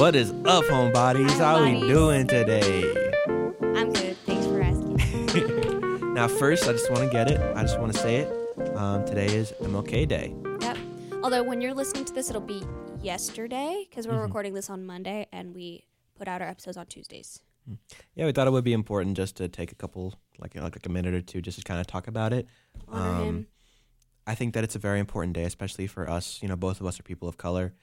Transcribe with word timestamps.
What 0.00 0.16
is 0.16 0.30
up, 0.46 0.64
homebodies? 0.64 1.30
How 1.38 1.62
we 1.62 1.78
doing 1.80 2.26
today? 2.26 2.84
I'm 3.76 3.92
good. 3.92 4.16
Thanks 4.24 4.46
for 4.46 4.62
asking. 4.62 6.14
Now, 6.14 6.26
first, 6.26 6.66
I 6.66 6.72
just 6.72 6.90
want 6.90 7.04
to 7.04 7.10
get 7.10 7.30
it. 7.30 7.38
I 7.54 7.60
just 7.62 7.78
want 7.78 7.92
to 7.92 7.98
say 7.98 8.16
it. 8.16 8.76
Um, 8.76 9.04
today 9.04 9.26
is 9.26 9.52
MLK 9.60 10.08
Day. 10.08 10.34
yep. 10.60 10.76
Although 11.22 11.42
when 11.42 11.60
you're 11.60 11.74
listening 11.74 12.04
to 12.06 12.12
this, 12.14 12.30
it'll 12.30 12.40
be 12.40 12.62
yesterday 13.02 13.86
because 13.88 14.08
we're 14.08 14.14
Mhm. 14.14 14.22
recording 14.24 14.54
this 14.54 14.70
on 14.70 14.84
Monday 14.86 15.26
and 15.32 15.54
we 15.54 15.84
put 16.16 16.26
out 16.28 16.40
our 16.42 16.48
episodes 16.48 16.76
on 16.78 16.86
Tuesdays. 16.86 17.40
Yeah, 18.14 18.24
we 18.26 18.32
thought 18.32 18.46
it 18.46 18.50
would 18.50 18.64
be 18.64 18.72
important 18.72 19.16
just 19.18 19.36
to 19.36 19.48
take 19.48 19.70
a 19.70 19.74
couple, 19.76 20.14
like 20.38 20.54
like 20.56 20.84
a 20.84 20.88
minute 20.88 21.14
or 21.14 21.20
two, 21.22 21.40
just 21.42 21.58
to 21.58 21.64
kind 21.64 21.78
of 21.80 21.86
talk 21.86 22.08
about 22.08 22.32
it. 22.32 22.46
Honor 22.88 23.10
Um, 23.20 23.24
him. 23.26 23.46
I 24.26 24.34
think 24.34 24.54
that 24.54 24.64
it's 24.64 24.74
a 24.76 24.80
very 24.80 24.98
important 25.00 25.34
day, 25.34 25.44
especially 25.44 25.86
for 25.86 26.08
us. 26.08 26.42
You 26.42 26.48
know, 26.48 26.56
both 26.56 26.80
of 26.80 26.86
us 26.86 26.98
are 26.98 27.02
people 27.02 27.28
of 27.28 27.36
color 27.36 27.74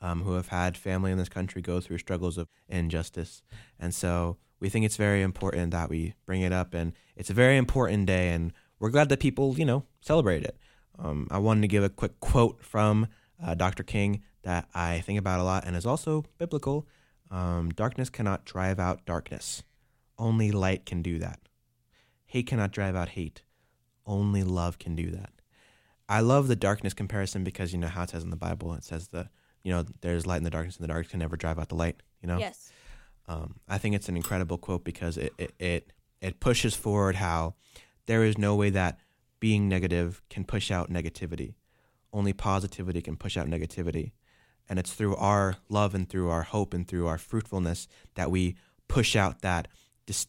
um, 0.00 0.22
who 0.22 0.34
have 0.34 0.48
had 0.48 0.76
family 0.76 1.12
in 1.12 1.18
this 1.18 1.28
country 1.28 1.62
go 1.62 1.80
through 1.80 1.98
struggles 1.98 2.38
of 2.38 2.48
injustice, 2.68 3.42
and 3.78 3.94
so 3.94 4.36
we 4.60 4.68
think 4.68 4.84
it's 4.84 4.96
very 4.96 5.22
important 5.22 5.70
that 5.72 5.90
we 5.90 6.14
bring 6.24 6.42
it 6.42 6.52
up. 6.52 6.74
And 6.74 6.92
it's 7.14 7.30
a 7.30 7.34
very 7.34 7.56
important 7.56 8.06
day, 8.06 8.30
and 8.30 8.52
we're 8.78 8.90
glad 8.90 9.08
that 9.10 9.20
people, 9.20 9.58
you 9.58 9.64
know, 9.64 9.84
celebrate 10.00 10.44
it. 10.44 10.56
Um, 10.98 11.28
I 11.30 11.38
wanted 11.38 11.62
to 11.62 11.68
give 11.68 11.84
a 11.84 11.88
quick 11.88 12.18
quote 12.20 12.62
from 12.62 13.08
uh, 13.42 13.54
Dr. 13.54 13.82
King 13.82 14.22
that 14.42 14.68
I 14.74 15.00
think 15.00 15.18
about 15.18 15.40
a 15.40 15.44
lot 15.44 15.64
and 15.66 15.76
is 15.76 15.86
also 15.86 16.24
biblical. 16.38 16.86
Um, 17.30 17.70
darkness 17.70 18.08
cannot 18.08 18.44
drive 18.44 18.78
out 18.78 19.04
darkness. 19.04 19.62
Only 20.18 20.50
light 20.52 20.86
can 20.86 21.02
do 21.02 21.18
that. 21.18 21.40
Hate 22.24 22.46
cannot 22.46 22.72
drive 22.72 22.96
out 22.96 23.10
hate. 23.10 23.42
Only 24.06 24.42
love 24.42 24.78
can 24.78 24.94
do 24.94 25.10
that. 25.10 25.30
I 26.08 26.20
love 26.20 26.48
the 26.48 26.56
darkness 26.56 26.94
comparison 26.94 27.42
because 27.42 27.72
you 27.72 27.78
know 27.78 27.88
how 27.88 28.04
it 28.04 28.10
says 28.10 28.22
in 28.22 28.30
the 28.30 28.36
Bible. 28.36 28.72
It 28.74 28.84
says 28.84 29.08
the 29.08 29.28
you 29.66 29.72
know 29.72 29.84
there's 30.00 30.26
light 30.26 30.36
in 30.36 30.44
the 30.44 30.50
darkness, 30.50 30.76
and 30.76 30.84
the 30.84 30.88
darkness 30.88 31.10
can 31.10 31.18
never 31.18 31.36
drive 31.36 31.58
out 31.58 31.68
the 31.68 31.74
light. 31.74 32.00
You 32.22 32.28
know. 32.28 32.38
Yes. 32.38 32.70
Um, 33.26 33.56
I 33.68 33.78
think 33.78 33.96
it's 33.96 34.08
an 34.08 34.16
incredible 34.16 34.58
quote 34.58 34.84
because 34.84 35.16
it, 35.18 35.34
it 35.38 35.54
it 35.58 35.92
it 36.20 36.38
pushes 36.38 36.76
forward 36.76 37.16
how 37.16 37.56
there 38.06 38.22
is 38.22 38.38
no 38.38 38.54
way 38.54 38.70
that 38.70 39.00
being 39.40 39.68
negative 39.68 40.22
can 40.30 40.44
push 40.44 40.70
out 40.70 40.88
negativity. 40.88 41.54
Only 42.12 42.32
positivity 42.32 43.02
can 43.02 43.16
push 43.16 43.36
out 43.36 43.48
negativity, 43.48 44.12
and 44.68 44.78
it's 44.78 44.92
through 44.92 45.16
our 45.16 45.56
love 45.68 45.96
and 45.96 46.08
through 46.08 46.30
our 46.30 46.44
hope 46.44 46.72
and 46.72 46.86
through 46.86 47.08
our 47.08 47.18
fruitfulness 47.18 47.88
that 48.14 48.30
we 48.30 48.54
push 48.86 49.16
out 49.16 49.42
that 49.42 49.66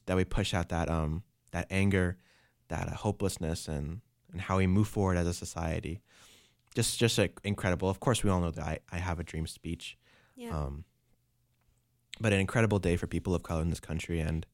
that 0.07 0.17
we 0.17 0.25
push 0.25 0.55
out 0.55 0.69
that 0.69 0.89
um 0.89 1.21
that 1.51 1.67
anger, 1.69 2.17
that 2.69 2.87
uh, 2.87 2.95
hopelessness, 2.95 3.67
and 3.67 4.01
and 4.31 4.41
how 4.41 4.57
we 4.57 4.65
move 4.65 4.87
forward 4.87 5.15
as 5.15 5.27
a 5.27 5.33
society. 5.33 6.01
Just 6.77 6.99
just 6.99 7.17
uh, 7.19 7.27
incredible. 7.43 7.89
Of 7.89 7.99
course, 7.99 8.23
we 8.23 8.29
all 8.29 8.39
know 8.39 8.51
that 8.51 8.63
I, 8.73 8.75
I 8.91 8.99
have 9.07 9.17
a 9.19 9.23
dream 9.31 9.47
speech. 9.47 9.97
Yeah. 10.35 10.55
Um, 10.57 10.83
but 12.19 12.33
an 12.33 12.39
incredible 12.39 12.79
day 12.79 12.95
for 12.97 13.07
people 13.07 13.33
of 13.35 13.41
color 13.43 13.61
in 13.63 13.69
this 13.69 13.79
country 13.79 14.19
and 14.19 14.45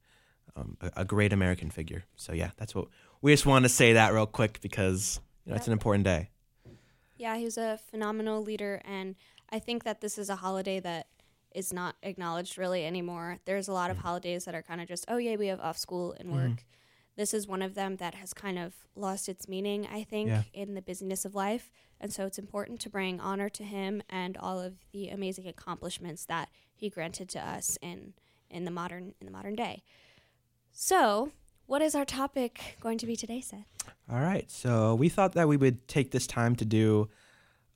um, 0.55 0.77
a, 0.81 0.91
a 0.97 1.05
great 1.05 1.33
American 1.33 1.69
figure. 1.69 2.03
So 2.15 2.31
yeah, 2.33 2.51
that's 2.57 2.73
what 2.75 2.87
we 3.21 3.33
just 3.33 3.45
wanted 3.45 3.67
to 3.67 3.73
say 3.73 3.93
that 3.93 4.13
real 4.13 4.25
quick 4.25 4.59
because 4.61 5.19
you 5.45 5.51
know 5.51 5.57
it's 5.57 5.67
an 5.67 5.73
important 5.73 6.05
day. 6.05 6.29
yeah, 7.17 7.35
he 7.37 7.45
was 7.45 7.57
a 7.57 7.77
phenomenal 7.91 8.41
leader 8.41 8.81
and 8.85 9.15
I 9.49 9.59
think 9.59 9.83
that 9.83 10.01
this 10.01 10.17
is 10.17 10.29
a 10.29 10.35
holiday 10.37 10.79
that 10.79 11.07
is 11.53 11.71
not 11.73 11.95
acknowledged 12.03 12.57
really 12.57 12.85
anymore. 12.85 13.37
There's 13.45 13.67
a 13.67 13.73
lot 13.73 13.91
of 13.91 13.97
holidays 13.97 14.45
that 14.45 14.55
are 14.55 14.63
kind 14.63 14.81
of 14.81 14.87
just, 14.87 15.05
oh 15.07 15.17
yeah, 15.17 15.35
we 15.35 15.47
have 15.47 15.59
off 15.59 15.77
school 15.77 16.15
and 16.19 16.31
work. 16.31 16.49
Mhm. 16.51 16.59
This 17.15 17.33
is 17.33 17.47
one 17.47 17.61
of 17.61 17.75
them 17.75 17.97
that 17.97 18.15
has 18.15 18.33
kind 18.33 18.57
of 18.57 18.73
lost 18.95 19.29
its 19.29 19.47
meaning, 19.47 19.87
I 19.87 20.03
think, 20.03 20.29
Yeah. 20.29 20.43
in 20.53 20.73
the 20.73 20.81
busyness 20.81 21.25
of 21.25 21.35
life. 21.35 21.69
And 22.03 22.11
so 22.11 22.25
it's 22.25 22.37
important 22.37 22.81
to 22.81 22.89
bring 22.89 23.21
honor 23.21 23.47
to 23.47 23.63
him 23.63 24.03
and 24.09 24.35
all 24.35 24.59
of 24.59 24.73
the 24.91 25.07
amazing 25.07 25.47
accomplishments 25.47 26.25
that 26.25 26.49
he 26.75 26.89
granted 26.89 27.29
to 27.29 27.39
us 27.39 27.77
in 27.81 28.13
in 28.49 28.65
the 28.65 28.71
modern 28.71 29.13
in 29.21 29.25
the 29.25 29.31
modern 29.31 29.55
day. 29.55 29.83
So, 30.73 31.31
what 31.65 31.81
is 31.81 31.95
our 31.95 32.03
topic 32.03 32.75
going 32.81 32.97
to 32.97 33.05
be 33.05 33.15
today, 33.15 33.39
Seth? 33.39 33.65
All 34.11 34.19
right, 34.19 34.51
so 34.51 34.95
we 34.95 35.07
thought 35.07 35.31
that 35.33 35.47
we 35.47 35.55
would 35.55 35.87
take 35.87 36.11
this 36.11 36.27
time 36.27 36.57
to 36.57 36.65
do 36.65 37.07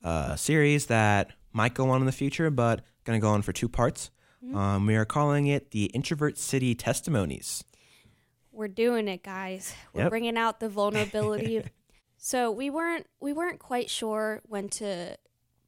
a 0.02 0.36
series 0.36 0.86
that 0.86 1.32
might 1.54 1.72
go 1.72 1.88
on 1.88 2.00
in 2.00 2.06
the 2.06 2.12
future, 2.12 2.50
but 2.50 2.82
going 3.04 3.18
to 3.18 3.22
go 3.22 3.30
on 3.30 3.40
for 3.40 3.52
two 3.54 3.68
parts. 3.68 4.10
Mhm. 4.44 4.54
Um, 4.54 4.86
we 4.86 4.94
are 4.94 5.06
calling 5.06 5.46
it 5.46 5.70
the 5.70 5.86
Introvert 5.86 6.36
City 6.36 6.74
Testimonies. 6.74 7.64
We're 8.52 8.68
doing 8.68 9.08
it, 9.08 9.22
guys. 9.22 9.74
We're 9.94 10.02
Yep. 10.02 10.10
bringing 10.10 10.36
out 10.36 10.60
the 10.60 10.68
vulnerability. 10.80 11.62
So 12.18 12.50
we 12.50 12.68
weren't 12.68 13.06
we 13.20 13.32
weren't 13.32 13.58
quite 13.60 13.88
sure 13.88 14.42
when 14.44 14.68
to 14.70 15.16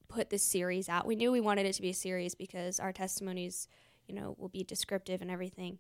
put 0.09 0.29
this 0.31 0.43
series 0.43 0.89
out. 0.89 1.07
We 1.07 1.15
knew 1.17 1.31
we 1.31 1.41
wanted 1.41 1.67
it 1.67 1.73
to 1.75 1.83
be 1.83 1.91
a 1.91 1.95
series 1.95 2.35
because 2.35 2.81
our 2.81 2.93
testimonies, 2.93 3.69
you 4.09 4.15
know, 4.15 4.35
will 4.39 4.49
be 4.49 4.65
descriptive 4.65 5.23
and 5.23 5.31
everything. 5.31 5.79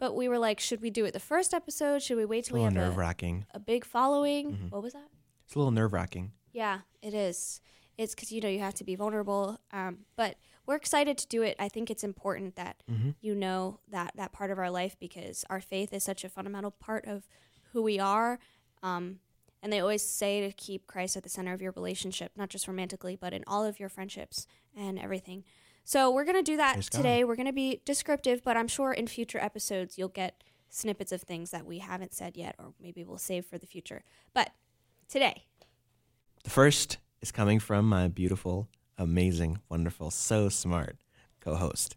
But 0.00 0.14
we 0.16 0.28
were 0.28 0.38
like, 0.38 0.60
should 0.60 0.80
we 0.80 0.90
do 0.90 1.04
it 1.04 1.12
the 1.12 1.20
first 1.20 1.54
episode? 1.54 2.02
Should 2.02 2.16
we 2.18 2.24
wait 2.24 2.46
a 2.46 2.48
till 2.50 2.58
we 2.58 2.64
have 2.64 2.72
nerve 2.74 2.94
a, 2.96 2.98
wracking. 2.98 3.46
a 3.54 3.58
big 3.60 3.84
following? 3.84 4.52
Mhm. 4.52 4.70
What 4.72 4.82
was 4.82 4.92
that? 4.92 5.08
It's 5.46 5.54
a 5.54 5.58
little 5.58 5.70
nerve 5.72 5.92
wracking. 5.92 6.32
Yeah, 6.52 6.80
it 7.02 7.14
is. 7.14 7.60
It's 7.96 8.14
because 8.14 8.30
you 8.32 8.40
know 8.40 8.48
you 8.48 8.58
have 8.60 8.74
to 8.74 8.84
be 8.84 8.94
vulnerable. 8.96 9.58
Um, 9.72 10.00
but 10.16 10.36
we're 10.66 10.76
excited 10.76 11.16
to 11.18 11.26
do 11.28 11.42
it. 11.42 11.56
I 11.58 11.68
think 11.68 11.90
it's 11.90 12.04
important 12.04 12.56
that 12.56 12.82
Mm-hmm. 12.90 13.10
you 13.20 13.34
know 13.34 13.80
that 13.88 14.12
that 14.16 14.32
part 14.32 14.50
of 14.50 14.58
our 14.58 14.70
life 14.70 14.96
because 14.98 15.44
our 15.50 15.60
faith 15.60 15.92
is 15.92 16.02
such 16.04 16.24
a 16.24 16.28
fundamental 16.28 16.70
part 16.72 17.06
of 17.06 17.28
who 17.72 17.82
we 17.82 17.98
are. 18.00 18.38
Um, 18.82 19.18
and 19.62 19.72
they 19.72 19.80
always 19.80 20.02
say 20.02 20.40
to 20.46 20.52
keep 20.52 20.86
Christ 20.86 21.16
at 21.16 21.22
the 21.22 21.28
center 21.28 21.52
of 21.52 21.60
your 21.62 21.72
relationship, 21.72 22.32
not 22.36 22.48
just 22.48 22.68
romantically, 22.68 23.16
but 23.16 23.32
in 23.32 23.44
all 23.46 23.64
of 23.64 23.80
your 23.80 23.88
friendships 23.88 24.46
and 24.76 24.98
everything. 24.98 25.44
So 25.84 26.10
we're 26.10 26.24
gonna 26.24 26.42
do 26.42 26.56
that 26.58 26.74
Praise 26.74 26.88
God. 26.88 26.98
today. 26.98 27.24
We're 27.24 27.36
gonna 27.36 27.52
be 27.52 27.80
descriptive, 27.84 28.44
but 28.44 28.56
I'm 28.56 28.68
sure 28.68 28.92
in 28.92 29.06
future 29.06 29.38
episodes 29.38 29.96
you'll 29.98 30.08
get 30.08 30.44
snippets 30.68 31.12
of 31.12 31.22
things 31.22 31.50
that 31.50 31.64
we 31.64 31.78
haven't 31.78 32.12
said 32.12 32.36
yet, 32.36 32.54
or 32.58 32.74
maybe 32.80 33.02
we'll 33.04 33.16
save 33.18 33.46
for 33.46 33.56
the 33.58 33.66
future. 33.66 34.02
But 34.34 34.50
today, 35.08 35.44
The 36.44 36.50
first 36.50 36.98
is 37.22 37.32
coming 37.32 37.58
from 37.58 37.88
my 37.88 38.08
beautiful, 38.08 38.68
amazing, 38.98 39.58
wonderful, 39.68 40.10
so 40.10 40.48
smart 40.50 40.98
co-host, 41.40 41.96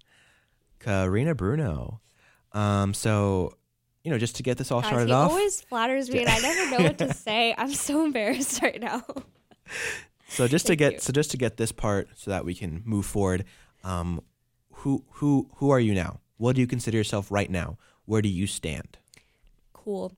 Carina 0.80 1.36
Bruno. 1.36 2.00
Um, 2.54 2.94
so, 2.94 3.58
you 4.04 4.12
know, 4.12 4.18
just 4.18 4.36
to 4.38 4.44
get 4.44 4.58
this 4.58 4.72
all 4.72 4.82
guys, 4.82 4.90
started 4.90 5.08
he 5.08 5.14
off. 5.14 5.32
always 5.32 5.62
flatters 5.62 6.10
me, 6.10 6.20
and 6.22 6.30
I 6.30 6.40
never 6.40 6.72
know 6.72 6.84
what 6.84 6.98
to 7.00 7.14
say. 7.14 7.54
I'm 7.58 7.74
so 7.74 8.04
embarrassed 8.06 8.62
right 8.62 8.82
now. 8.82 9.04
so 10.28 10.48
just 10.48 10.68
to 10.68 10.76
get 10.76 10.94
you. 10.94 11.00
so 11.00 11.14
just 11.14 11.32
to 11.32 11.38
get 11.38 11.58
this 11.58 11.72
part 11.72 12.10
so 12.16 12.32
that 12.32 12.46
we 12.46 12.56
can 12.56 12.82
move 12.86 13.06
forward. 13.06 13.46
Um, 13.84 14.22
who 14.74 15.04
who 15.10 15.50
who 15.56 15.70
are 15.70 15.80
you 15.80 15.94
now? 15.94 16.20
What 16.38 16.56
do 16.56 16.62
you 16.62 16.68
consider 16.68 16.98
yourself 16.98 17.32
right 17.32 17.50
now? 17.50 17.78
Where 18.06 18.22
do 18.22 18.30
you 18.30 18.48
stand 18.48 18.98
cool. 19.84 20.14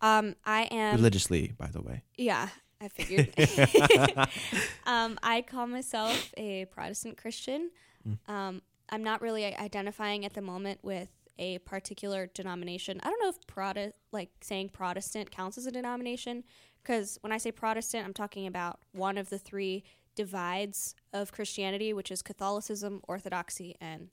Um, 0.00 0.34
I 0.44 0.62
am. 0.70 0.96
religiously? 0.96 1.52
By 1.56 1.68
the 1.68 1.80
way. 1.80 2.02
Yeah, 2.16 2.48
I 2.80 2.88
figured. 2.88 3.32
um, 4.86 5.18
I 5.22 5.42
call 5.42 5.66
myself 5.66 6.32
a 6.36 6.66
Protestant 6.66 7.16
Christian. 7.16 7.70
Mm. 8.06 8.32
Um, 8.32 8.62
I'm 8.90 9.02
not 9.02 9.20
really 9.22 9.44
identifying 9.44 10.24
at 10.24 10.34
the 10.34 10.42
moment 10.42 10.80
with 10.82 11.08
a 11.38 11.58
particular 11.58 12.28
denomination. 12.32 13.00
I 13.02 13.10
don't 13.10 13.20
know 13.22 13.28
if 13.28 13.46
Protest, 13.46 13.98
like 14.12 14.30
saying 14.40 14.70
Protestant, 14.70 15.30
counts 15.30 15.58
as 15.58 15.66
a 15.66 15.70
denomination. 15.70 16.44
Because 16.82 17.18
when 17.20 17.32
I 17.32 17.38
say 17.38 17.50
Protestant, 17.50 18.06
I'm 18.06 18.14
talking 18.14 18.46
about 18.46 18.78
one 18.92 19.18
of 19.18 19.28
the 19.28 19.38
three 19.38 19.82
divides 20.14 20.94
of 21.12 21.32
Christianity, 21.32 21.92
which 21.92 22.10
is 22.10 22.22
Catholicism, 22.22 23.00
Orthodoxy, 23.08 23.76
and 23.80 24.08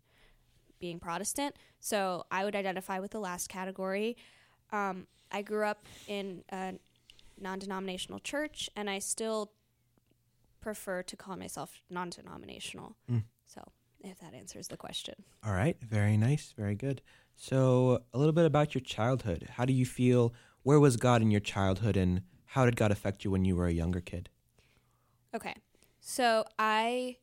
being 0.79 0.99
Protestant. 0.99 1.55
So 1.79 2.25
I 2.31 2.43
would 2.43 2.55
identify 2.55 2.99
with 2.99 3.11
the 3.11 3.19
last 3.19 3.47
category. 3.47 4.17
Um, 4.71 5.07
I 5.31 5.41
grew 5.41 5.65
up 5.65 5.85
in 6.07 6.43
a 6.49 6.73
non 7.39 7.59
denominational 7.59 8.19
church, 8.19 8.69
and 8.75 8.89
I 8.89 8.99
still 8.99 9.51
prefer 10.61 11.03
to 11.03 11.15
call 11.15 11.35
myself 11.37 11.81
non 11.89 12.09
denominational. 12.09 12.95
Mm. 13.09 13.23
So, 13.45 13.61
if 14.03 14.19
that 14.19 14.33
answers 14.33 14.67
the 14.67 14.77
question. 14.77 15.15
All 15.45 15.53
right, 15.53 15.77
very 15.81 16.17
nice, 16.17 16.53
very 16.57 16.75
good. 16.75 17.01
So, 17.35 18.03
a 18.13 18.17
little 18.17 18.33
bit 18.33 18.45
about 18.45 18.75
your 18.75 18.81
childhood. 18.81 19.47
How 19.53 19.65
do 19.65 19.73
you 19.73 19.85
feel? 19.85 20.33
Where 20.61 20.79
was 20.79 20.97
God 20.97 21.21
in 21.21 21.31
your 21.31 21.39
childhood, 21.41 21.97
and 21.97 22.21
how 22.45 22.65
did 22.65 22.75
God 22.75 22.91
affect 22.91 23.23
you 23.23 23.31
when 23.31 23.45
you 23.45 23.55
were 23.55 23.67
a 23.67 23.73
younger 23.73 24.01
kid? 24.01 24.29
Okay. 25.33 25.55
So, 25.99 26.45
I 26.59 27.17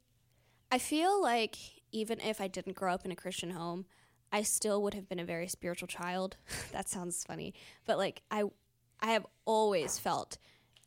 I 0.73 0.79
feel 0.79 1.23
like 1.23 1.57
even 1.93 2.21
if 2.21 2.41
I 2.41 2.49
didn't 2.49 2.77
grow 2.77 2.93
up 2.93 3.05
in 3.05 3.13
a 3.13 3.17
Christian 3.17 3.51
home, 3.51 3.87
I 4.33 4.43
still 4.43 4.83
would 4.83 4.95
have 4.95 5.09
been 5.09 5.19
a 5.21 5.25
very 5.25 5.49
spiritual 5.49 5.89
child. 5.89 6.37
that 6.73 6.89
sounds 6.89 7.25
funny, 7.25 7.55
but 7.87 7.99
like 7.99 8.23
I 8.31 8.45
I 9.01 9.13
have 9.13 9.27
always 9.45 9.99
felt 9.99 10.39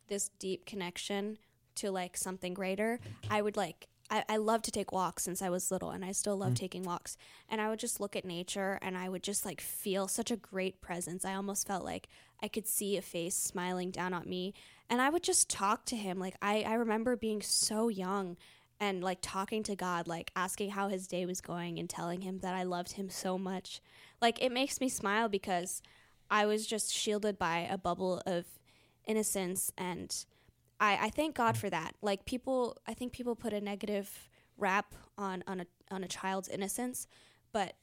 this 0.07 0.29
deep 0.39 0.65
connection 0.65 1.37
to 1.75 1.91
like 1.91 2.17
something 2.17 2.53
greater. 2.53 2.99
I 3.29 3.41
would 3.41 3.57
like 3.57 3.87
I, 4.13 4.23
I 4.29 4.37
love 4.37 4.61
to 4.63 4.71
take 4.71 4.91
walks 4.91 5.23
since 5.23 5.41
I 5.41 5.49
was 5.49 5.71
little 5.71 5.89
and 5.89 6.05
I 6.05 6.11
still 6.11 6.37
love 6.37 6.51
mm. 6.51 6.57
taking 6.57 6.83
walks. 6.83 7.17
And 7.49 7.59
I 7.59 7.67
would 7.67 7.79
just 7.79 7.99
look 7.99 8.15
at 8.15 8.23
nature 8.23 8.77
and 8.83 8.95
I 8.95 9.09
would 9.09 9.23
just 9.23 9.43
like 9.43 9.59
feel 9.59 10.07
such 10.07 10.29
a 10.29 10.35
great 10.35 10.81
presence. 10.81 11.25
I 11.25 11.33
almost 11.33 11.65
felt 11.65 11.83
like 11.83 12.07
I 12.41 12.47
could 12.47 12.67
see 12.67 12.95
a 12.95 13.01
face 13.01 13.33
smiling 13.33 13.89
down 13.89 14.13
at 14.13 14.27
me. 14.27 14.53
And 14.87 15.01
I 15.01 15.09
would 15.09 15.23
just 15.23 15.49
talk 15.49 15.85
to 15.87 15.95
him. 15.95 16.19
Like 16.19 16.35
I, 16.43 16.61
I 16.61 16.75
remember 16.75 17.15
being 17.15 17.41
so 17.41 17.87
young 17.87 18.37
and 18.79 19.03
like 19.03 19.17
talking 19.23 19.63
to 19.63 19.75
God, 19.75 20.07
like 20.07 20.29
asking 20.35 20.71
how 20.71 20.89
his 20.89 21.07
day 21.07 21.25
was 21.25 21.41
going 21.41 21.79
and 21.79 21.89
telling 21.89 22.21
him 22.21 22.37
that 22.39 22.53
I 22.53 22.61
loved 22.61 22.91
him 22.91 23.09
so 23.09 23.39
much. 23.39 23.81
Like 24.21 24.39
it 24.43 24.51
makes 24.51 24.79
me 24.79 24.89
smile 24.89 25.27
because 25.27 25.81
I 26.29 26.45
was 26.45 26.67
just 26.67 26.93
shielded 26.93 27.39
by 27.39 27.67
a 27.67 27.79
bubble 27.79 28.21
of 28.27 28.45
innocence 29.07 29.71
and 29.75 30.15
I, 30.79 30.97
I 31.03 31.09
thank 31.09 31.35
God 31.35 31.55
mm. 31.55 31.59
for 31.59 31.69
that. 31.69 31.95
Like 32.01 32.25
people 32.25 32.77
I 32.87 32.93
think 32.93 33.13
people 33.13 33.35
put 33.35 33.53
a 33.53 33.61
negative 33.61 34.29
rap 34.57 34.95
on, 35.17 35.43
on 35.47 35.61
a 35.61 35.65
on 35.91 36.03
a 36.03 36.07
child's 36.07 36.49
innocence, 36.49 37.07
but 37.51 37.73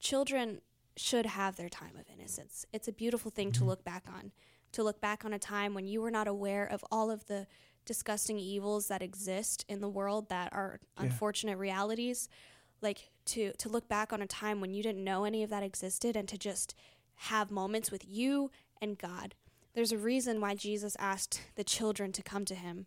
children 0.00 0.60
should 0.96 1.26
have 1.26 1.56
their 1.56 1.68
time 1.68 1.96
of 1.98 2.04
innocence. 2.12 2.66
It's 2.72 2.88
a 2.88 2.92
beautiful 2.92 3.30
thing 3.30 3.52
to 3.52 3.60
mm-hmm. 3.60 3.68
look 3.68 3.84
back 3.84 4.04
on. 4.08 4.32
To 4.72 4.82
look 4.82 5.00
back 5.00 5.24
on 5.24 5.32
a 5.32 5.38
time 5.38 5.74
when 5.74 5.86
you 5.86 6.00
were 6.00 6.10
not 6.10 6.28
aware 6.28 6.64
of 6.64 6.84
all 6.90 7.10
of 7.10 7.26
the 7.26 7.46
disgusting 7.84 8.38
evils 8.38 8.88
that 8.88 9.02
exist 9.02 9.64
in 9.68 9.80
the 9.80 9.88
world 9.88 10.28
that 10.28 10.52
are 10.52 10.80
Yeah. 10.96 11.04
unfortunate 11.04 11.58
realities 11.58 12.28
like 12.82 13.10
to 13.26 13.52
to 13.52 13.68
look 13.68 13.88
back 13.88 14.12
on 14.12 14.22
a 14.22 14.26
time 14.26 14.60
when 14.60 14.72
you 14.72 14.82
didn't 14.82 15.04
know 15.04 15.24
any 15.24 15.42
of 15.42 15.50
that 15.50 15.62
existed 15.62 16.16
and 16.16 16.28
to 16.28 16.38
just 16.38 16.74
have 17.14 17.50
moments 17.50 17.90
with 17.90 18.04
you 18.06 18.50
and 18.80 18.98
God. 18.98 19.34
There's 19.74 19.92
a 19.92 19.98
reason 19.98 20.40
why 20.40 20.54
Jesus 20.54 20.96
asked 20.98 21.40
the 21.54 21.64
children 21.64 22.12
to 22.12 22.22
come 22.22 22.44
to 22.46 22.54
him. 22.54 22.86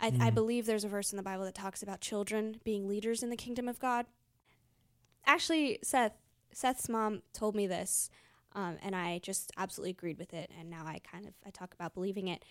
I, 0.00 0.06
I 0.06 0.30
Mhm. 0.30 0.34
believe 0.34 0.66
there's 0.66 0.84
a 0.84 0.88
verse 0.88 1.12
in 1.12 1.16
the 1.16 1.22
Bible 1.22 1.44
that 1.44 1.54
talks 1.54 1.82
about 1.82 2.00
children 2.00 2.60
being 2.64 2.88
leaders 2.88 3.22
in 3.22 3.30
the 3.30 3.36
kingdom 3.36 3.68
of 3.68 3.78
God. 3.78 4.06
Actually, 5.26 5.78
Seth, 5.82 6.14
Seth's 6.52 6.88
mom 6.88 7.22
told 7.32 7.54
me 7.54 7.66
this, 7.66 8.10
um, 8.54 8.78
and 8.82 8.96
I 8.96 9.18
just 9.18 9.52
absolutely 9.56 9.90
agreed 9.90 10.18
with 10.18 10.32
it. 10.32 10.50
And 10.58 10.70
now 10.70 10.86
I 10.86 11.00
kind 11.00 11.26
of 11.26 11.34
I 11.44 11.50
talk 11.50 11.74
about 11.74 11.94
believing 11.94 12.28
it. 12.28 12.44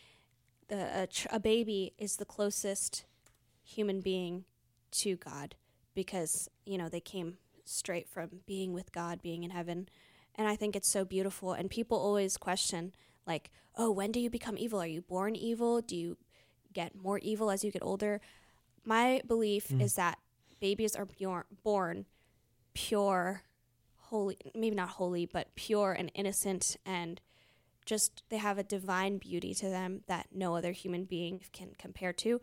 The 0.68 1.02
a, 1.04 1.08
ch- 1.08 1.28
a 1.32 1.40
baby 1.40 1.94
is 1.98 2.18
the 2.18 2.26
closest 2.26 3.06
human 3.64 4.02
being 4.02 4.46
to 4.92 5.16
God 5.18 5.56
because 5.96 6.50
you 6.66 6.78
know 6.78 6.90
they 6.90 7.02
came 7.02 7.38
straight 7.66 8.08
from 8.08 8.42
being 8.46 8.74
with 8.74 8.92
God, 8.92 9.22
being 9.22 9.44
in 9.44 9.50
heaven, 9.52 9.90
and 10.36 10.48
I 10.48 10.56
think 10.56 10.76
it's 10.76 10.88
so 10.88 11.04
beautiful. 11.04 11.54
And 11.54 11.70
people 11.70 11.98
always 11.98 12.38
question 12.38 12.94
like, 13.30 13.52
"Oh, 13.78 13.92
when 13.92 14.12
do 14.12 14.20
you 14.20 14.30
become 14.30 14.58
evil? 14.58 14.82
Are 14.82 14.88
you 14.88 15.02
born 15.02 15.36
evil? 15.36 15.82
Do 15.82 15.96
you 15.96 16.18
get 16.74 16.96
more 16.96 17.20
evil 17.20 17.50
as 17.52 17.64
you 17.64 17.72
get 17.72 17.84
older?" 17.84 18.20
My 18.84 19.22
belief 19.26 19.70
Mm. 19.70 19.82
is 19.82 19.96
that 19.96 20.20
babies 20.60 20.96
are 20.96 21.06
bjor- 21.06 21.46
born 21.64 22.06
pure, 22.74 23.44
holy, 24.10 24.38
maybe 24.56 24.76
not 24.76 24.90
holy, 24.90 25.26
but 25.26 25.54
pure 25.56 25.94
and 25.94 26.12
innocent 26.16 26.76
and 26.86 27.22
just 27.86 28.24
they 28.30 28.38
have 28.38 28.58
a 28.58 28.64
divine 28.64 29.18
beauty 29.18 29.54
to 29.56 29.70
them 29.70 30.04
that 30.08 30.28
no 30.32 30.56
other 30.56 30.72
human 30.72 31.06
being 31.06 31.42
can 31.52 31.74
compare 31.78 32.14
to. 32.14 32.40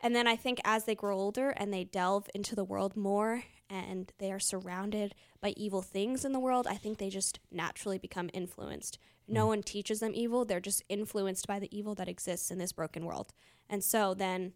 And 0.00 0.14
then 0.16 0.26
I 0.26 0.34
think 0.36 0.60
as 0.64 0.84
they 0.84 0.94
grow 0.96 1.16
older 1.18 1.50
and 1.50 1.72
they 1.72 1.84
delve 1.84 2.28
into 2.34 2.56
the 2.56 2.64
world 2.64 2.96
more 2.96 3.44
and 3.72 4.12
they 4.18 4.30
are 4.30 4.38
surrounded 4.38 5.14
by 5.40 5.54
evil 5.56 5.82
things 5.82 6.24
in 6.24 6.32
the 6.32 6.40
world, 6.40 6.66
I 6.66 6.74
think 6.76 6.98
they 6.98 7.08
just 7.08 7.40
naturally 7.50 7.98
become 7.98 8.28
influenced. 8.32 8.98
No 9.26 9.44
Mm. 9.46 9.48
one 9.48 9.62
teaches 9.62 10.00
them 10.00 10.12
evil, 10.14 10.44
they're 10.44 10.60
just 10.60 10.82
influenced 10.88 11.46
by 11.46 11.58
the 11.58 11.74
evil 11.76 11.94
that 11.94 12.08
exists 12.08 12.50
in 12.50 12.58
this 12.58 12.72
broken 12.72 13.06
world. 13.06 13.32
And 13.68 13.82
so 13.82 14.14
then 14.14 14.52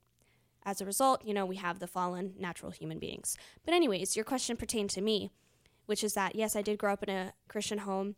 as 0.64 0.80
a 0.80 0.84
result, 0.86 1.24
you 1.24 1.32
know, 1.32 1.46
we 1.46 1.56
have 1.56 1.78
the 1.78 1.86
fallen 1.86 2.34
natural 2.38 2.72
human 2.72 2.98
beings. 2.98 3.36
But 3.64 3.72
anyways, 3.72 4.16
your 4.16 4.24
question 4.24 4.56
pertained 4.56 4.90
to 4.90 5.00
me, 5.00 5.30
which 5.86 6.02
is 6.04 6.14
that 6.14 6.34
yes, 6.34 6.56
I 6.56 6.62
did 6.62 6.78
grow 6.78 6.92
up 6.92 7.04
in 7.04 7.08
a 7.08 7.32
Christian 7.48 7.78
home. 7.78 8.16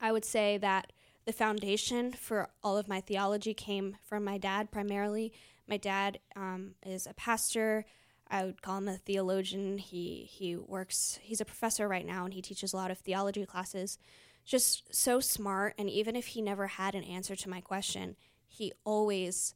I 0.00 0.10
would 0.10 0.24
say 0.24 0.56
that 0.58 0.92
the 1.26 1.32
foundation 1.32 2.12
for 2.12 2.48
all 2.62 2.78
of 2.78 2.88
my 2.88 3.02
theology 3.02 3.52
came 3.52 3.98
from 4.02 4.24
my 4.24 4.38
dad 4.38 4.70
primarily. 4.70 5.32
My 5.66 5.76
dad 5.76 6.20
um, 6.34 6.74
is 6.86 7.06
a 7.06 7.12
pastor. 7.12 7.84
I 8.30 8.44
would 8.44 8.60
call 8.62 8.78
him 8.78 8.88
a 8.88 8.96
theologian. 8.98 9.78
He 9.78 10.28
he 10.30 10.56
works. 10.56 11.18
He's 11.22 11.40
a 11.40 11.44
professor 11.44 11.88
right 11.88 12.04
now, 12.06 12.24
and 12.24 12.34
he 12.34 12.42
teaches 12.42 12.72
a 12.72 12.76
lot 12.76 12.90
of 12.90 12.98
theology 12.98 13.44
classes. 13.46 13.98
Just 14.44 14.94
so 14.94 15.20
smart, 15.20 15.74
and 15.78 15.90
even 15.90 16.16
if 16.16 16.28
he 16.28 16.42
never 16.42 16.66
had 16.68 16.94
an 16.94 17.04
answer 17.04 17.36
to 17.36 17.50
my 17.50 17.60
question, 17.60 18.16
he 18.46 18.72
always 18.84 19.54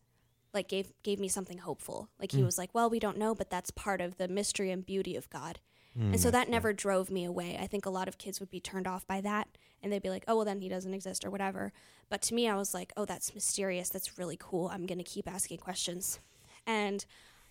like 0.54 0.69
gave 0.69 0.92
gave 1.02 1.19
me 1.19 1.28
something 1.28 1.58
hopeful. 1.58 2.08
Like 2.20 2.32
he 2.32 2.42
Mm. 2.42 2.44
was 2.46 2.58
like, 2.58 2.74
"Well, 2.74 2.90
we 2.90 2.98
don't 2.98 3.16
know, 3.19 3.34
but 3.34 3.48
that's 3.50 3.70
part 3.70 4.00
of 4.00 4.16
the 4.19 4.28
mystery 4.28 4.70
and 4.70 4.84
beauty 4.84 5.16
of 5.16 5.30
God." 5.30 5.60
Mm, 5.96 6.12
And 6.12 6.20
so 6.20 6.30
that 6.30 6.48
never 6.48 6.72
drove 6.72 7.10
me 7.10 7.25
away. 7.25 7.58
I 7.60 7.66
think 7.66 7.84
a 7.84 7.90
lot 7.90 8.08
of 8.08 8.16
kids 8.18 8.40
would 8.40 8.50
be 8.50 8.60
turned 8.60 8.86
off 8.86 9.06
by 9.06 9.20
that 9.20 9.48
and 9.82 9.92
they'd 9.92 10.02
be 10.02 10.08
like, 10.08 10.25
oh, 10.26 10.36
well, 10.36 10.44
then 10.46 10.60
he 10.60 10.68
doesn't 10.70 10.94
exist 10.94 11.22
or 11.22 11.30
whatever. 11.30 11.70
But 12.08 12.22
to 12.22 12.34
me, 12.34 12.48
I 12.48 12.54
was 12.56 12.72
like, 12.72 12.94
oh, 12.96 13.04
that's 13.04 13.34
mysterious. 13.34 13.90
That's 13.90 14.16
really 14.16 14.38
cool. 14.40 14.68
I'm 14.68 14.86
going 14.86 14.96
to 14.96 15.04
keep 15.04 15.28
asking 15.28 15.58
questions. 15.58 16.18
And 16.66 17.04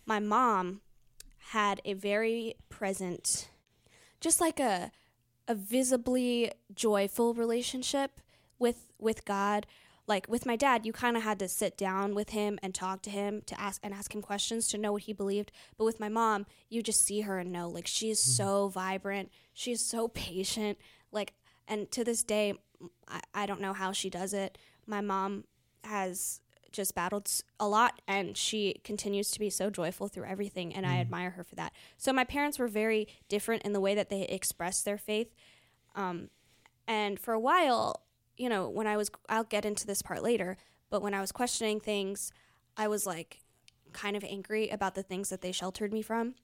my 0.07 0.19
mom 0.19 0.81
had 1.49 1.81
a 1.83 1.93
very 1.93 2.55
present, 2.69 3.49
just 4.19 4.39
like 4.39 4.59
a, 4.59 4.91
a 5.47 5.55
visibly 5.55 6.51
joyful 6.73 7.33
relationship 7.33 8.19
with, 8.59 8.91
with 8.99 9.25
God. 9.25 9.65
Like 10.07 10.27
with 10.27 10.45
my 10.45 10.55
dad, 10.55 10.85
you 10.85 10.93
kind 10.93 11.15
of 11.15 11.23
had 11.23 11.39
to 11.39 11.47
sit 11.47 11.77
down 11.77 12.15
with 12.15 12.29
him 12.29 12.59
and 12.61 12.73
talk 12.73 13.01
to 13.03 13.09
him 13.09 13.41
to 13.45 13.59
ask 13.59 13.79
and 13.83 13.93
ask 13.93 14.13
him 14.13 14.21
questions 14.21 14.67
to 14.69 14.77
know 14.77 14.91
what 14.91 15.03
he 15.03 15.13
believed. 15.13 15.51
But 15.77 15.85
with 15.85 15.99
my 15.99 16.09
mom, 16.09 16.45
you 16.69 16.81
just 16.81 17.05
see 17.05 17.21
her 17.21 17.37
and 17.39 17.51
know 17.51 17.69
like 17.69 17.87
she 17.87 18.09
is 18.09 18.19
mm. 18.19 18.35
so 18.37 18.67
vibrant, 18.67 19.31
she 19.53 19.71
is 19.71 19.85
so 19.85 20.07
patient. 20.07 20.77
Like, 21.11 21.33
and 21.67 21.89
to 21.91 22.03
this 22.03 22.23
day, 22.23 22.55
I, 23.07 23.21
I 23.33 23.45
don't 23.45 23.61
know 23.61 23.73
how 23.73 23.91
she 23.91 24.09
does 24.09 24.33
it. 24.33 24.57
My 24.85 25.01
mom 25.01 25.45
has 25.83 26.41
just 26.71 26.95
battled 26.95 27.29
a 27.59 27.67
lot 27.67 28.01
and 28.07 28.37
she 28.37 28.79
continues 28.83 29.29
to 29.31 29.39
be 29.39 29.49
so 29.49 29.69
joyful 29.69 30.07
through 30.07 30.25
everything 30.25 30.73
and 30.73 30.85
I 30.85 30.95
Mm. 30.95 31.01
admire 31.01 31.29
her 31.31 31.43
for 31.43 31.55
that. 31.55 31.73
So 31.97 32.13
my 32.13 32.23
parents 32.23 32.57
were 32.59 32.67
very 32.67 33.07
different 33.27 33.63
in 33.63 33.73
the 33.73 33.79
way 33.79 33.93
that 33.95 34.09
they 34.09 34.23
expressed 34.23 34.85
their 34.85 34.97
faith. 34.97 35.33
Um, 35.95 36.29
and 36.87 37.19
for 37.19 37.33
a 37.33 37.39
while, 37.39 38.03
you 38.37 38.49
know, 38.49 38.69
when 38.69 38.87
I 38.87 38.97
was 38.97 39.09
I'll 39.29 39.43
get 39.43 39.65
into 39.65 39.85
this 39.85 40.01
part 40.01 40.23
later, 40.23 40.57
but 40.89 41.01
when 41.01 41.13
I 41.13 41.21
was 41.21 41.31
questioning 41.31 41.79
things, 41.79 42.31
I 42.77 42.87
was 42.87 43.05
like 43.05 43.39
kind 43.93 44.15
of 44.15 44.23
angry 44.23 44.69
about 44.69 44.95
the 44.95 45.03
things 45.03 45.29
that 45.29 45.41
they 45.41 45.51
sheltered 45.51 45.91
me 45.93 46.01
from. 46.01 46.35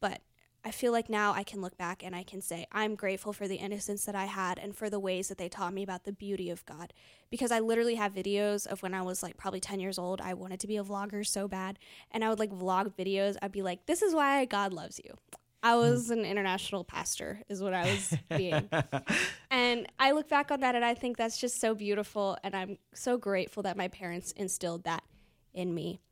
But 0.00 0.20
I 0.68 0.70
feel 0.70 0.92
like 0.92 1.08
now 1.08 1.32
I 1.32 1.44
can 1.44 1.62
look 1.62 1.78
back 1.78 2.04
and 2.04 2.14
I 2.14 2.22
can 2.22 2.42
say 2.42 2.66
I'm 2.70 2.94
grateful 2.94 3.32
for 3.32 3.48
the 3.48 3.56
innocence 3.56 4.04
that 4.04 4.14
I 4.14 4.26
had 4.26 4.58
and 4.58 4.76
for 4.76 4.90
the 4.90 5.00
ways 5.00 5.28
that 5.28 5.38
they 5.38 5.48
taught 5.48 5.72
me 5.72 5.82
about 5.82 6.04
the 6.04 6.12
beauty 6.12 6.50
of 6.50 6.62
God. 6.66 6.92
Because 7.30 7.50
I 7.50 7.60
literally 7.60 7.94
have 7.94 8.12
videos 8.12 8.66
of 8.66 8.82
when 8.82 8.92
I 8.92 9.00
was 9.00 9.22
like 9.22 9.38
probably 9.38 9.60
10 9.60 9.80
years 9.80 9.98
old. 9.98 10.20
I 10.20 10.34
wanted 10.34 10.60
to 10.60 10.66
be 10.66 10.76
a 10.76 10.84
vlogger 10.84 11.26
so 11.26 11.48
bad. 11.48 11.78
And 12.10 12.22
I 12.22 12.28
would 12.28 12.38
like 12.38 12.50
vlog 12.50 12.92
videos. 12.92 13.38
I'd 13.40 13.50
be 13.50 13.62
like, 13.62 13.86
this 13.86 14.02
is 14.02 14.14
why 14.14 14.44
God 14.44 14.74
loves 14.74 15.00
you. 15.02 15.14
I 15.62 15.72
hmm. 15.72 15.78
was 15.78 16.10
an 16.10 16.26
international 16.26 16.84
pastor, 16.84 17.40
is 17.48 17.62
what 17.62 17.72
I 17.72 17.90
was 17.90 18.14
being. 18.36 18.68
And 19.50 19.86
I 19.98 20.10
look 20.10 20.28
back 20.28 20.50
on 20.50 20.60
that 20.60 20.74
and 20.74 20.84
I 20.84 20.92
think 20.92 21.16
that's 21.16 21.38
just 21.38 21.62
so 21.62 21.74
beautiful. 21.74 22.36
And 22.44 22.54
I'm 22.54 22.76
so 22.92 23.16
grateful 23.16 23.62
that 23.62 23.78
my 23.78 23.88
parents 23.88 24.32
instilled 24.32 24.84
that 24.84 25.02
in 25.54 25.74
me. 25.74 26.02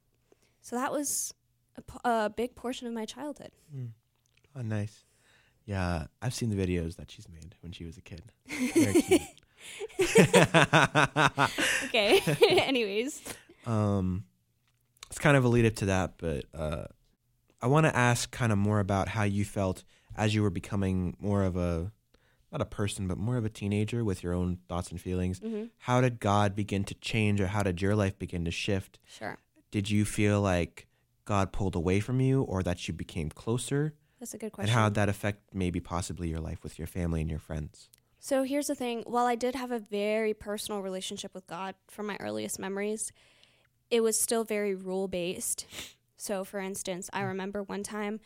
So 0.63 0.77
that 0.77 0.93
was 0.93 1.35
a, 1.77 1.83
p- 1.83 1.99
a 2.07 2.31
big 2.31 2.55
portion 2.55 2.87
of 2.87 2.95
my 2.95 3.05
childhood. 3.05 3.51
Hmm. 3.71 3.89
Oh, 4.57 4.63
nice. 4.63 5.05
Yeah, 5.65 6.07
I've 6.23 6.33
seen 6.35 6.49
the 6.51 6.57
videos 6.57 6.97
that 6.97 7.11
she's 7.11 7.29
made 7.29 7.55
when 7.61 7.73
she 7.73 7.85
was 7.85 7.97
a 7.97 8.01
kid. 8.01 8.23
Very 8.75 9.03
cute. 9.03 9.21
Okay. 11.87 12.21
Anyways. 12.61 13.23
um, 13.67 14.25
it's 15.09 15.19
kind 15.19 15.37
of 15.37 15.45
a 15.45 15.49
lead 15.49 15.67
up 15.67 15.75
to 15.77 15.87
that, 15.87 16.15
but 16.19 16.45
uh, 16.55 16.85
I 17.61 17.67
want 17.67 17.87
to 17.87 17.97
ask 17.97 18.31
kind 18.31 18.53
of 18.53 18.59
more 18.59 18.81
about 18.81 19.09
how 19.09 19.23
you 19.25 19.45
felt 19.45 19.83
as 20.17 20.35
you 20.35 20.43
were 20.43 20.51
becoming 20.51 21.17
more 21.21 21.43
of 21.43 21.57
a 21.57 21.91
not 22.53 22.61
a 22.61 22.65
person, 22.67 23.09
but 23.09 23.19
more 23.19 23.37
of 23.37 23.45
a 23.45 23.49
teenager 23.49 24.05
with 24.05 24.23
your 24.23 24.33
own 24.33 24.59
thoughts 24.69 24.91
and 24.91 25.01
feelings. 25.01 25.41
hmm 25.41 25.65
How 25.79 26.01
did 26.01 26.21
God 26.21 26.55
begin 26.55 26.85
to 26.85 26.95
change, 26.95 27.41
or 27.41 27.49
how 27.49 27.63
did 27.63 27.83
your 27.83 27.97
life 27.97 28.19
begin 28.19 28.45
to 28.45 28.51
shift? 28.53 28.99
Sure. 29.05 29.37
Did 29.73 29.91
you 29.91 30.05
feel 30.05 30.41
like 30.41 30.87
God 31.25 31.53
pulled 31.53 31.75
away 31.75 31.99
from 32.01 32.21
you, 32.21 32.43
or 32.43 32.63
that 32.63 32.87
you 32.87 32.95
became 32.95 33.31
closer? 33.31 33.95
That's 34.19 34.35
a 34.35 34.39
good 34.39 34.53
question. 34.53 34.71
And 34.71 34.79
how 34.79 34.85
would 34.85 34.95
that 34.95 35.09
affect 35.09 35.55
maybe 35.55 35.81
possibly 35.81 36.29
your 36.29 36.41
life 36.41 36.63
with 36.63 36.79
your 36.79 36.87
family 36.87 37.21
and 37.21 37.31
your 37.31 37.39
friends? 37.39 37.89
So 38.19 38.43
here's 38.43 38.67
the 38.67 38.75
thing 38.75 39.03
while 39.07 39.27
I 39.27 39.35
did 39.35 39.55
have 39.55 39.71
a 39.71 39.79
very 39.79 40.35
personal 40.35 40.81
relationship 40.81 41.35
with 41.35 41.47
God 41.47 41.75
from 41.89 42.07
my 42.07 42.17
earliest 42.19 42.59
memories, 42.59 43.13
it 43.91 44.01
was 44.03 44.19
still 44.19 44.45
very 44.45 44.75
rule 44.75 45.09
based. 45.09 45.67
So, 46.19 46.45
for 46.45 46.61
instance, 46.61 47.11
I 47.13 47.21
remember 47.21 47.63
one 47.63 47.83
time 47.83 48.21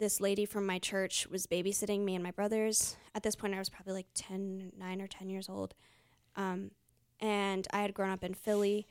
this 0.00 0.20
lady 0.20 0.44
from 0.44 0.66
my 0.66 0.80
church 0.80 1.28
was 1.28 1.46
babysitting 1.46 2.00
me 2.00 2.16
and 2.16 2.24
my 2.24 2.32
brothers. 2.32 2.96
At 3.14 3.22
this 3.22 3.36
point, 3.36 3.54
I 3.54 3.60
was 3.60 3.68
probably 3.68 3.92
like 3.92 4.08
10, 4.14 4.72
9 4.76 5.00
or 5.00 5.06
10 5.06 5.30
years 5.30 5.48
old. 5.48 5.74
Um, 6.34 6.72
and 7.20 7.68
I 7.72 7.82
had 7.82 7.94
grown 7.94 8.10
up 8.10 8.24
in 8.24 8.34
Philly. 8.34 8.88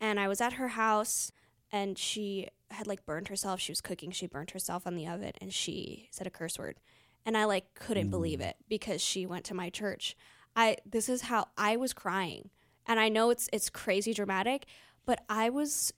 And 0.00 0.18
I 0.18 0.26
was 0.26 0.40
at 0.40 0.54
her 0.54 0.68
house, 0.68 1.30
and 1.74 1.98
she 1.98 2.48
had 2.70 2.86
like 2.86 3.04
burned 3.04 3.28
herself. 3.28 3.60
She 3.60 3.72
was 3.72 3.80
cooking. 3.80 4.10
She 4.12 4.26
burned 4.26 4.52
herself 4.52 4.86
on 4.86 4.94
the 4.94 5.06
oven, 5.06 5.32
and 5.40 5.52
she 5.52 6.08
said 6.10 6.26
a 6.26 6.30
curse 6.30 6.58
word 6.58 6.76
and 7.26 7.36
I 7.36 7.44
like 7.44 7.74
couldn't 7.74 8.10
believe 8.10 8.40
mm. 8.40 8.46
it 8.46 8.56
because 8.68 9.00
she 9.00 9.26
went 9.26 9.44
to 9.46 9.54
my 9.54 9.70
church. 9.70 10.16
I 10.54 10.76
this 10.84 11.08
is 11.08 11.22
how 11.22 11.48
I 11.56 11.76
was 11.76 11.92
crying. 11.92 12.50
And 12.86 13.00
I 13.00 13.08
know 13.08 13.30
it's 13.30 13.48
it's 13.52 13.70
crazy 13.70 14.12
dramatic, 14.12 14.66
but 15.06 15.22
I 15.28 15.48
was 15.50 15.92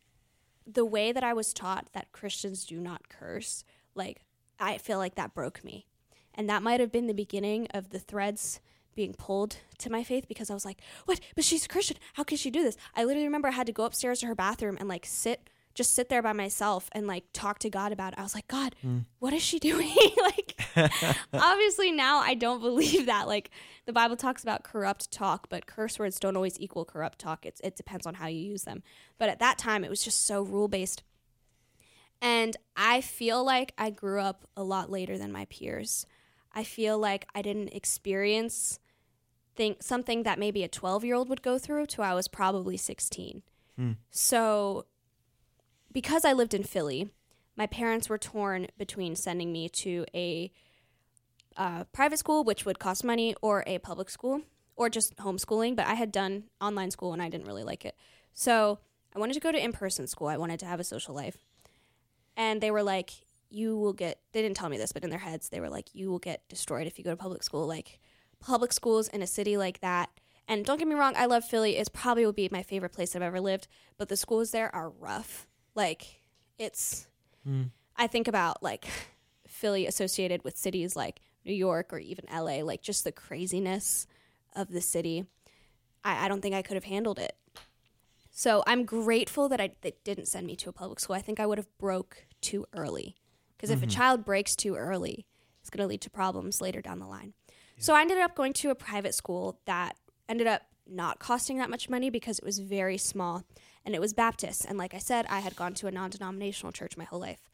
the 0.67 0.85
way 0.85 1.13
that 1.13 1.25
I 1.25 1.33
was 1.33 1.53
taught 1.53 1.89
that 1.93 2.13
Christians 2.13 2.65
do 2.65 2.81
not 2.81 3.09
curse, 3.09 3.65
like 3.95 4.23
I 4.59 4.79
feel 4.79 4.99
like 4.99 5.17
that 5.17 5.35
broke 5.35 5.65
me. 5.65 5.87
And 6.35 6.49
that 6.51 6.63
might 6.63 6.81
have 6.81 6.93
been 6.93 7.07
the 7.07 7.15
beginning 7.15 7.67
of 7.73 7.91
the 7.91 7.99
threads 7.99 8.61
being 8.95 9.15
pulled 9.15 9.59
to 9.79 9.91
my 9.91 10.03
faith 10.03 10.27
because 10.29 10.51
I 10.51 10.55
was 10.55 10.65
like, 10.65 10.81
what? 11.05 11.21
But 11.35 11.45
she's 11.45 11.65
a 11.65 11.69
Christian. 11.69 11.97
How 12.15 12.25
can 12.25 12.37
she 12.37 12.51
do 12.51 12.63
this? 12.63 12.77
I 12.95 13.05
literally 13.05 13.27
remember 13.27 13.49
I 13.49 13.53
had 13.53 13.67
to 13.67 13.73
go 13.73 13.85
upstairs 13.85 14.21
to 14.21 14.27
her 14.27 14.35
bathroom 14.35 14.77
and 14.79 14.89
like 14.89 15.07
sit, 15.07 15.51
just 15.77 15.95
sit 15.95 16.09
there 16.09 16.23
by 16.23 16.33
myself 16.33 16.89
and 16.93 17.07
like 17.07 17.25
talk 17.33 17.59
to 17.61 17.71
God 17.71 17.93
about 17.93 18.15
it. 18.15 18.19
I 18.19 18.23
was 18.23 18.35
like, 18.35 18.49
God, 18.49 18.75
mm. 18.85 19.05
what 19.19 19.33
is 19.33 19.43
she 19.43 19.59
doing? 19.61 19.95
like, 20.23 20.91
obviously 21.33 21.93
now 21.93 22.19
I 22.19 22.35
don't 22.35 22.61
believe 22.61 23.07
that. 23.07 23.29
Like, 23.29 23.51
the 23.85 23.93
Bible 23.93 24.17
talks 24.17 24.43
about 24.43 24.65
corrupt 24.65 25.13
talk, 25.13 25.49
but 25.49 25.67
curse 25.67 25.99
words 25.99 26.19
don't 26.19 26.35
always 26.35 26.59
equal 26.59 26.85
corrupt 26.85 27.21
talk. 27.21 27.47
It's, 27.47 27.61
it 27.61 27.77
depends 27.77 28.07
on 28.07 28.15
how 28.15 28.27
you 28.27 28.41
use 28.41 28.65
them. 28.65 28.83
But 29.19 29.29
at 29.29 29.39
that 29.39 29.59
time, 29.59 29.85
it 29.85 29.91
was 29.91 30.03
just 30.03 30.27
so 30.27 30.43
rule 30.43 30.69
based. 30.69 31.05
And 32.21 32.57
I 32.77 33.03
feel 33.03 33.45
like 33.45 33.73
I 33.77 33.91
grew 33.91 34.21
up 34.21 34.49
a 34.57 34.63
lot 34.63 34.91
later 34.91 35.19
than 35.19 35.31
my 35.31 35.45
peers. 35.45 36.07
I 36.53 36.65
feel 36.65 36.99
like 36.99 37.29
I 37.35 37.43
didn't 37.43 37.69
experience 37.69 38.81
think 39.55 39.83
something 39.83 40.23
that 40.23 40.39
maybe 40.39 40.63
a 40.63 40.69
12 40.69 41.05
year 41.05 41.15
old 41.15 41.29
would 41.29 41.43
go 41.43 41.59
through 41.59 41.87
till 41.87 42.05
I 42.05 42.15
was 42.15 42.29
probably 42.29 42.77
16. 42.77 43.43
Hmm. 43.77 43.93
So, 44.11 44.87
because 45.97 46.27
I 46.27 46.35
lived 46.35 46.53
in 46.53 46.63
Philly, 46.63 47.09
my 47.57 47.67
parents 47.67 48.11
were 48.11 48.19
torn 48.19 48.67
between 48.77 49.17
sending 49.17 49.51
me 49.51 49.67
to 49.71 50.05
a 50.15 50.53
uh, 51.57 51.85
private 51.85 52.19
school, 52.19 52.45
which 52.45 52.67
would 52.67 52.79
cost 52.79 53.03
money, 53.03 53.35
or 53.41 53.65
a 53.67 53.79
public 53.79 54.11
school, 54.11 54.43
or 54.77 54.91
just 54.91 55.17
homeschooling. 55.17 55.75
But 55.75 55.87
I 55.87 55.95
had 55.95 56.13
done 56.13 56.51
online 56.61 56.91
school 56.91 57.15
and 57.15 57.23
I 57.23 57.31
didn't 57.31 57.47
really 57.47 57.63
like 57.65 57.87
it. 57.87 57.97
So, 58.35 58.79
I 59.15 59.19
wanted 59.19 59.33
to 59.33 59.41
go 59.41 59.51
to 59.51 59.65
in 59.65 59.73
person 59.73 60.07
school. 60.07 60.29
I 60.29 60.37
wanted 60.37 60.61
to 60.61 60.67
have 60.67 60.81
a 60.81 60.85
social 60.85 61.15
life. 61.15 61.39
And 62.37 62.61
they 62.61 62.71
were 62.71 62.83
like, 62.83 63.13
you 63.49 63.79
will 63.79 63.95
get, 63.95 64.21
they 64.33 64.43
didn't 64.43 64.59
tell 64.59 64.69
me 64.69 64.77
this, 64.77 64.93
but 64.93 65.03
in 65.03 65.09
their 65.09 65.19
heads, 65.19 65.49
they 65.49 65.61
were 65.61 65.71
like, 65.71 65.95
you 65.95 66.11
will 66.11 66.19
get 66.19 66.47
destroyed 66.51 66.87
if 66.87 66.99
you 66.99 67.05
go 67.05 67.13
to 67.13 67.17
public 67.17 67.43
school. 67.43 67.67
Like, 67.67 68.01
public 68.39 68.75
schools 68.75 69.09
in 69.09 69.23
a 69.23 69.27
city 69.27 69.57
like 69.57 69.81
that. 69.81 70.11
And 70.47 70.63
don't 70.63 70.77
get 70.77 70.89
me 70.89 70.95
wrong, 70.95 71.15
I 71.17 71.25
love 71.25 71.47
Philly. 71.47 71.79
It's 71.79 71.89
probably 71.89 72.27
would 72.27 72.37
be 72.37 72.51
my 72.53 72.63
favorite 72.63 72.93
place 72.93 73.17
I've 73.17 73.23
ever 73.23 73.41
lived, 73.41 73.67
but 73.97 74.11
the 74.11 74.17
schools 74.19 74.51
there 74.51 74.75
are 74.75 74.91
rough. 74.91 75.47
Like 75.77 76.21
it's 76.59 77.07
mm. 77.47 77.71
I 77.97 78.07
think 78.07 78.27
about 78.27 78.63
like 78.63 78.87
Philly 79.47 79.87
associated 79.87 80.43
with 80.43 80.57
cities 80.57 80.97
like 80.97 81.21
New 81.45 81.55
York 81.55 81.93
or 81.93 81.99
even 81.99 82.25
LA, 82.33 82.63
like 82.65 82.83
just 82.83 83.05
the 83.05 83.13
craziness 83.13 84.07
of 84.55 84.71
the 84.71 84.81
city. 84.81 85.27
I, 86.05 86.25
I 86.25 86.29
don't 86.29 86.41
think 86.41 86.55
I 86.55 86.63
could 86.63 86.75
have 86.75 86.85
handled 86.85 87.19
it. 87.19 87.37
So 88.31 88.63
I'm 88.67 88.85
grateful 88.85 89.49
that 89.49 89.61
I 89.61 89.71
they 89.83 89.95
didn't 90.03 90.27
send 90.27 90.47
me 90.47 90.57
to 90.57 90.69
a 90.69 90.73
public 90.73 90.99
school. 91.01 91.15
I 91.15 91.23
think 91.23 91.39
I 91.39 91.47
would 91.47 91.59
have 91.59 91.79
broke 91.79 92.27
too 92.41 92.67
early. 92.75 93.17
Because 93.57 93.71
mm-hmm. 93.71 93.79
if 93.79 93.83
a 93.83 93.87
mm-hmm. 93.87 93.99
child 93.99 94.25
breaks 94.25 94.55
too 94.57 94.75
early, 94.75 95.27
it's 95.61 95.71
going 95.71 95.83
to 95.83 95.89
lead 95.89 96.03
to 96.03 96.11
problems 96.11 96.61
later 96.61 96.83
down 96.83 96.99
the 96.99 97.07
line. 97.07 97.33
So 97.79 97.95
I 97.95 98.01
ended 98.01 98.19
up 98.19 98.35
going 98.35 98.53
to 98.55 98.71
a 98.71 98.75
private 98.75 99.15
school 99.15 99.59
that 99.67 99.97
ended 100.29 100.47
up 100.47 100.63
not 100.87 101.19
costing 101.19 101.59
that 101.59 101.69
much 101.69 101.89
money 101.91 102.11
because 102.11 102.39
it 102.39 102.45
was 102.45 102.59
very 102.59 102.97
small 102.97 103.45
and 103.87 103.95
it 103.95 104.01
was 104.01 104.13
Baptist. 104.13 104.67
And 104.69 104.77
like 104.77 104.93
I 104.93 104.99
said, 104.99 105.27
I 105.31 105.39
had 105.39 105.55
gone 105.55 105.73
to 105.75 105.87
a 105.87 105.93
non 105.93 106.11
denominational 106.11 106.73
church 106.73 106.97
my 106.97 107.05
whole 107.05 107.21
life. 107.21 107.49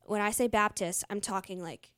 When 0.00 0.22
I 0.22 0.30
say 0.30 0.48
Baptist, 0.48 1.04
I'm 1.10 1.20
talking 1.20 1.62
like, 1.62 1.92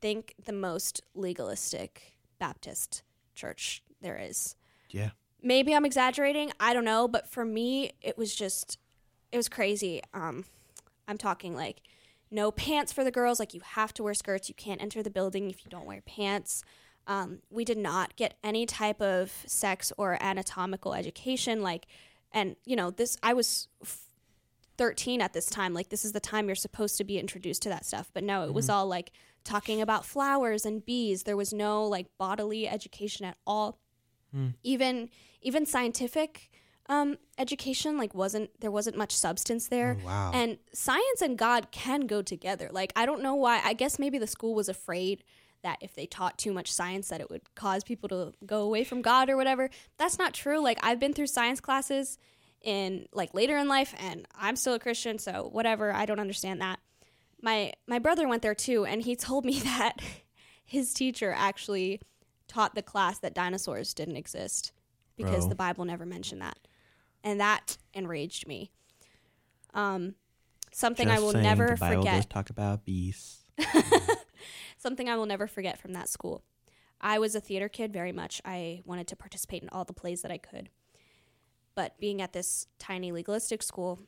think 0.00 0.34
the 0.42 0.52
most 0.52 1.02
legalistic 1.14 2.14
Baptist 2.38 3.02
church 3.34 3.82
there 4.00 4.16
is. 4.16 4.54
Yeah. 4.88 5.10
Maybe 5.42 5.74
I'm 5.74 5.84
exaggerating. 5.84 6.52
I 6.60 6.72
don't 6.72 6.84
know. 6.84 7.08
But 7.08 7.28
for 7.28 7.44
me, 7.44 7.92
it 8.00 8.16
was 8.16 8.34
just, 8.34 8.78
it 9.32 9.36
was 9.36 9.48
crazy. 9.48 10.00
Um, 10.14 10.44
I'm 11.08 11.18
talking 11.18 11.56
like, 11.56 11.82
no 12.30 12.52
pants 12.52 12.92
for 12.92 13.02
the 13.02 13.10
girls. 13.10 13.40
Like 13.40 13.52
you 13.52 13.60
have 13.64 13.92
to 13.94 14.04
wear 14.04 14.14
skirts. 14.14 14.48
You 14.48 14.54
can't 14.54 14.80
enter 14.80 15.02
the 15.02 15.10
building 15.10 15.50
if 15.50 15.64
you 15.64 15.70
don't 15.70 15.86
wear 15.86 16.02
pants. 16.02 16.62
Um, 17.08 17.40
we 17.50 17.64
did 17.64 17.78
not 17.78 18.14
get 18.14 18.38
any 18.44 18.64
type 18.64 19.02
of 19.02 19.32
sex 19.46 19.92
or 19.98 20.16
anatomical 20.20 20.94
education. 20.94 21.62
Like, 21.62 21.86
and 22.32 22.56
you 22.64 22.76
know, 22.76 22.90
this 22.90 23.16
I 23.22 23.34
was. 23.34 23.68
F- 23.82 24.06
13 24.78 25.20
at 25.20 25.34
this 25.34 25.44
time 25.44 25.74
like 25.74 25.90
this 25.90 26.06
is 26.06 26.12
the 26.12 26.20
time 26.20 26.46
you're 26.46 26.54
supposed 26.54 26.96
to 26.96 27.04
be 27.04 27.18
introduced 27.18 27.60
to 27.60 27.68
that 27.68 27.84
stuff 27.84 28.10
but 28.14 28.24
no 28.24 28.40
it 28.40 28.46
mm-hmm. 28.46 28.54
was 28.54 28.70
all 28.70 28.86
like 28.86 29.12
talking 29.44 29.82
about 29.82 30.06
flowers 30.06 30.64
and 30.64 30.86
bees 30.86 31.24
there 31.24 31.36
was 31.36 31.52
no 31.52 31.84
like 31.84 32.06
bodily 32.16 32.66
education 32.66 33.26
at 33.26 33.36
all 33.46 33.78
mm. 34.34 34.54
even 34.62 35.10
even 35.42 35.66
scientific 35.66 36.50
um, 36.86 37.18
education 37.38 37.98
like 37.98 38.14
wasn't 38.14 38.50
there 38.60 38.70
wasn't 38.70 38.96
much 38.96 39.14
substance 39.14 39.68
there 39.68 39.98
oh, 40.02 40.06
wow. 40.06 40.30
and 40.34 40.56
science 40.72 41.20
and 41.22 41.38
god 41.38 41.70
can 41.70 42.06
go 42.06 42.20
together 42.20 42.68
like 42.72 42.92
i 42.96 43.06
don't 43.06 43.22
know 43.22 43.34
why 43.34 43.60
i 43.62 43.74
guess 43.74 43.98
maybe 43.98 44.18
the 44.18 44.26
school 44.26 44.54
was 44.54 44.68
afraid 44.68 45.22
that 45.62 45.78
if 45.80 45.94
they 45.94 46.06
taught 46.06 46.38
too 46.38 46.52
much 46.52 46.72
science 46.72 47.08
that 47.08 47.20
it 47.20 47.30
would 47.30 47.42
cause 47.54 47.84
people 47.84 48.08
to 48.08 48.32
go 48.46 48.62
away 48.62 48.84
from 48.84 49.02
god 49.02 49.28
or 49.28 49.36
whatever 49.36 49.70
that's 49.98 50.18
not 50.18 50.34
true 50.34 50.62
like 50.62 50.78
i've 50.82 51.00
been 51.00 51.12
through 51.12 51.26
science 51.26 51.60
classes 51.60 52.18
in 52.62 53.06
like 53.12 53.32
later 53.34 53.56
in 53.56 53.68
life 53.68 53.94
and 53.98 54.26
i'm 54.38 54.56
still 54.56 54.74
a 54.74 54.78
christian 54.78 55.18
so 55.18 55.48
whatever 55.52 55.92
i 55.92 56.04
don't 56.04 56.20
understand 56.20 56.60
that 56.60 56.78
my 57.42 57.72
my 57.86 57.98
brother 57.98 58.28
went 58.28 58.42
there 58.42 58.54
too 58.54 58.84
and 58.84 59.02
he 59.02 59.16
told 59.16 59.44
me 59.44 59.60
that 59.60 59.96
his 60.64 60.92
teacher 60.94 61.32
actually 61.36 62.00
taught 62.48 62.74
the 62.74 62.82
class 62.82 63.18
that 63.18 63.34
dinosaurs 63.34 63.94
didn't 63.94 64.16
exist 64.16 64.72
because 65.16 65.44
Bro. 65.44 65.48
the 65.48 65.54
bible 65.54 65.84
never 65.84 66.04
mentioned 66.04 66.42
that 66.42 66.58
and 67.22 67.40
that 67.40 67.76
enraged 67.94 68.46
me. 68.46 68.70
Um, 69.74 70.14
something 70.72 71.08
Just 71.08 71.18
I 71.18 71.22
will 71.22 71.32
never 71.32 71.70
the 71.70 71.76
Bible 71.76 72.02
forget. 72.02 72.16
Does 72.16 72.26
talk 72.26 72.50
about 72.50 72.84
beasts. 72.84 73.44
something 74.80 75.08
I 75.08 75.16
will 75.16 75.26
never 75.26 75.46
forget 75.46 75.78
from 75.78 75.92
that 75.92 76.08
school. 76.08 76.42
I 77.00 77.18
was 77.18 77.34
a 77.34 77.40
theater 77.40 77.68
kid 77.68 77.92
very 77.92 78.12
much. 78.12 78.40
I 78.44 78.82
wanted 78.84 79.06
to 79.08 79.16
participate 79.16 79.62
in 79.62 79.68
all 79.70 79.84
the 79.84 79.92
plays 79.92 80.22
that 80.22 80.30
I 80.30 80.38
could. 80.38 80.70
But 81.74 81.98
being 82.00 82.20
at 82.20 82.32
this 82.32 82.66
tiny 82.78 83.12
legalistic 83.12 83.62
school, 83.62 84.00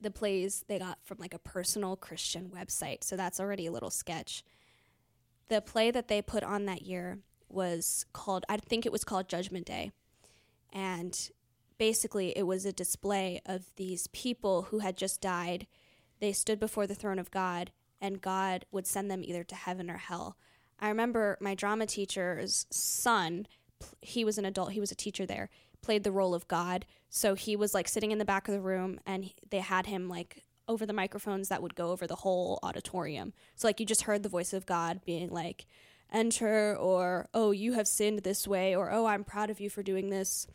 the 0.00 0.10
plays 0.10 0.64
they 0.68 0.78
got 0.78 0.98
from 1.02 1.18
like 1.18 1.34
a 1.34 1.38
personal 1.38 1.96
Christian 1.96 2.50
website. 2.54 3.04
So 3.04 3.16
that's 3.16 3.40
already 3.40 3.66
a 3.66 3.72
little 3.72 3.90
sketch. 3.90 4.44
The 5.48 5.60
play 5.60 5.90
that 5.90 6.08
they 6.08 6.22
put 6.22 6.42
on 6.42 6.66
that 6.66 6.82
year 6.82 7.18
was 7.48 8.06
called, 8.12 8.44
I 8.48 8.56
think 8.56 8.86
it 8.86 8.92
was 8.92 9.04
called 9.04 9.28
Judgment 9.28 9.66
Day. 9.66 9.92
And 10.72 11.16
basically 11.78 12.36
it 12.36 12.46
was 12.46 12.64
a 12.64 12.72
display 12.72 13.40
of 13.46 13.70
these 13.76 14.06
people 14.08 14.62
who 14.62 14.80
had 14.80 14.96
just 14.96 15.20
died. 15.20 15.66
They 16.20 16.32
stood 16.32 16.58
before 16.58 16.86
the 16.86 16.94
throne 16.94 17.18
of 17.18 17.30
God, 17.30 17.70
and 18.04 18.20
God 18.20 18.66
would 18.70 18.86
send 18.86 19.10
them 19.10 19.24
either 19.24 19.42
to 19.44 19.54
heaven 19.54 19.90
or 19.90 19.96
hell. 19.96 20.36
I 20.78 20.90
remember 20.90 21.38
my 21.40 21.54
drama 21.54 21.86
teacher's 21.86 22.66
son, 22.70 23.46
he 24.02 24.26
was 24.26 24.36
an 24.36 24.44
adult, 24.44 24.72
he 24.72 24.80
was 24.80 24.92
a 24.92 24.96
teacher 24.96 25.24
there, 25.24 25.48
played 25.80 26.04
the 26.04 26.12
role 26.12 26.34
of 26.34 26.46
God. 26.46 26.84
So 27.08 27.34
he 27.34 27.56
was 27.56 27.72
like 27.72 27.88
sitting 27.88 28.10
in 28.10 28.18
the 28.18 28.24
back 28.26 28.46
of 28.46 28.52
the 28.52 28.60
room, 28.60 29.00
and 29.06 29.30
they 29.48 29.60
had 29.60 29.86
him 29.86 30.06
like 30.10 30.44
over 30.68 30.84
the 30.84 30.92
microphones 30.92 31.48
that 31.48 31.62
would 31.62 31.74
go 31.74 31.92
over 31.92 32.06
the 32.06 32.16
whole 32.16 32.58
auditorium. 32.62 33.32
So 33.54 33.68
like 33.68 33.80
you 33.80 33.86
just 33.86 34.02
heard 34.02 34.22
the 34.22 34.28
voice 34.28 34.52
of 34.52 34.66
God 34.66 35.00
being 35.06 35.30
like, 35.30 35.64
enter, 36.12 36.76
or 36.76 37.28
oh, 37.32 37.52
you 37.52 37.72
have 37.72 37.88
sinned 37.88 38.18
this 38.18 38.46
way, 38.46 38.76
or 38.76 38.92
oh, 38.92 39.06
I'm 39.06 39.24
proud 39.24 39.48
of 39.48 39.60
you 39.60 39.70
for 39.70 39.82
doing 39.82 40.10
this. 40.10 40.46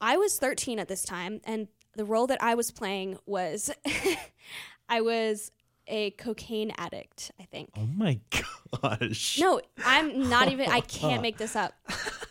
I 0.00 0.16
was 0.16 0.40
13 0.40 0.80
at 0.80 0.88
this 0.88 1.04
time, 1.04 1.40
and 1.44 1.68
the 1.94 2.04
role 2.04 2.26
that 2.26 2.42
I 2.42 2.56
was 2.56 2.72
playing 2.72 3.18
was 3.26 3.70
I 4.88 5.00
was 5.00 5.52
a 5.86 6.10
cocaine 6.12 6.72
addict, 6.76 7.30
I 7.38 7.44
think. 7.44 7.70
Oh 7.76 7.86
my 7.86 8.20
gosh. 8.82 9.38
No, 9.38 9.60
I'm 9.84 10.28
not 10.28 10.50
even, 10.50 10.70
I 10.70 10.80
can't 10.80 11.22
make 11.22 11.38
this 11.38 11.56
up. 11.56 11.74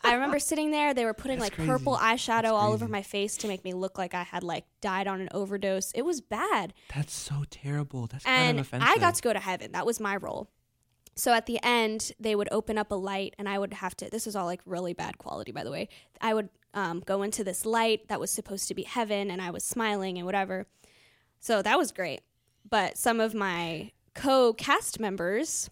I 0.04 0.14
remember 0.14 0.40
sitting 0.40 0.72
there, 0.72 0.94
they 0.94 1.06
were 1.06 1.14
putting 1.14 1.40
That's 1.40 1.52
like 1.52 1.56
crazy. 1.56 1.70
purple 1.70 1.96
eyeshadow 1.96 2.52
all 2.52 2.74
over 2.74 2.88
my 2.88 3.02
face 3.02 3.38
to 3.38 3.48
make 3.48 3.64
me 3.64 3.74
look 3.74 3.98
like 3.98 4.14
I 4.14 4.24
had 4.24 4.44
like 4.44 4.66
died 4.82 5.08
on 5.08 5.22
an 5.22 5.30
overdose. 5.32 5.92
It 5.94 6.04
was 6.04 6.22
bad. 6.22 6.74
That's 6.94 7.14
so 7.14 7.44
terrible. 7.50 8.08
That's 8.08 8.26
and 8.26 8.58
kind 8.58 8.60
of 8.60 8.68
offensive. 8.68 8.90
I 8.90 8.98
got 8.98 9.16
to 9.16 9.22
go 9.22 9.34
to 9.34 9.40
heaven. 9.40 9.72
That 9.72 9.86
was 9.86 10.00
my 10.00 10.18
role. 10.18 10.50
So 11.16 11.32
at 11.32 11.46
the 11.46 11.60
end, 11.64 12.12
they 12.20 12.36
would 12.36 12.50
open 12.52 12.78
up 12.78 12.92
a 12.92 12.96
light, 12.96 13.36
and 13.38 13.48
I 13.48 13.60
would 13.60 13.74
have 13.74 13.96
to. 13.98 14.10
This 14.10 14.26
was 14.26 14.36
all 14.36 14.46
like 14.46 14.62
really 14.66 14.94
bad 14.94 15.20
quality, 15.20 15.52
by 15.52 15.64
the 15.64 15.72
way. 15.72 15.90
I 16.20 16.34
would 16.34 16.50
um, 16.74 17.02
go 17.06 17.22
into 17.22 17.44
this 17.44 17.66
light 17.66 18.08
that 18.08 18.20
was 18.20 18.32
supposed 18.32 18.68
to 18.70 18.74
be 18.74 18.84
heaven, 18.84 19.30
and 19.30 19.42
I 19.42 19.52
was 19.52 19.64
smiling 19.64 20.18
and 20.18 20.26
whatever. 20.26 20.66
So 21.40 21.62
that 21.62 21.78
was 21.78 21.92
great. 21.92 22.22
But 22.68 22.98
some 22.98 23.20
of 23.20 23.34
my 23.34 23.92
co 24.14 24.54
cast 24.54 25.00
members 25.00 25.70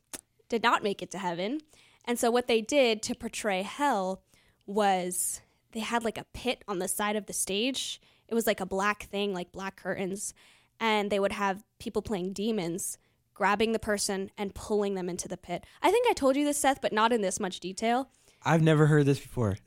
did 0.49 0.63
not 0.63 0.83
make 0.83 1.01
it 1.01 1.11
to 1.11 1.17
heaven. 1.17 1.61
And 2.05 2.19
so 2.19 2.31
what 2.31 2.47
they 2.47 2.61
did 2.61 3.01
to 3.03 3.15
portray 3.15 3.61
hell 3.61 4.23
was 4.65 5.41
they 5.71 5.79
had 5.79 6.03
like 6.03 6.17
a 6.17 6.25
pit 6.33 6.63
on 6.67 6.79
the 6.79 6.87
side 6.87 7.15
of 7.15 7.25
the 7.25 7.33
stage. 7.33 8.01
It 8.27 8.33
was 8.33 8.47
like 8.47 8.59
a 8.59 8.65
black 8.65 9.03
thing, 9.03 9.33
like 9.33 9.51
black 9.51 9.75
curtains. 9.75 10.33
And 10.79 11.11
they 11.11 11.19
would 11.19 11.31
have 11.31 11.63
people 11.79 12.01
playing 12.01 12.33
demons 12.33 12.97
grabbing 13.33 13.71
the 13.71 13.79
person 13.79 14.29
and 14.37 14.53
pulling 14.53 14.95
them 14.95 15.09
into 15.09 15.27
the 15.27 15.37
pit. 15.37 15.65
I 15.81 15.91
think 15.91 16.05
I 16.09 16.13
told 16.13 16.35
you 16.35 16.45
this, 16.45 16.57
Seth, 16.57 16.81
but 16.81 16.93
not 16.93 17.13
in 17.13 17.21
this 17.21 17.39
much 17.39 17.59
detail. 17.59 18.09
I've 18.43 18.61
never 18.61 18.87
heard 18.87 19.05
this 19.05 19.19
before. 19.19 19.57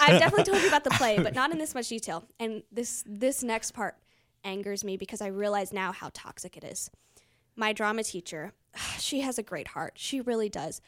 I've 0.00 0.20
definitely 0.20 0.44
told 0.52 0.62
you 0.62 0.68
about 0.68 0.84
the 0.84 0.90
play, 0.90 1.18
but 1.18 1.34
not 1.34 1.50
in 1.52 1.58
this 1.58 1.74
much 1.74 1.88
detail. 1.88 2.24
And 2.38 2.62
this 2.72 3.04
this 3.06 3.42
next 3.42 3.72
part, 3.72 3.96
angers 4.44 4.84
me 4.84 4.96
because 4.96 5.20
I 5.20 5.28
realize 5.28 5.72
now 5.72 5.92
how 5.92 6.10
toxic 6.12 6.56
it 6.56 6.64
is. 6.64 6.90
My 7.56 7.72
drama 7.72 8.02
teacher, 8.02 8.52
she 8.98 9.20
has 9.20 9.38
a 9.38 9.42
great 9.42 9.68
heart. 9.68 9.94
She 9.96 10.20
really 10.20 10.48
does. 10.48 10.80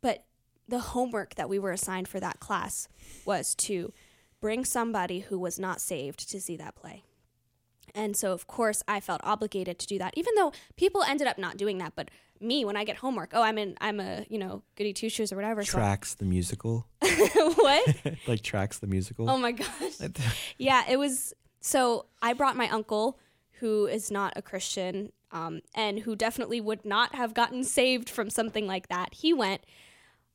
But 0.00 0.24
the 0.68 0.78
homework 0.80 1.34
that 1.36 1.48
we 1.48 1.58
were 1.58 1.72
assigned 1.72 2.08
for 2.08 2.20
that 2.20 2.40
class 2.40 2.88
was 3.24 3.54
to 3.54 3.92
bring 4.40 4.64
somebody 4.64 5.20
who 5.20 5.38
was 5.38 5.58
not 5.58 5.80
saved 5.80 6.28
to 6.30 6.40
see 6.40 6.56
that 6.56 6.76
play. 6.76 7.04
And 7.94 8.16
so, 8.16 8.32
of 8.32 8.46
course, 8.46 8.82
I 8.86 9.00
felt 9.00 9.20
obligated 9.24 9.78
to 9.78 9.86
do 9.86 9.98
that, 9.98 10.14
even 10.16 10.34
though 10.36 10.52
people 10.76 11.02
ended 11.02 11.26
up 11.26 11.38
not 11.38 11.56
doing 11.56 11.78
that. 11.78 11.94
But 11.96 12.10
me, 12.40 12.64
when 12.64 12.76
I 12.76 12.84
get 12.84 12.96
homework, 12.98 13.30
oh, 13.32 13.42
I'm 13.42 13.58
in, 13.58 13.76
I'm 13.80 13.98
a, 13.98 14.26
you 14.28 14.38
know, 14.38 14.62
goody 14.76 14.92
two 14.92 15.08
shoes 15.08 15.32
or 15.32 15.36
whatever. 15.36 15.64
so- 15.64 15.78
Tracks 15.78 16.14
the 16.14 16.26
musical. 16.26 16.86
what? 17.00 17.96
like 18.26 18.42
tracks 18.42 18.78
the 18.78 18.86
musical. 18.86 19.28
Oh 19.28 19.38
my 19.38 19.52
gosh. 19.52 19.68
yeah, 20.58 20.84
it 20.88 20.98
was. 20.98 21.32
So 21.68 22.06
I 22.22 22.32
brought 22.32 22.56
my 22.56 22.66
uncle, 22.70 23.18
who 23.60 23.84
is 23.84 24.10
not 24.10 24.32
a 24.34 24.40
Christian, 24.40 25.12
um, 25.30 25.60
and 25.74 25.98
who 25.98 26.16
definitely 26.16 26.62
would 26.62 26.82
not 26.82 27.14
have 27.14 27.34
gotten 27.34 27.62
saved 27.62 28.08
from 28.08 28.30
something 28.30 28.66
like 28.66 28.88
that. 28.88 29.12
He 29.12 29.34
went. 29.34 29.64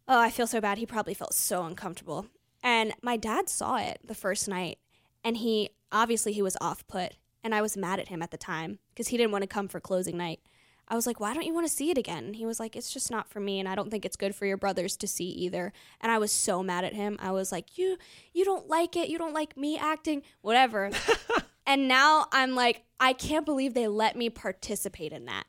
Oh, 0.08 0.20
I 0.20 0.30
feel 0.30 0.46
so 0.46 0.62
bad. 0.62 0.78
He 0.78 0.86
probably 0.86 1.16
felt 1.16 1.34
so 1.34 1.64
uncomfortable. 1.64 2.28
And 2.62 2.94
my 3.02 3.18
dad 3.18 3.50
saw 3.50 3.78
it 3.78 4.00
the 4.06 4.14
first 4.14 4.48
night, 4.48 4.78
and 5.24 5.38
he 5.38 5.72
obviously 5.92 6.34
he 6.34 6.44
was 6.44 6.56
off 6.62 6.86
put, 6.86 7.14
and 7.44 7.56
I 7.56 7.64
was 7.64 7.76
mad 7.76 8.00
at 8.00 8.10
him 8.10 8.22
at 8.22 8.30
the 8.30 8.38
time 8.38 8.78
because 8.94 9.08
he 9.08 9.18
didn't 9.18 9.32
want 9.32 9.42
to 9.42 9.48
come 9.48 9.68
for 9.68 9.80
closing 9.80 10.16
night. 10.16 10.40
I 10.88 10.96
was 10.96 11.08
like, 11.08 11.20
why 11.20 11.34
don't 11.34 11.46
you 11.46 11.54
want 11.54 11.66
to 11.66 11.74
see 11.74 11.92
it 11.92 11.98
again? 11.98 12.26
And 12.26 12.36
he 12.36 12.46
was 12.46 12.60
like, 12.60 12.76
it's 12.76 12.92
just 12.92 13.10
not 13.10 13.30
for 13.30 13.40
me, 13.40 13.60
and 13.60 13.70
I 13.70 13.76
don't 13.76 13.90
think 13.90 14.06
it's 14.06 14.16
good 14.16 14.36
for 14.36 14.46
your 14.46 14.58
brothers 14.58 14.98
to 14.98 15.08
see 15.08 15.26
either. 15.26 15.72
And 16.02 16.12
I 16.12 16.18
was 16.18 16.32
so 16.32 16.62
mad 16.62 16.84
at 16.84 16.94
him. 16.94 17.18
I 17.22 17.32
was 17.32 17.52
like, 17.52 17.78
you, 17.78 17.98
you 18.34 18.44
don't 18.46 18.68
like 18.68 18.96
it. 18.96 19.10
You 19.10 19.18
don't 19.18 19.34
like 19.34 19.56
me 19.56 19.78
acting, 19.78 20.24
whatever. 20.42 20.92
and 21.66 21.88
now 21.88 22.28
I'm 22.32 22.54
like, 22.54 22.84
I 23.00 23.14
can't 23.14 23.46
believe 23.46 23.74
they 23.74 23.88
let 23.88 24.16
me 24.16 24.30
participate 24.30 25.14
in 25.14 25.26
that. 25.26 25.46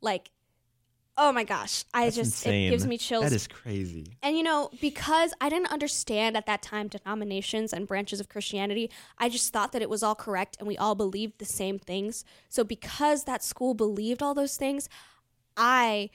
Like, 0.00 0.30
oh 1.16 1.32
my 1.32 1.44
gosh, 1.44 1.84
I 1.94 2.04
That's 2.04 2.16
just 2.16 2.30
insane. 2.32 2.68
it 2.68 2.70
gives 2.70 2.86
me 2.86 2.98
chills. 2.98 3.24
That 3.24 3.32
is 3.32 3.46
crazy. 3.46 4.16
And 4.22 4.36
you 4.36 4.42
know, 4.42 4.70
because 4.80 5.32
I 5.40 5.48
didn't 5.48 5.70
understand 5.72 6.36
at 6.36 6.46
that 6.46 6.62
time 6.62 6.88
denominations 6.88 7.72
and 7.72 7.86
branches 7.86 8.20
of 8.20 8.28
Christianity, 8.28 8.90
I 9.18 9.28
just 9.28 9.52
thought 9.52 9.72
that 9.72 9.82
it 9.82 9.88
was 9.90 10.02
all 10.02 10.14
correct 10.14 10.56
and 10.58 10.66
we 10.66 10.76
all 10.76 10.94
believed 10.94 11.38
the 11.38 11.44
same 11.44 11.78
things. 11.78 12.24
So 12.48 12.64
because 12.64 13.24
that 13.24 13.42
school 13.44 13.74
believed 13.74 14.22
all 14.22 14.34
those 14.34 14.56
things, 14.56 14.88
I 15.56 16.10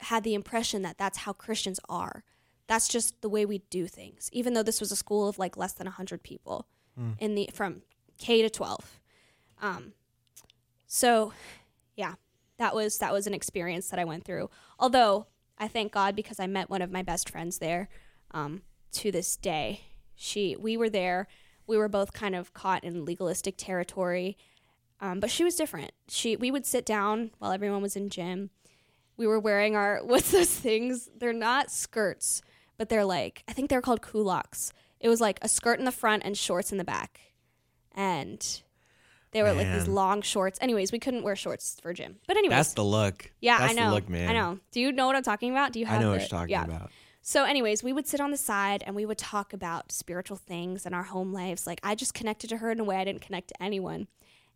had 0.00 0.24
the 0.24 0.34
impression 0.34 0.82
that 0.82 0.98
that's 0.98 1.18
how 1.18 1.32
Christians 1.32 1.78
are. 1.88 2.24
That's 2.66 2.88
just 2.88 3.20
the 3.22 3.28
way 3.28 3.46
we 3.46 3.58
do 3.70 3.86
things. 3.86 4.28
Even 4.32 4.54
though 4.54 4.62
this 4.62 4.80
was 4.80 4.90
a 4.90 4.96
school 4.96 5.28
of 5.28 5.38
like 5.38 5.56
less 5.56 5.72
than 5.72 5.86
100 5.86 6.22
people 6.22 6.66
in 7.18 7.34
the 7.34 7.48
from 7.54 7.82
K 8.18 8.42
to 8.42 8.50
12. 8.50 9.00
Um 9.60 9.92
so 10.86 11.32
yeah, 11.96 12.14
that 12.58 12.74
was 12.74 12.98
that 12.98 13.12
was 13.12 13.26
an 13.26 13.34
experience 13.34 13.88
that 13.90 13.98
I 13.98 14.04
went 14.04 14.24
through. 14.24 14.50
Although 14.78 15.26
I 15.58 15.68
thank 15.68 15.92
God 15.92 16.16
because 16.16 16.40
I 16.40 16.46
met 16.46 16.70
one 16.70 16.82
of 16.82 16.90
my 16.90 17.02
best 17.02 17.30
friends 17.30 17.58
there. 17.58 17.88
Um, 18.32 18.62
to 18.92 19.10
this 19.10 19.36
day, 19.36 19.82
she 20.14 20.56
we 20.56 20.76
were 20.76 20.90
there. 20.90 21.28
We 21.66 21.76
were 21.76 21.88
both 21.88 22.12
kind 22.12 22.34
of 22.34 22.52
caught 22.52 22.84
in 22.84 23.04
legalistic 23.04 23.54
territory, 23.56 24.36
um, 25.00 25.20
but 25.20 25.30
she 25.30 25.44
was 25.44 25.54
different. 25.54 25.92
She 26.08 26.36
we 26.36 26.50
would 26.50 26.66
sit 26.66 26.84
down 26.84 27.30
while 27.38 27.52
everyone 27.52 27.82
was 27.82 27.96
in 27.96 28.08
gym. 28.08 28.50
We 29.16 29.26
were 29.26 29.40
wearing 29.40 29.76
our 29.76 30.00
what's 30.04 30.32
those 30.32 30.52
things? 30.52 31.08
They're 31.16 31.32
not 31.32 31.70
skirts, 31.70 32.42
but 32.76 32.88
they're 32.88 33.04
like 33.04 33.44
I 33.48 33.52
think 33.52 33.70
they're 33.70 33.82
called 33.82 34.02
culottes. 34.02 34.72
It 35.00 35.08
was 35.08 35.20
like 35.20 35.38
a 35.42 35.48
skirt 35.48 35.78
in 35.78 35.84
the 35.84 35.92
front 35.92 36.22
and 36.24 36.36
shorts 36.36 36.72
in 36.72 36.78
the 36.78 36.84
back, 36.84 37.20
and 37.92 38.62
they 39.32 39.42
were 39.42 39.52
like 39.52 39.66
these 39.72 39.86
Man. 39.86 39.94
long 39.94 40.22
shorts. 40.22 40.58
Anyways, 40.60 40.92
we 40.92 40.98
couldn't 40.98 41.22
wear 41.22 41.34
shorts 41.36 41.78
for 41.82 41.92
gym. 41.92 42.16
But 42.26 42.36
anyways, 42.36 42.56
That's 42.56 42.74
the 42.74 42.84
look. 42.84 43.30
yeah, 43.40 43.58
That's 43.58 43.72
I 43.72 43.74
know. 43.74 43.88
The 43.88 43.94
look, 43.94 44.08
man. 44.08 44.28
I 44.28 44.32
know. 44.32 44.58
Do 44.70 44.80
you 44.80 44.92
know 44.92 45.06
what 45.06 45.16
I'm 45.16 45.22
talking 45.22 45.50
about? 45.50 45.72
Do 45.72 45.80
you 45.80 45.86
have 45.86 46.00
I 46.00 46.02
know 46.02 46.10
what 46.10 46.14
the- 46.16 46.20
you're 46.20 46.28
talking 46.28 46.50
yeah. 46.50 46.64
about. 46.64 46.90
So, 47.24 47.44
anyways, 47.44 47.84
we 47.84 47.92
would 47.92 48.06
sit 48.08 48.20
on 48.20 48.32
the 48.32 48.36
side 48.36 48.82
and 48.84 48.96
we 48.96 49.06
would 49.06 49.16
talk 49.18 49.52
about 49.52 49.92
spiritual 49.92 50.36
things 50.36 50.84
and 50.84 50.92
our 50.94 51.04
home 51.04 51.32
lives. 51.32 51.66
Like, 51.68 51.78
I 51.84 51.94
just 51.94 52.14
connected 52.14 52.50
to 52.50 52.56
her 52.56 52.72
in 52.72 52.80
a 52.80 52.84
way 52.84 52.96
I 52.96 53.04
didn't 53.04 53.22
connect 53.22 53.48
to 53.48 53.62
anyone. 53.62 54.08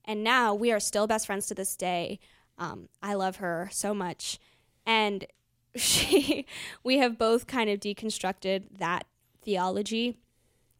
And 0.05 0.25
now 0.25 0.53
we 0.53 0.73
are 0.73 0.81
still 0.81 1.07
best 1.07 1.27
friends 1.27 1.47
to 1.47 1.55
this 1.55 1.77
day. 1.77 2.19
Um, 2.59 2.89
I 3.03 3.15
love 3.15 3.37
her 3.37 3.69
so 3.73 3.95
much. 3.95 4.39
And 4.85 5.27
she, 5.77 6.45
we 6.83 6.99
have 6.99 7.17
both 7.19 7.47
kind 7.47 7.71
of 7.71 7.79
deconstructed 7.81 8.79
that 8.79 9.07
theology. 9.45 10.17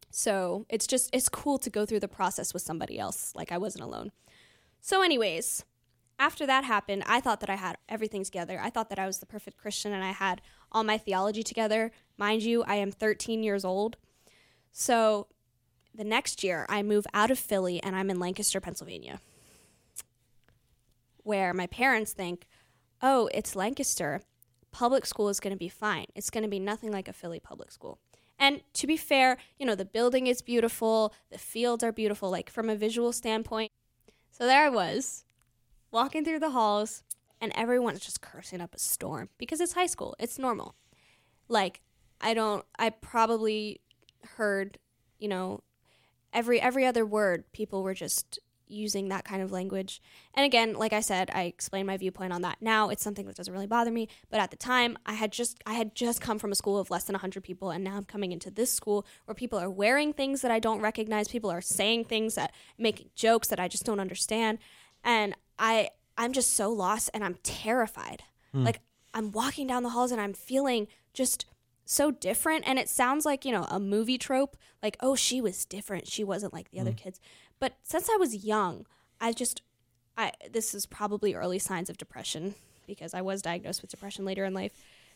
So 0.09 0.65
it's 0.69 0.87
just, 0.87 1.09
it's 1.13 1.29
cool 1.29 1.57
to 1.59 1.69
go 1.69 1.85
through 1.85 1.99
the 1.99 2.07
process 2.07 2.53
with 2.53 2.63
somebody 2.63 2.97
else. 2.97 3.33
Like, 3.35 3.51
I 3.51 3.57
wasn't 3.57 3.83
alone. 3.83 4.11
So, 4.79 5.01
anyways, 5.01 5.65
after 6.19 6.45
that 6.45 6.63
happened, 6.63 7.03
I 7.05 7.19
thought 7.19 7.41
that 7.41 7.49
I 7.49 7.55
had 7.55 7.77
everything 7.87 8.23
together. 8.23 8.59
I 8.61 8.69
thought 8.69 8.89
that 8.89 8.99
I 8.99 9.05
was 9.05 9.19
the 9.19 9.25
perfect 9.25 9.57
Christian 9.57 9.93
and 9.93 10.03
I 10.03 10.11
had 10.11 10.41
all 10.71 10.83
my 10.83 10.97
theology 10.97 11.43
together. 11.43 11.91
Mind 12.17 12.43
you, 12.43 12.63
I 12.63 12.75
am 12.75 12.91
13 12.91 13.43
years 13.43 13.63
old. 13.63 13.97
So 14.71 15.27
the 15.93 16.03
next 16.03 16.43
year, 16.43 16.65
I 16.69 16.83
move 16.83 17.05
out 17.13 17.31
of 17.31 17.39
Philly 17.39 17.81
and 17.83 17.95
I'm 17.95 18.09
in 18.09 18.19
Lancaster, 18.19 18.59
Pennsylvania, 18.59 19.19
where 21.23 21.53
my 21.53 21.67
parents 21.67 22.13
think, 22.13 22.47
oh, 23.01 23.29
it's 23.33 23.55
Lancaster. 23.55 24.21
Public 24.71 25.05
school 25.05 25.29
is 25.29 25.39
going 25.39 25.53
to 25.53 25.57
be 25.57 25.69
fine. 25.69 26.05
It's 26.15 26.29
going 26.29 26.43
to 26.43 26.49
be 26.49 26.59
nothing 26.59 26.91
like 26.91 27.07
a 27.07 27.13
Philly 27.13 27.39
public 27.39 27.71
school. 27.71 27.99
And 28.39 28.61
to 28.73 28.87
be 28.87 28.97
fair, 28.97 29.37
you 29.57 29.65
know, 29.65 29.75
the 29.75 29.85
building 29.85 30.27
is 30.27 30.41
beautiful, 30.41 31.13
the 31.31 31.37
fields 31.37 31.83
are 31.83 31.91
beautiful, 31.91 32.29
like 32.29 32.49
from 32.49 32.69
a 32.69 32.75
visual 32.75 33.11
standpoint. 33.11 33.71
So 34.31 34.45
there 34.45 34.65
I 34.65 34.69
was, 34.69 35.25
walking 35.91 36.23
through 36.23 36.39
the 36.39 36.51
halls, 36.51 37.03
and 37.41 37.51
everyone's 37.55 37.99
just 37.99 38.21
cursing 38.21 38.61
up 38.61 38.75
a 38.75 38.79
storm 38.79 39.29
because 39.37 39.59
it's 39.61 39.73
high 39.73 39.87
school. 39.87 40.15
It's 40.19 40.39
normal. 40.39 40.75
Like 41.47 41.81
I 42.21 42.33
don't. 42.33 42.65
I 42.77 42.89
probably 42.89 43.81
heard, 44.35 44.79
you 45.19 45.27
know, 45.27 45.61
every 46.33 46.59
every 46.59 46.85
other 46.85 47.05
word. 47.05 47.51
People 47.51 47.83
were 47.83 47.93
just 47.93 48.39
using 48.67 49.09
that 49.09 49.25
kind 49.25 49.41
of 49.41 49.51
language. 49.51 50.01
And 50.33 50.45
again, 50.45 50.73
like 50.73 50.93
I 50.93 50.99
said, 50.99 51.29
I 51.33 51.43
explained 51.43 51.87
my 51.87 51.97
viewpoint 51.97 52.33
on 52.33 52.41
that. 52.41 52.57
Now 52.61 52.89
it's 52.89 53.03
something 53.03 53.25
that 53.25 53.35
doesn't 53.35 53.53
really 53.53 53.67
bother 53.67 53.91
me. 53.91 54.07
But 54.29 54.39
at 54.39 54.51
the 54.51 54.57
time, 54.57 54.97
I 55.05 55.13
had 55.13 55.31
just 55.31 55.61
I 55.65 55.73
had 55.73 55.95
just 55.95 56.21
come 56.21 56.39
from 56.39 56.51
a 56.51 56.55
school 56.55 56.77
of 56.77 56.89
less 56.89 57.05
than 57.05 57.13
100 57.13 57.43
people, 57.43 57.71
and 57.71 57.83
now 57.83 57.97
I'm 57.97 58.05
coming 58.05 58.31
into 58.31 58.51
this 58.51 58.71
school 58.71 59.05
where 59.25 59.35
people 59.35 59.59
are 59.59 59.69
wearing 59.69 60.13
things 60.13 60.41
that 60.41 60.51
I 60.51 60.59
don't 60.59 60.81
recognize. 60.81 61.27
People 61.27 61.49
are 61.49 61.61
saying 61.61 62.05
things 62.05 62.35
that 62.35 62.53
make 62.77 63.13
jokes 63.15 63.47
that 63.49 63.59
I 63.59 63.67
just 63.67 63.85
don't 63.85 63.99
understand, 63.99 64.59
and 65.03 65.35
I 65.59 65.89
I'm 66.17 66.33
just 66.33 66.53
so 66.55 66.69
lost 66.71 67.09
and 67.13 67.23
I'm 67.23 67.35
terrified. 67.43 68.23
Hmm. 68.51 68.63
Like 68.63 68.81
I'm 69.13 69.31
walking 69.31 69.67
down 69.67 69.83
the 69.83 69.89
halls 69.89 70.11
and 70.11 70.19
I'm 70.19 70.33
feeling 70.33 70.87
just 71.13 71.45
so 71.85 72.11
different 72.11 72.67
and 72.67 72.77
it 72.77 72.89
sounds 72.89 73.25
like, 73.25 73.45
you 73.45 73.51
know, 73.51 73.65
a 73.69 73.79
movie 73.79 74.17
trope 74.17 74.57
like 74.83 74.97
oh, 74.99 75.15
she 75.15 75.41
was 75.41 75.65
different. 75.65 76.07
She 76.07 76.23
wasn't 76.23 76.53
like 76.53 76.71
the 76.71 76.79
other 76.79 76.91
hmm. 76.91 76.97
kids. 76.97 77.19
But 77.59 77.77
since 77.83 78.09
I 78.09 78.17
was 78.17 78.45
young, 78.45 78.85
I 79.19 79.33
just 79.33 79.61
I 80.17 80.31
this 80.51 80.73
is 80.73 80.85
probably 80.85 81.33
early 81.33 81.59
signs 81.59 81.89
of 81.89 81.97
depression 81.97 82.55
because 82.85 83.13
I 83.13 83.21
was 83.21 83.41
diagnosed 83.41 83.81
with 83.81 83.91
depression 83.91 84.25
later 84.25 84.45
in 84.45 84.53
life. 84.53 84.71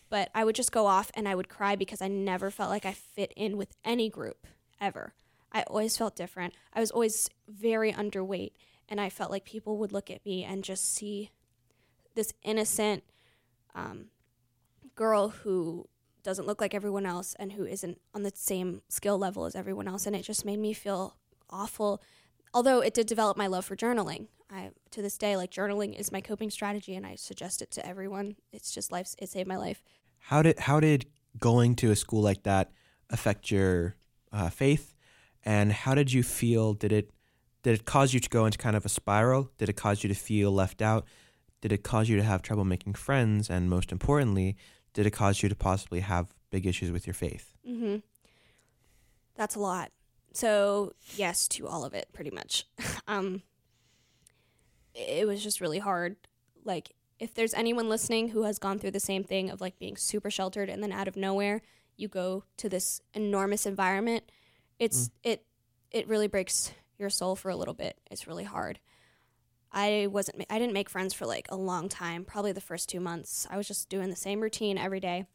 But 0.10 0.30
I 0.36 0.44
would 0.44 0.56
just 0.56 0.72
go 0.74 0.88
off 0.88 1.10
and 1.14 1.28
I 1.28 1.36
would 1.36 1.48
cry 1.48 1.76
because 1.76 2.02
I 2.02 2.10
never 2.10 2.52
felt 2.52 2.70
like 2.70 2.86
I 2.86 2.92
fit 2.92 3.32
in 3.36 3.58
with 3.58 3.74
any 3.86 4.10
group 4.10 4.46
ever. 4.80 5.14
I 5.54 5.64
always 5.64 5.98
felt 5.98 6.16
different. 6.16 6.54
I 6.74 6.80
was 6.80 6.92
always 6.92 7.30
very 7.48 7.94
underweight 7.94 8.52
and 8.90 9.00
I 9.00 9.10
felt 9.10 9.32
like 9.32 9.46
people 9.46 9.78
would 9.78 9.94
look 9.94 10.10
at 10.10 10.26
me 10.26 10.44
and 10.44 10.64
just 10.64 10.94
see 10.94 11.32
this 12.14 12.34
innocent 12.44 13.04
um, 13.74 14.08
girl 14.96 15.30
who 15.30 15.88
doesn't 16.24 16.46
look 16.46 16.60
like 16.62 16.74
everyone 16.74 17.06
else 17.06 17.36
and 17.40 17.54
who 17.54 17.66
isn't 17.66 18.00
on 18.14 18.24
the 18.24 18.32
same 18.36 18.82
skill 18.90 19.18
level 19.18 19.46
as 19.46 19.56
everyone 19.56 19.88
else 19.88 20.06
and 20.06 20.16
it 20.16 20.24
just 20.24 20.46
made 20.46 20.60
me 20.60 20.74
feel 20.74 21.16
awful 21.50 22.02
although 22.54 22.80
it 22.80 22.94
did 22.94 23.08
develop 23.08 23.38
my 23.38 23.48
love 23.48 23.66
for 23.66 23.76
journaling 23.76 24.28
i 24.50 24.70
to 24.90 25.02
this 25.02 25.18
day 25.18 25.36
like 25.36 25.52
journaling 25.52 25.98
is 25.98 26.12
my 26.12 26.22
coping 26.22 26.50
strategy 26.50 26.96
and 26.96 27.06
i 27.06 27.16
suggest 27.16 27.62
it 27.62 27.72
to 27.72 27.86
everyone 27.86 28.36
it's 28.52 28.72
just 28.72 28.92
life 28.92 29.14
it 29.20 29.30
saved 29.30 29.48
my 29.48 29.58
life 29.58 29.82
How 30.20 30.42
did 30.42 30.60
how 30.60 30.80
did 30.80 31.06
going 31.40 31.76
to 31.78 31.92
a 31.92 31.96
school 31.96 32.22
like 32.22 32.44
that 32.44 32.72
affect 33.10 33.52
your 33.52 33.96
uh, 34.32 34.50
faith, 34.50 34.94
and 35.44 35.72
how 35.72 35.96
did 35.96 36.12
you 36.14 36.24
feel? 36.24 36.74
Did 36.74 36.92
it 36.92 37.12
did 37.64 37.80
it 37.80 37.86
cause 37.86 38.14
you 38.14 38.20
to 38.20 38.30
go 38.30 38.46
into 38.46 38.58
kind 38.58 38.76
of 38.76 38.86
a 38.86 38.90
spiral? 38.90 39.52
Did 39.58 39.70
it 39.70 39.74
cause 39.74 40.04
you 40.04 40.10
to 40.10 40.16
feel 40.16 40.52
left 40.52 40.82
out? 40.82 41.06
Did 41.62 41.72
it 41.72 41.84
cause 41.84 42.10
you 42.10 42.18
to 42.18 42.24
have 42.24 42.42
trouble 42.42 42.66
making 42.66 42.96
friends? 42.96 43.50
And 43.50 43.70
most 43.70 43.92
importantly, 43.92 44.56
did 44.94 45.06
it 45.06 45.12
cause 45.12 45.44
you 45.44 45.50
to 45.50 45.56
possibly 45.56 46.00
have 46.00 46.34
big 46.50 46.66
issues 46.66 46.92
with 46.92 47.06
your 47.06 47.14
faith? 47.14 47.56
Mm-hmm. 47.68 47.98
That's 49.36 49.56
a 49.56 49.60
lot. 49.60 49.92
So 50.34 50.94
yes 51.16 51.48
to 51.50 51.68
all 51.68 51.84
of 51.84 51.94
it, 51.94 52.10
pretty 52.14 52.32
much. 52.32 52.66
um, 53.08 53.42
it 54.94 55.28
was 55.28 55.44
just 55.44 55.62
really 55.62 55.80
hard. 55.80 56.16
Like, 56.64 56.94
if 57.20 57.34
there's 57.34 57.54
anyone 57.54 57.88
listening 57.88 58.30
who 58.30 58.44
has 58.44 58.58
gone 58.58 58.80
through 58.80 58.92
the 58.92 59.00
same 59.00 59.24
thing 59.24 59.50
of 59.52 59.62
like 59.62 59.78
being 59.78 59.96
super 59.96 60.32
sheltered 60.32 60.70
and 60.70 60.82
then 60.82 60.92
out 60.92 61.08
of 61.08 61.16
nowhere 61.16 61.62
you 61.96 62.08
go 62.08 62.44
to 62.58 62.68
this 62.68 63.00
enormous 63.14 63.68
environment, 63.68 64.24
it's 64.80 65.12
it 65.24 65.46
it 65.92 66.08
really 66.08 66.28
breaks 66.28 66.72
your 66.98 67.12
soul 67.12 67.36
for 67.36 67.50
a 67.50 67.56
little 67.56 67.76
bit. 67.76 68.00
It's 68.10 68.26
really 68.26 68.44
hard. 68.44 68.80
I 69.72 70.08
wasn't 70.10 70.44
I 70.50 70.58
didn't 70.58 70.74
make 70.74 70.90
friends 70.90 71.14
for 71.14 71.28
like 71.28 71.46
a 71.50 71.56
long 71.56 71.90
time, 71.90 72.26
probably 72.26 72.54
the 72.54 72.60
first 72.60 72.90
2 72.90 73.00
months. 73.00 73.46
I 73.52 73.58
was 73.58 73.68
just 73.68 73.88
doing 73.88 74.10
the 74.10 74.16
same 74.16 74.42
routine 74.42 74.80
every 74.80 75.00
day. 75.00 75.26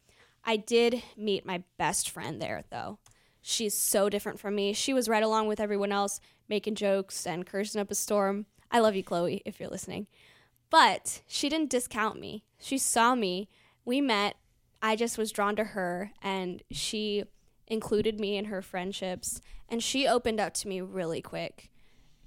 I 0.43 0.57
did 0.57 1.01
meet 1.15 1.45
my 1.45 1.63
best 1.77 2.09
friend 2.09 2.41
there 2.41 2.63
though. 2.69 2.99
She's 3.49 3.77
so 3.77 4.09
different 4.09 4.41
from 4.41 4.55
me. 4.55 4.73
She 4.73 4.93
was 4.93 5.07
right 5.07 5.23
along 5.23 5.47
with 5.47 5.61
everyone 5.61 5.93
else 5.93 6.19
making 6.49 6.75
jokes 6.75 7.25
and 7.25 7.45
cursing 7.45 7.79
up 7.79 7.89
a 7.89 7.95
storm. 7.95 8.45
I 8.69 8.79
love 8.79 8.93
you, 8.93 9.05
Chloe, 9.05 9.41
if 9.45 9.57
you're 9.57 9.69
listening. 9.69 10.07
But 10.69 11.21
she 11.27 11.47
didn't 11.47 11.69
discount 11.69 12.19
me. 12.19 12.43
She 12.59 12.77
saw 12.77 13.15
me. 13.15 13.47
We 13.85 14.01
met. 14.01 14.35
I 14.81 14.97
just 14.97 15.17
was 15.17 15.31
drawn 15.31 15.55
to 15.55 15.63
her 15.63 16.11
and 16.21 16.61
she 16.71 17.23
included 17.67 18.19
me 18.19 18.35
in 18.35 18.45
her 18.45 18.61
friendships 18.61 19.39
and 19.69 19.81
she 19.81 20.05
opened 20.05 20.41
up 20.41 20.53
to 20.55 20.67
me 20.67 20.81
really 20.81 21.21
quick 21.21 21.69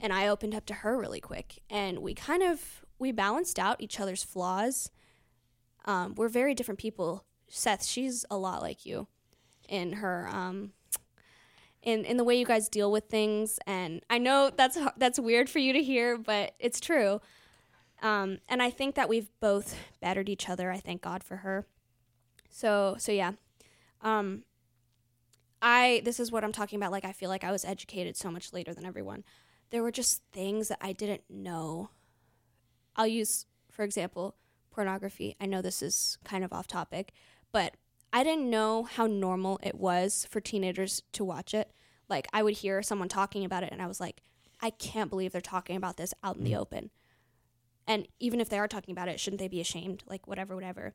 and 0.00 0.14
I 0.14 0.26
opened 0.26 0.54
up 0.54 0.64
to 0.66 0.74
her 0.74 0.98
really 0.98 1.20
quick 1.20 1.60
and 1.68 1.98
we 1.98 2.14
kind 2.14 2.42
of 2.42 2.82
we 2.98 3.12
balanced 3.12 3.58
out 3.58 3.82
each 3.82 4.00
other's 4.00 4.22
flaws. 4.22 4.90
Um, 5.84 6.14
we're 6.14 6.28
very 6.28 6.54
different 6.54 6.80
people. 6.80 7.26
Seth, 7.46 7.84
she's 7.84 8.24
a 8.30 8.38
lot 8.38 8.62
like 8.62 8.86
you 8.86 9.06
in 9.68 9.92
her 9.92 10.26
um, 10.32 10.72
in 11.82 12.04
in 12.04 12.16
the 12.16 12.24
way 12.24 12.38
you 12.38 12.44
guys 12.44 12.68
deal 12.68 12.92
with 12.92 13.04
things 13.04 13.58
and 13.66 14.02
I 14.10 14.18
know 14.18 14.50
that's 14.54 14.78
that's 14.96 15.18
weird 15.18 15.48
for 15.48 15.58
you 15.58 15.72
to 15.72 15.82
hear, 15.82 16.18
but 16.18 16.54
it's 16.58 16.80
true. 16.80 17.20
Um, 18.02 18.38
and 18.48 18.62
I 18.62 18.70
think 18.70 18.94
that 18.94 19.08
we've 19.08 19.28
both 19.40 19.76
bettered 20.00 20.28
each 20.28 20.48
other. 20.48 20.70
I 20.70 20.78
thank 20.78 21.02
God 21.02 21.22
for 21.22 21.38
her. 21.38 21.66
So 22.50 22.96
so 22.98 23.12
yeah. 23.12 23.32
Um, 24.02 24.44
I 25.62 26.00
this 26.04 26.20
is 26.20 26.32
what 26.32 26.44
I'm 26.44 26.52
talking 26.52 26.78
about. 26.78 26.92
Like 26.92 27.04
I 27.04 27.12
feel 27.12 27.28
like 27.28 27.44
I 27.44 27.52
was 27.52 27.64
educated 27.64 28.16
so 28.16 28.30
much 28.30 28.52
later 28.52 28.74
than 28.74 28.86
everyone. 28.86 29.24
There 29.70 29.82
were 29.82 29.92
just 29.92 30.22
things 30.32 30.68
that 30.68 30.78
I 30.80 30.92
didn't 30.92 31.22
know. 31.28 31.90
I'll 32.96 33.06
use, 33.06 33.46
for 33.70 33.84
example, 33.84 34.34
pornography. 34.70 35.36
I 35.40 35.46
know 35.46 35.62
this 35.62 35.82
is 35.82 36.18
kind 36.24 36.42
of 36.44 36.52
off 36.52 36.66
topic, 36.66 37.12
but 37.52 37.74
I 38.12 38.24
didn't 38.24 38.50
know 38.50 38.84
how 38.84 39.06
normal 39.06 39.58
it 39.62 39.76
was 39.76 40.26
for 40.30 40.40
teenagers 40.40 41.02
to 41.12 41.24
watch 41.24 41.54
it. 41.54 41.70
Like 42.08 42.26
I 42.32 42.42
would 42.42 42.54
hear 42.54 42.82
someone 42.82 43.08
talking 43.08 43.44
about 43.44 43.62
it 43.62 43.70
and 43.72 43.80
I 43.80 43.86
was 43.86 44.00
like, 44.00 44.22
I 44.60 44.70
can't 44.70 45.10
believe 45.10 45.32
they're 45.32 45.40
talking 45.40 45.76
about 45.76 45.96
this 45.96 46.12
out 46.22 46.36
in 46.36 46.44
the 46.44 46.56
open. 46.56 46.90
And 47.86 48.06
even 48.18 48.40
if 48.40 48.48
they 48.48 48.58
are 48.58 48.68
talking 48.68 48.92
about 48.92 49.08
it, 49.08 49.18
shouldn't 49.18 49.40
they 49.40 49.48
be 49.48 49.60
ashamed? 49.60 50.02
Like 50.06 50.26
whatever, 50.26 50.54
whatever. 50.54 50.94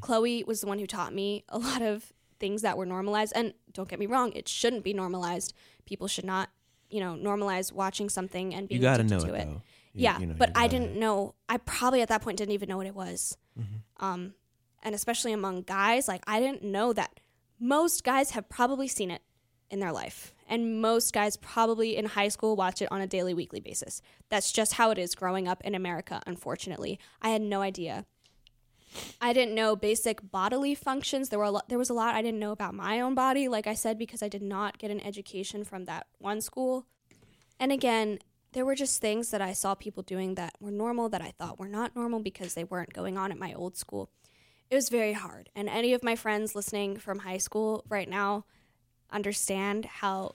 Chloe 0.00 0.42
was 0.44 0.60
the 0.60 0.66
one 0.66 0.80
who 0.80 0.86
taught 0.86 1.14
me 1.14 1.44
a 1.48 1.58
lot 1.60 1.82
of 1.82 2.12
things 2.40 2.62
that 2.62 2.76
were 2.76 2.86
normalized. 2.86 3.32
And 3.36 3.54
don't 3.72 3.88
get 3.88 4.00
me 4.00 4.06
wrong, 4.06 4.32
it 4.32 4.48
shouldn't 4.48 4.82
be 4.82 4.92
normalized. 4.92 5.54
People 5.86 6.08
should 6.08 6.24
not, 6.24 6.48
you 6.90 6.98
know, 7.00 7.14
normalize 7.14 7.72
watching 7.72 8.08
something 8.08 8.54
and 8.54 8.68
being 8.68 8.80
You 8.80 8.82
got 8.82 8.96
to 8.96 9.04
addicted 9.04 9.26
know 9.26 9.32
to 9.32 9.38
it, 9.38 9.42
it. 9.42 9.48
You- 9.48 9.62
yeah, 9.94 10.18
you 10.20 10.26
know, 10.26 10.34
but 10.38 10.52
I 10.54 10.68
didn't 10.68 10.96
know. 10.96 11.34
I 11.48 11.56
probably 11.56 12.02
at 12.02 12.08
that 12.08 12.22
point 12.22 12.38
didn't 12.38 12.52
even 12.52 12.68
know 12.68 12.76
what 12.76 12.86
it 12.86 12.94
was. 12.94 13.36
Mm-hmm. 13.58 14.04
Um, 14.04 14.34
and 14.82 14.94
especially 14.94 15.32
among 15.32 15.62
guys, 15.62 16.08
like 16.08 16.22
I 16.26 16.40
didn't 16.40 16.62
know 16.62 16.92
that 16.92 17.20
most 17.60 18.04
guys 18.04 18.30
have 18.30 18.48
probably 18.48 18.88
seen 18.88 19.10
it 19.10 19.22
in 19.70 19.80
their 19.80 19.92
life, 19.92 20.34
and 20.48 20.80
most 20.80 21.12
guys 21.12 21.36
probably 21.36 21.96
in 21.96 22.06
high 22.06 22.28
school 22.28 22.56
watch 22.56 22.80
it 22.80 22.90
on 22.90 23.00
a 23.00 23.06
daily, 23.06 23.34
weekly 23.34 23.60
basis. 23.60 24.00
That's 24.28 24.52
just 24.52 24.74
how 24.74 24.90
it 24.90 24.98
is 24.98 25.14
growing 25.14 25.46
up 25.46 25.60
in 25.62 25.74
America. 25.74 26.22
Unfortunately, 26.26 26.98
I 27.20 27.30
had 27.30 27.42
no 27.42 27.60
idea. 27.60 28.06
I 29.20 29.32
didn't 29.32 29.54
know 29.54 29.76
basic 29.76 30.30
bodily 30.30 30.74
functions. 30.74 31.28
There 31.28 31.38
were 31.38 31.44
a 31.44 31.50
lot, 31.50 31.68
there 31.68 31.78
was 31.78 31.90
a 31.90 31.94
lot 31.94 32.14
I 32.14 32.22
didn't 32.22 32.40
know 32.40 32.52
about 32.52 32.74
my 32.74 33.00
own 33.00 33.14
body, 33.14 33.48
like 33.48 33.66
I 33.66 33.74
said, 33.74 33.98
because 33.98 34.22
I 34.22 34.28
did 34.28 34.42
not 34.42 34.78
get 34.78 34.90
an 34.90 35.00
education 35.00 35.64
from 35.64 35.84
that 35.84 36.06
one 36.18 36.40
school. 36.40 36.86
And 37.60 37.70
again, 37.72 38.18
there 38.52 38.64
were 38.64 38.74
just 38.74 39.00
things 39.00 39.30
that 39.30 39.42
I 39.42 39.52
saw 39.52 39.74
people 39.74 40.02
doing 40.02 40.34
that 40.36 40.54
were 40.60 40.70
normal 40.70 41.08
that 41.10 41.20
I 41.20 41.32
thought 41.32 41.58
were 41.58 41.68
not 41.68 41.94
normal 41.94 42.20
because 42.20 42.54
they 42.54 42.64
weren't 42.64 42.94
going 42.94 43.18
on 43.18 43.30
at 43.30 43.38
my 43.38 43.52
old 43.52 43.76
school. 43.76 44.10
It 44.70 44.74
was 44.74 44.88
very 44.88 45.12
hard. 45.14 45.48
And 45.54 45.68
any 45.68 45.94
of 45.94 46.02
my 46.04 46.14
friends 46.16 46.54
listening 46.54 46.96
from 46.98 47.20
high 47.20 47.38
school 47.38 47.84
right 47.88 48.08
now 48.08 48.44
understand 49.10 49.84
how 49.86 50.34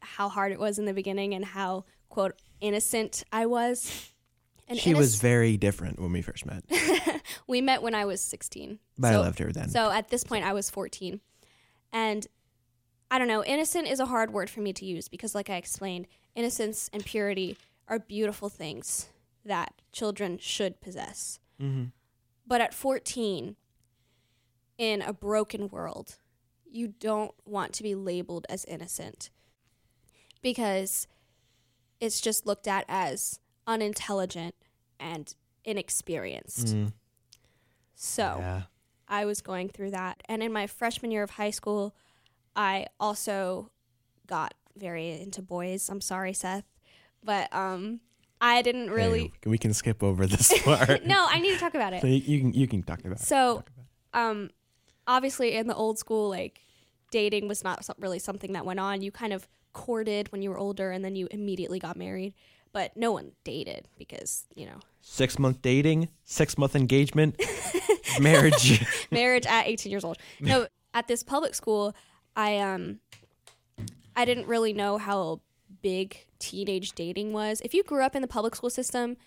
how 0.00 0.28
hard 0.28 0.52
it 0.52 0.58
was 0.58 0.78
in 0.78 0.84
the 0.84 0.92
beginning 0.94 1.34
and 1.34 1.44
how 1.44 1.84
quote 2.08 2.34
innocent 2.60 3.24
I 3.32 3.46
was. 3.46 4.10
And 4.68 4.78
she 4.78 4.94
was 4.94 5.16
very 5.16 5.56
different 5.56 6.00
when 6.00 6.12
we 6.12 6.22
first 6.22 6.46
met, 6.46 6.64
we 7.46 7.60
met 7.60 7.82
when 7.82 7.94
I 7.94 8.04
was 8.04 8.20
16. 8.20 8.78
but 8.98 9.12
I 9.12 9.18
loved 9.18 9.38
her 9.40 9.52
then. 9.52 9.68
so 9.68 9.90
at 9.90 10.08
this 10.08 10.24
point, 10.24 10.44
I 10.44 10.52
was 10.52 10.70
14. 10.70 11.20
And 11.92 12.26
I 13.10 13.18
don't 13.18 13.28
know, 13.28 13.44
innocent 13.44 13.86
is 13.88 14.00
a 14.00 14.06
hard 14.06 14.32
word 14.32 14.48
for 14.48 14.60
me 14.60 14.72
to 14.72 14.84
use 14.86 15.08
because, 15.08 15.34
like 15.34 15.50
I 15.50 15.56
explained, 15.56 16.06
innocence 16.34 16.88
and 16.92 17.04
purity 17.04 17.58
are 17.88 17.98
beautiful 17.98 18.48
things 18.48 19.08
that 19.44 19.74
children 19.92 20.38
should 20.38 20.80
possess. 20.80 21.38
hmm 21.60 21.86
But 22.46 22.60
at 22.62 22.72
14, 22.72 23.56
in 24.82 25.00
a 25.02 25.12
broken 25.12 25.68
world, 25.68 26.16
you 26.68 26.88
don't 26.88 27.32
want 27.44 27.72
to 27.74 27.82
be 27.84 27.94
labeled 27.94 28.46
as 28.48 28.64
innocent 28.64 29.30
because 30.42 31.06
it's 32.00 32.20
just 32.20 32.46
looked 32.46 32.66
at 32.66 32.84
as 32.88 33.38
unintelligent 33.66 34.54
and 34.98 35.34
inexperienced. 35.64 36.68
Mm, 36.68 36.92
So. 37.94 38.36
yeah. 38.40 38.62
I 39.08 39.26
was 39.26 39.42
going 39.42 39.68
through 39.68 39.90
that. 39.90 40.22
And 40.26 40.42
in 40.42 40.52
my 40.54 40.66
freshman 40.66 41.10
year 41.10 41.22
of 41.22 41.30
high 41.30 41.50
school, 41.50 41.94
I 42.56 42.86
also 42.98 43.70
got 44.26 44.54
very 44.74 45.20
into 45.20 45.42
boys. 45.42 45.90
I'm 45.90 46.00
sorry, 46.00 46.32
Seth. 46.32 46.64
But 47.22 47.54
um 47.54 48.00
I 48.40 48.62
didn't 48.62 48.90
really 48.90 49.32
Hey, 49.44 49.50
we 49.50 49.58
can 49.58 49.74
skip 49.74 50.02
over 50.02 50.26
this 50.26 50.50
part. 50.64 51.04
No, 51.04 51.26
I 51.28 51.40
need 51.40 51.52
to 51.52 51.58
talk 51.60 51.74
about 51.74 51.92
So 52.00 52.06
it. 52.06 52.10
you, 52.10 52.20
you 52.36 52.40
can 52.40 52.52
you 52.54 52.66
can 52.66 52.82
talk 52.82 53.00
about. 53.04 53.18
it. 53.20 53.24
So 53.24 53.64
um 54.14 54.48
obviously 55.06 55.54
in 55.54 55.66
the 55.66 55.74
old 55.74 55.98
school 55.98 56.28
like 56.28 56.60
dating 57.10 57.46
was 57.46 57.62
not 57.62 57.84
really 57.98 58.18
something 58.18 58.52
that 58.52 58.66
went 58.66 58.80
on. 58.80 59.02
You 59.02 59.12
kind 59.12 59.32
of 59.32 59.46
courted 59.72 60.30
when 60.32 60.42
you 60.42 60.50
were 60.50 60.58
older 60.58 60.90
and 60.90 61.04
then 61.04 61.14
you 61.14 61.28
immediately 61.30 61.78
got 61.78 61.96
married. 61.96 62.34
But 62.72 62.96
no 62.96 63.12
one 63.12 63.32
dated 63.44 63.86
because, 63.98 64.46
you 64.54 64.64
know, 64.66 64.80
six 65.02 65.38
month 65.38 65.60
dating, 65.60 66.08
six 66.24 66.56
month 66.56 66.74
engagement, 66.74 67.40
marriage. 68.20 68.82
marriage 69.10 69.46
at 69.46 69.66
18 69.66 69.90
years 69.92 70.04
old. 70.04 70.16
No, 70.40 70.66
at 70.94 71.06
this 71.06 71.22
public 71.22 71.54
school, 71.54 71.94
I 72.34 72.58
um 72.58 73.00
I 74.16 74.24
didn't 74.24 74.46
really 74.46 74.72
know 74.72 74.96
how 74.96 75.40
big 75.82 76.24
teenage 76.38 76.92
dating 76.92 77.32
was. 77.32 77.60
If 77.60 77.74
you 77.74 77.82
grew 77.82 78.02
up 78.02 78.16
in 78.16 78.22
the 78.22 78.28
public 78.28 78.56
school 78.56 78.70
system, 78.70 79.18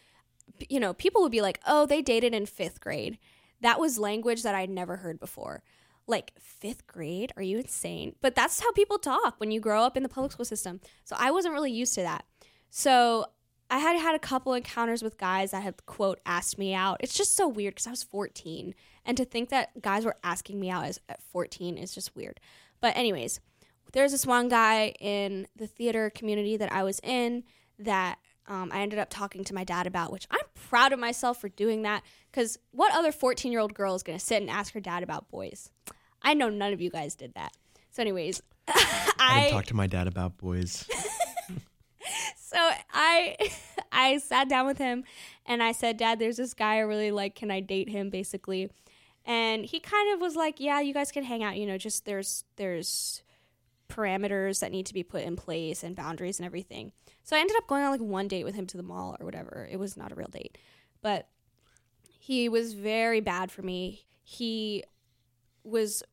you 0.68 0.80
know, 0.80 0.94
people 0.94 1.22
would 1.22 1.32
be 1.32 1.42
like, 1.42 1.60
"Oh, 1.68 1.86
they 1.86 2.02
dated 2.02 2.34
in 2.34 2.46
5th 2.46 2.80
grade." 2.80 3.20
That 3.62 3.80
was 3.80 3.98
language 3.98 4.44
that 4.44 4.56
I'd 4.56 4.70
never 4.70 4.98
heard 4.98 5.20
before. 5.20 5.64
Like 6.08 6.34
5th 6.64 6.86
grade? 6.88 7.34
Are 7.36 7.44
you 7.44 7.58
insane? 7.58 8.16
But 8.22 8.36
that's 8.36 8.62
how 8.62 8.72
people 8.74 9.00
talk 9.00 9.36
when 9.38 9.52
you 9.52 9.60
grow 9.60 9.84
up 9.84 9.98
in 9.98 10.04
the 10.04 10.10
public 10.10 10.32
school 10.32 10.46
system. 10.46 10.82
So 11.04 11.16
I 11.18 11.32
wasn't 11.32 11.54
really 11.54 11.72
used 11.72 11.96
to 11.96 12.02
that. 12.02 12.26
So 12.70 13.26
I 13.70 13.80
had 13.80 14.00
had 14.00 14.14
a 14.14 14.20
couple 14.20 14.54
encounters 14.54 15.02
with 15.02 15.18
guys 15.18 15.52
that 15.52 15.64
had 15.64 15.86
quote 15.86 16.20
asked 16.26 16.58
me 16.58 16.74
out. 16.74 16.98
It's 17.00 17.18
just 17.18 17.36
so 17.36 17.48
weird 17.48 17.74
because 17.74 17.88
I 17.88 17.92
was 17.92 18.04
14, 18.04 18.76
and 19.06 19.18
to 19.18 19.26
think 19.26 19.50
that 19.50 19.82
guys 19.82 20.06
were 20.06 20.18
asking 20.24 20.60
me 20.60 20.70
out 20.70 20.86
as 20.86 21.00
at 21.10 21.22
14 21.22 21.78
is 21.78 21.94
just 21.94 22.16
weird. 22.16 22.40
But 22.82 22.96
anyways, 22.96 23.40
there's 23.94 24.12
this 24.12 24.26
one 24.26 24.50
guy 24.50 24.94
in 25.00 25.48
the 25.56 25.68
theater 25.68 26.12
community 26.12 26.58
that 26.58 26.72
I 26.72 26.84
was 26.84 27.00
in 27.02 27.44
that 27.80 28.20
um, 28.48 28.72
I 28.72 28.82
ended 28.82 29.00
up 29.00 29.10
talking 29.10 29.44
to 29.46 29.54
my 29.54 29.64
dad 29.64 29.88
about, 29.88 30.12
which 30.12 30.28
I'm 30.30 30.46
proud 30.70 30.94
of 30.94 31.00
myself 31.00 31.42
for 31.42 31.50
doing 31.50 31.82
that. 31.84 32.04
Because 32.32 32.60
what 32.72 32.94
other 32.94 33.12
14 33.12 33.52
year 33.52 33.62
old 33.62 33.74
girl 33.74 33.96
is 33.96 34.04
going 34.04 34.18
to 34.18 34.24
sit 34.24 34.42
and 34.42 34.50
ask 34.50 34.74
her 34.74 34.80
dad 34.80 35.04
about 35.04 35.30
boys? 35.30 35.70
I 36.22 36.34
know 36.34 36.50
none 36.50 36.74
of 36.74 36.82
you 36.82 36.90
guys 36.90 37.16
did 37.16 37.34
that. 37.36 37.54
So, 37.92 38.02
anyways, 38.02 38.42
I 38.68 39.14
I 39.20 39.50
didn't 39.52 39.68
to 39.68 39.74
my 39.76 39.88
dad 39.88 40.08
about 40.08 40.38
boys. 40.38 40.86
so 42.38 42.58
I 42.94 43.38
I 43.92 44.18
sat 44.18 44.50
down 44.50 44.66
with 44.66 44.78
him 44.78 45.04
and 45.46 45.64
I 45.64 45.72
said, 45.72 45.98
"Dad, 45.98 46.20
there's 46.20 46.38
this 46.38 46.54
guy 46.54 46.76
I 46.76 46.80
really 46.80 47.12
like. 47.12 47.36
Can 47.36 47.52
I 47.52 47.60
date 47.60 47.90
him?" 47.90 48.10
Basically, 48.10 48.70
and 49.26 49.66
he 49.66 49.80
kind 49.80 50.14
of 50.14 50.20
was 50.20 50.36
like, 50.36 50.60
"Yeah, 50.60 50.82
you 50.82 50.94
guys 50.94 51.12
can 51.12 51.24
hang 51.24 51.44
out. 51.44 51.58
You 51.58 51.66
know, 51.66 51.78
just 51.78 52.06
there's 52.06 52.44
there's 52.58 53.24
parameters 53.88 54.60
that 54.60 54.72
need 54.72 54.86
to 54.88 54.94
be 54.94 55.04
put 55.04 55.24
in 55.24 55.36
place 55.36 55.84
and 55.84 55.96
boundaries 55.96 56.40
and 56.40 56.46
everything." 56.46 56.92
So 57.24 57.36
I 57.36 57.40
ended 57.40 57.58
up 57.58 57.68
going 57.68 57.84
on 57.84 57.92
like 57.92 58.02
one 58.02 58.28
date 58.28 58.44
with 58.44 58.56
him 58.56 58.68
to 58.68 58.78
the 58.78 58.84
mall 58.84 59.16
or 59.20 59.26
whatever. 59.26 59.68
It 59.72 59.78
was 59.78 59.98
not 59.98 60.12
a 60.12 60.16
real 60.16 60.28
date, 60.28 60.58
but 61.02 61.28
he 62.20 62.50
was 62.50 62.74
very 62.74 63.20
bad 63.20 63.52
for 63.52 63.62
me. 63.62 64.06
He 64.24 64.84
was 65.64 66.04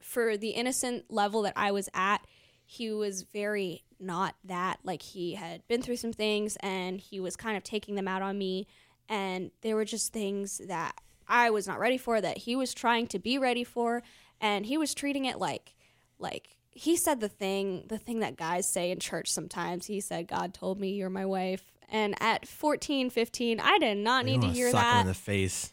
for 0.00 0.36
the 0.36 0.50
innocent 0.50 1.04
level 1.10 1.42
that 1.42 1.52
I 1.56 1.70
was 1.70 1.88
at, 1.92 2.26
he 2.64 2.92
was 2.92 3.22
very 3.22 3.84
not 3.98 4.34
that. 4.44 4.78
Like 4.84 5.02
he 5.02 5.34
had 5.34 5.66
been 5.68 5.82
through 5.82 5.96
some 5.96 6.12
things 6.12 6.56
and 6.60 7.00
he 7.00 7.18
was 7.20 7.36
kind 7.36 7.56
of 7.56 7.62
taking 7.62 7.94
them 7.94 8.08
out 8.08 8.22
on 8.22 8.38
me. 8.38 8.66
And 9.08 9.50
there 9.62 9.74
were 9.74 9.84
just 9.84 10.12
things 10.12 10.60
that 10.66 11.00
I 11.26 11.50
was 11.50 11.66
not 11.66 11.78
ready 11.78 11.98
for 11.98 12.20
that 12.20 12.38
he 12.38 12.56
was 12.56 12.74
trying 12.74 13.06
to 13.08 13.18
be 13.18 13.38
ready 13.38 13.64
for. 13.64 14.02
And 14.40 14.66
he 14.66 14.76
was 14.76 14.94
treating 14.94 15.24
it 15.24 15.38
like, 15.38 15.74
like, 16.18 16.57
he 16.78 16.96
said 16.96 17.20
the 17.20 17.28
thing, 17.28 17.84
the 17.88 17.98
thing 17.98 18.20
that 18.20 18.36
guys 18.36 18.68
say 18.68 18.90
in 18.92 19.00
church 19.00 19.30
sometimes. 19.32 19.86
He 19.86 20.00
said, 20.00 20.28
God 20.28 20.54
told 20.54 20.78
me 20.78 20.90
you're 20.90 21.10
my 21.10 21.26
wife. 21.26 21.72
And 21.88 22.14
at 22.20 22.46
14, 22.46 23.10
15, 23.10 23.58
I 23.60 23.78
did 23.78 23.98
not 23.98 24.26
You 24.26 24.38
need 24.38 24.42
to 24.42 24.48
hear 24.52 24.70
that. 24.70 25.00
in 25.00 25.06
the 25.06 25.14
face. 25.14 25.72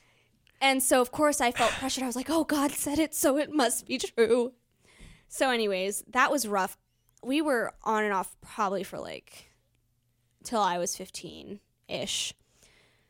And 0.59 0.81
so, 0.81 1.01
of 1.01 1.11
course, 1.11 1.41
I 1.41 1.51
felt 1.51 1.71
pressured. 1.73 2.03
I 2.03 2.07
was 2.07 2.15
like, 2.15 2.29
oh, 2.29 2.43
God 2.43 2.71
said 2.71 2.97
it, 2.97 3.13
so 3.13 3.37
it 3.37 3.51
must 3.53 3.85
be 3.85 3.97
true. 3.99 4.53
So, 5.27 5.51
anyways, 5.51 6.03
that 6.07 6.31
was 6.31 6.47
rough. 6.47 6.77
We 7.23 7.41
were 7.41 7.73
on 7.83 8.03
and 8.03 8.13
off 8.13 8.35
probably 8.41 8.83
for 8.83 8.97
like 8.97 9.51
till 10.43 10.61
I 10.61 10.77
was 10.77 10.95
15 10.97 11.59
ish. 11.87 12.33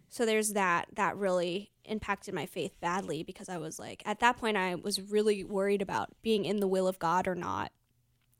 So, 0.09 0.25
there's 0.25 0.53
that. 0.53 0.87
That 0.95 1.15
really 1.15 1.71
impacted 1.85 2.33
my 2.33 2.45
faith 2.45 2.77
badly 2.81 3.23
because 3.23 3.47
I 3.47 3.57
was 3.57 3.79
like, 3.79 4.01
at 4.05 4.19
that 4.19 4.37
point, 4.37 4.57
I 4.57 4.75
was 4.75 4.99
really 4.99 5.43
worried 5.43 5.81
about 5.81 6.09
being 6.23 6.43
in 6.43 6.59
the 6.59 6.67
will 6.67 6.87
of 6.87 6.99
God 6.99 7.27
or 7.27 7.35
not. 7.35 7.71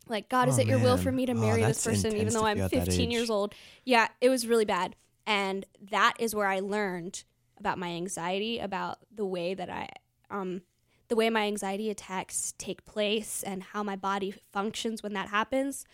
Like, 0.08 0.30
God, 0.30 0.48
is 0.50 0.58
Oh, 0.58 0.62
it 0.62 0.68
your 0.68 0.80
will 0.80 0.98
for 0.98 1.12
me 1.12 1.26
to 1.26 1.32
Oh, 1.32 1.36
marry 1.36 1.64
this 1.64 1.84
person 1.84 2.16
even 2.16 2.34
though 2.34 2.46
I'm 2.46 2.58
feel 2.58 2.66
at 2.66 2.72
that 2.72 2.86
15 2.86 3.12
years 3.12 3.30
old? 3.30 3.54
Yeah, 3.84 4.08
it 4.22 4.30
was 4.30 4.48
really 4.48 4.66
bad. 4.66 4.96
And 5.26 5.66
that 5.90 6.14
is 6.20 6.36
where 6.36 6.48
I 6.48 6.60
learned 6.60 7.24
about 7.58 7.78
my 7.80 7.90
anxiety, 7.90 8.60
about 8.60 9.00
the 9.14 9.26
way 9.26 9.54
that 9.54 9.70
I, 9.70 9.90
um, 10.30 10.62
the 11.08 11.16
way 11.16 11.30
my 11.30 11.46
anxiety 11.46 11.90
attacks 11.90 12.54
take 12.58 12.86
place 12.86 13.44
and 13.44 13.64
how 13.64 13.82
my 13.84 13.96
body 13.96 14.36
functions 14.52 15.02
when 15.02 15.14
that 15.14 15.30
happens. 15.30 15.86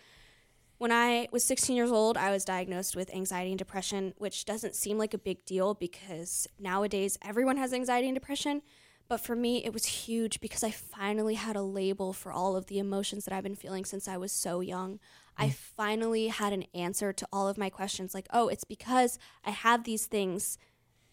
When 0.78 0.90
I 0.90 1.28
was 1.30 1.44
16 1.44 1.76
years 1.76 1.92
old, 1.92 2.16
I 2.16 2.30
was 2.32 2.44
diagnosed 2.44 2.96
with 2.96 3.14
anxiety 3.14 3.50
and 3.50 3.58
depression, 3.58 4.14
which 4.18 4.44
doesn't 4.44 4.74
seem 4.74 4.98
like 4.98 5.14
a 5.14 5.18
big 5.18 5.44
deal 5.44 5.74
because 5.74 6.48
nowadays 6.58 7.16
everyone 7.22 7.56
has 7.56 7.72
anxiety 7.72 8.08
and 8.08 8.16
depression. 8.16 8.62
But 9.08 9.20
for 9.20 9.36
me, 9.36 9.64
it 9.64 9.72
was 9.72 9.84
huge 9.84 10.40
because 10.40 10.64
I 10.64 10.70
finally 10.70 11.34
had 11.34 11.56
a 11.56 11.62
label 11.62 12.12
for 12.12 12.32
all 12.32 12.56
of 12.56 12.66
the 12.66 12.78
emotions 12.78 13.24
that 13.24 13.34
I've 13.34 13.42
been 13.42 13.54
feeling 13.54 13.84
since 13.84 14.08
I 14.08 14.16
was 14.16 14.32
so 14.32 14.60
young. 14.60 15.00
I 15.36 15.48
mm. 15.48 15.52
finally 15.54 16.28
had 16.28 16.52
an 16.52 16.64
answer 16.74 17.12
to 17.12 17.28
all 17.32 17.48
of 17.48 17.58
my 17.58 17.70
questions 17.70 18.14
like, 18.14 18.26
oh, 18.32 18.48
it's 18.48 18.64
because 18.64 19.18
I 19.44 19.50
have 19.50 19.84
these 19.84 20.06
things 20.06 20.58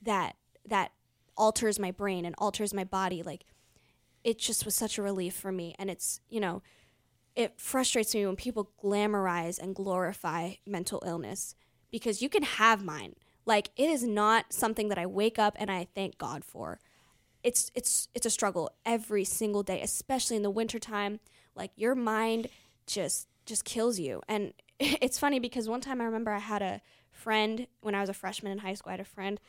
that 0.01 0.35
that 0.67 0.91
alters 1.35 1.79
my 1.79 1.91
brain 1.91 2.25
and 2.25 2.35
alters 2.37 2.73
my 2.73 2.83
body. 2.83 3.23
Like 3.23 3.45
it 4.23 4.37
just 4.37 4.65
was 4.65 4.75
such 4.75 4.97
a 4.97 5.01
relief 5.01 5.33
for 5.33 5.51
me. 5.51 5.75
And 5.79 5.89
it's 5.89 6.21
you 6.29 6.39
know 6.39 6.61
it 7.35 7.59
frustrates 7.59 8.13
me 8.13 8.25
when 8.25 8.35
people 8.35 8.71
glamorize 8.83 9.59
and 9.59 9.75
glorify 9.75 10.53
mental 10.65 11.01
illness 11.05 11.55
because 11.91 12.21
you 12.21 12.29
can 12.29 12.43
have 12.43 12.83
mine. 12.83 13.15
Like 13.45 13.71
it 13.75 13.89
is 13.89 14.03
not 14.03 14.53
something 14.53 14.89
that 14.89 14.99
i 14.99 15.05
wake 15.05 15.39
up 15.39 15.55
and 15.57 15.71
i 15.71 15.87
thank 15.95 16.17
god 16.17 16.45
for 16.45 16.79
it's 17.43 17.71
it's 17.73 18.07
it's 18.13 18.25
a 18.25 18.29
struggle 18.29 18.69
every 18.85 19.23
single 19.23 19.63
day 19.63 19.81
especially 19.81 20.35
in 20.37 20.43
the 20.43 20.49
wintertime. 20.49 21.19
Like 21.55 21.71
your 21.75 21.95
mind 21.95 22.47
just 22.87 23.27
just 23.45 23.63
kills 23.65 23.99
you. 23.99 24.21
And 24.27 24.53
it's 24.79 25.17
funny 25.19 25.39
because 25.39 25.67
one 25.69 25.81
time 25.81 25.99
i 26.01 26.05
remember 26.05 26.31
i 26.31 26.39
had 26.39 26.61
a 26.61 26.81
friend 27.11 27.67
when 27.81 27.95
i 27.95 28.01
was 28.01 28.09
a 28.09 28.13
freshman 28.13 28.51
in 28.51 28.59
high 28.59 28.73
school 28.75 28.89
i 28.91 28.93
had 28.93 28.99
a 28.99 29.05
friend 29.05 29.39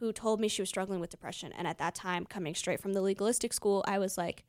who 0.00 0.12
told 0.12 0.40
me 0.40 0.48
she 0.48 0.62
was 0.62 0.68
struggling 0.68 0.98
with 0.98 1.10
depression. 1.10 1.52
And 1.52 1.68
at 1.68 1.76
that 1.78 1.94
time 1.94 2.24
coming 2.24 2.54
straight 2.54 2.80
from 2.80 2.92
the 2.94 3.02
legalistic 3.02 3.52
school 3.52 3.84
i 3.86 3.98
was 3.98 4.16
like 4.18 4.44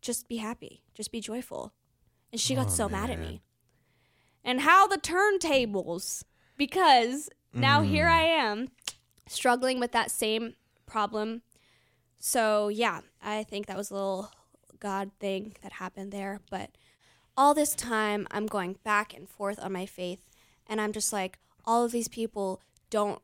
just 0.00 0.28
be 0.28 0.36
happy. 0.36 0.82
Just 0.94 1.10
be 1.10 1.20
joyful. 1.20 1.72
And 2.32 2.40
she 2.40 2.54
got 2.54 2.66
Oh, 2.66 2.70
so 2.70 2.88
mad 2.88 3.10
at 3.10 3.18
me. 3.18 3.40
and 4.44 4.60
how 4.60 4.86
the 4.86 4.96
turntables 4.98 6.22
because 6.56 7.28
now 7.52 7.82
here 7.82 8.06
Mm. 8.06 8.10
i 8.12 8.22
am 8.22 8.68
struggling 9.26 9.80
with 9.80 9.92
that 9.92 10.10
same 10.10 10.54
problem 10.86 11.42
so 12.18 12.68
yeah, 12.68 13.00
I 13.22 13.44
think 13.44 13.66
that 13.66 13.76
was 13.76 13.90
a 13.90 13.94
little 13.94 14.30
God 14.80 15.10
thing 15.20 15.56
that 15.62 15.72
happened 15.72 16.12
there. 16.12 16.40
But 16.50 16.70
all 17.36 17.54
this 17.54 17.74
time, 17.74 18.26
I'm 18.30 18.46
going 18.46 18.76
back 18.84 19.14
and 19.14 19.28
forth 19.28 19.58
on 19.62 19.72
my 19.72 19.86
faith, 19.86 20.28
and 20.66 20.80
I'm 20.80 20.92
just 20.92 21.12
like, 21.12 21.38
all 21.64 21.84
of 21.84 21.92
these 21.92 22.08
people 22.08 22.60
don't 22.90 23.20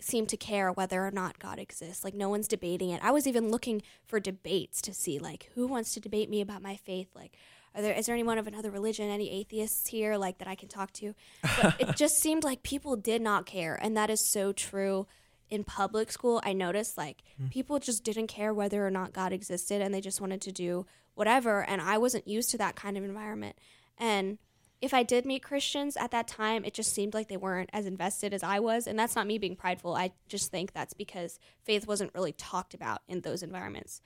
seem 0.00 0.26
to 0.26 0.36
care 0.36 0.70
whether 0.70 1.06
or 1.06 1.10
not 1.10 1.38
God 1.38 1.58
exists. 1.58 2.04
Like 2.04 2.14
no 2.14 2.28
one's 2.28 2.48
debating 2.48 2.90
it. 2.90 3.00
I 3.02 3.10
was 3.10 3.26
even 3.26 3.50
looking 3.50 3.82
for 4.06 4.20
debates 4.20 4.80
to 4.82 4.94
see 4.94 5.18
like 5.18 5.50
who 5.54 5.66
wants 5.66 5.94
to 5.94 6.00
debate 6.00 6.28
me 6.28 6.40
about 6.40 6.62
my 6.62 6.76
faith. 6.76 7.08
Like, 7.14 7.32
are 7.74 7.82
there 7.82 7.94
is 7.94 8.06
there 8.06 8.14
anyone 8.14 8.38
of 8.38 8.46
another 8.46 8.70
religion? 8.70 9.08
Any 9.08 9.30
atheists 9.30 9.88
here 9.88 10.16
like 10.16 10.38
that 10.38 10.48
I 10.48 10.54
can 10.54 10.68
talk 10.68 10.92
to? 10.94 11.14
But 11.42 11.80
it 11.80 11.96
just 11.96 12.16
seemed 12.16 12.44
like 12.44 12.62
people 12.62 12.96
did 12.96 13.22
not 13.22 13.46
care, 13.46 13.78
and 13.80 13.96
that 13.96 14.10
is 14.10 14.30
so 14.30 14.52
true 14.52 15.06
in 15.50 15.64
public 15.64 16.10
school, 16.10 16.40
I 16.44 16.52
noticed 16.52 16.96
like 16.96 17.22
mm. 17.40 17.50
people 17.50 17.78
just 17.78 18.04
didn't 18.04 18.28
care 18.28 18.52
whether 18.52 18.86
or 18.86 18.90
not 18.90 19.12
God 19.12 19.32
existed 19.32 19.80
and 19.80 19.94
they 19.94 20.00
just 20.00 20.20
wanted 20.20 20.40
to 20.42 20.52
do 20.52 20.86
whatever. 21.14 21.62
And 21.62 21.80
I 21.80 21.98
wasn't 21.98 22.26
used 22.26 22.50
to 22.50 22.58
that 22.58 22.76
kind 22.76 22.96
of 22.96 23.04
environment. 23.04 23.56
And 23.98 24.38
if 24.80 24.92
I 24.92 25.02
did 25.02 25.24
meet 25.24 25.42
Christians 25.42 25.96
at 25.96 26.10
that 26.10 26.28
time, 26.28 26.64
it 26.64 26.74
just 26.74 26.92
seemed 26.92 27.14
like 27.14 27.28
they 27.28 27.36
weren't 27.36 27.70
as 27.72 27.86
invested 27.86 28.34
as 28.34 28.42
I 28.42 28.60
was. 28.60 28.86
And 28.86 28.98
that's 28.98 29.16
not 29.16 29.26
me 29.26 29.38
being 29.38 29.56
prideful. 29.56 29.94
I 29.94 30.12
just 30.28 30.50
think 30.50 30.72
that's 30.72 30.92
because 30.92 31.38
faith 31.62 31.86
wasn't 31.86 32.14
really 32.14 32.32
talked 32.32 32.74
about 32.74 33.00
in 33.08 33.22
those 33.22 33.42
environments. 33.42 34.02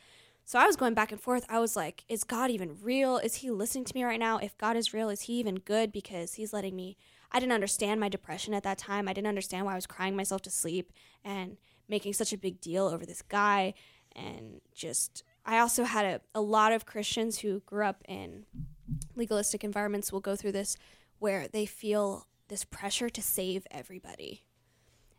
So 0.49 0.59
I 0.59 0.67
was 0.67 0.77
going 0.77 0.95
back 0.95 1.13
and 1.13 1.21
forth. 1.21 1.45
I 1.51 1.59
was 1.59 1.77
like, 1.77 2.05
is 2.09 2.25
God 2.25 2.51
even 2.51 2.79
real? 2.81 3.19
Is 3.19 3.35
he 3.35 3.51
listening 3.51 3.85
to 3.85 3.95
me 3.95 4.03
right 4.03 4.19
now? 4.19 4.39
If 4.39 4.57
God 4.57 4.79
is 4.79 4.95
real, 4.95 5.11
is 5.11 5.21
he 5.21 5.35
even 5.35 5.57
good? 5.57 5.93
Because 5.93 6.33
he's 6.33 6.55
letting 6.55 6.75
me. 6.75 6.97
I 7.31 7.39
didn't 7.39 7.53
understand 7.53 8.01
my 8.01 8.09
depression 8.09 8.55
at 8.55 8.63
that 8.63 8.79
time. 8.79 9.09
I 9.09 9.13
didn't 9.13 9.29
understand 9.29 9.67
why 9.67 9.73
I 9.73 9.75
was 9.75 9.87
crying 9.87 10.17
myself 10.17 10.41
to 10.41 10.51
sleep 10.51 10.91
and 11.23 11.59
making 11.87 12.15
such 12.15 12.33
a 12.33 12.39
big 12.39 12.63
deal 12.63 12.87
over 12.87 13.05
this 13.05 13.21
guy. 13.21 13.75
And 14.17 14.63
just, 14.75 15.23
I 15.45 15.59
also 15.59 15.85
had 15.85 16.07
a, 16.07 16.21
a 16.35 16.41
lot 16.41 16.73
of 16.73 16.87
Christians 16.87 17.41
who 17.41 17.61
grew 17.67 17.85
up 17.85 18.03
in 18.09 18.47
legalistic 19.17 19.63
environments 19.65 20.15
will 20.15 20.21
go 20.21 20.35
through 20.35 20.53
this 20.53 20.79
where 21.19 21.47
they 21.47 21.67
feel 21.67 22.27
this 22.49 22.65
pressure 22.65 23.11
to 23.11 23.21
save 23.21 23.67
everybody. 23.71 24.45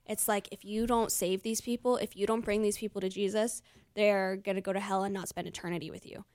It's 0.09 0.27
like 0.27 0.49
if 0.51 0.65
you 0.65 0.87
don't 0.87 1.11
save 1.11 1.43
these 1.43 1.61
people, 1.61 1.97
if 1.97 2.17
you 2.17 2.25
don't 2.25 2.43
bring 2.43 2.63
these 2.63 2.77
people 2.77 2.99
to 2.99 3.09
Jesus, 3.09 3.61
they're 3.93 4.37
going 4.37 4.55
to 4.55 4.61
go 4.61 4.73
to 4.73 4.79
hell 4.79 5.03
and 5.03 5.13
not 5.13 5.29
spend 5.29 5.47
eternity 5.47 5.91
with 5.91 6.05
you. 6.05 6.25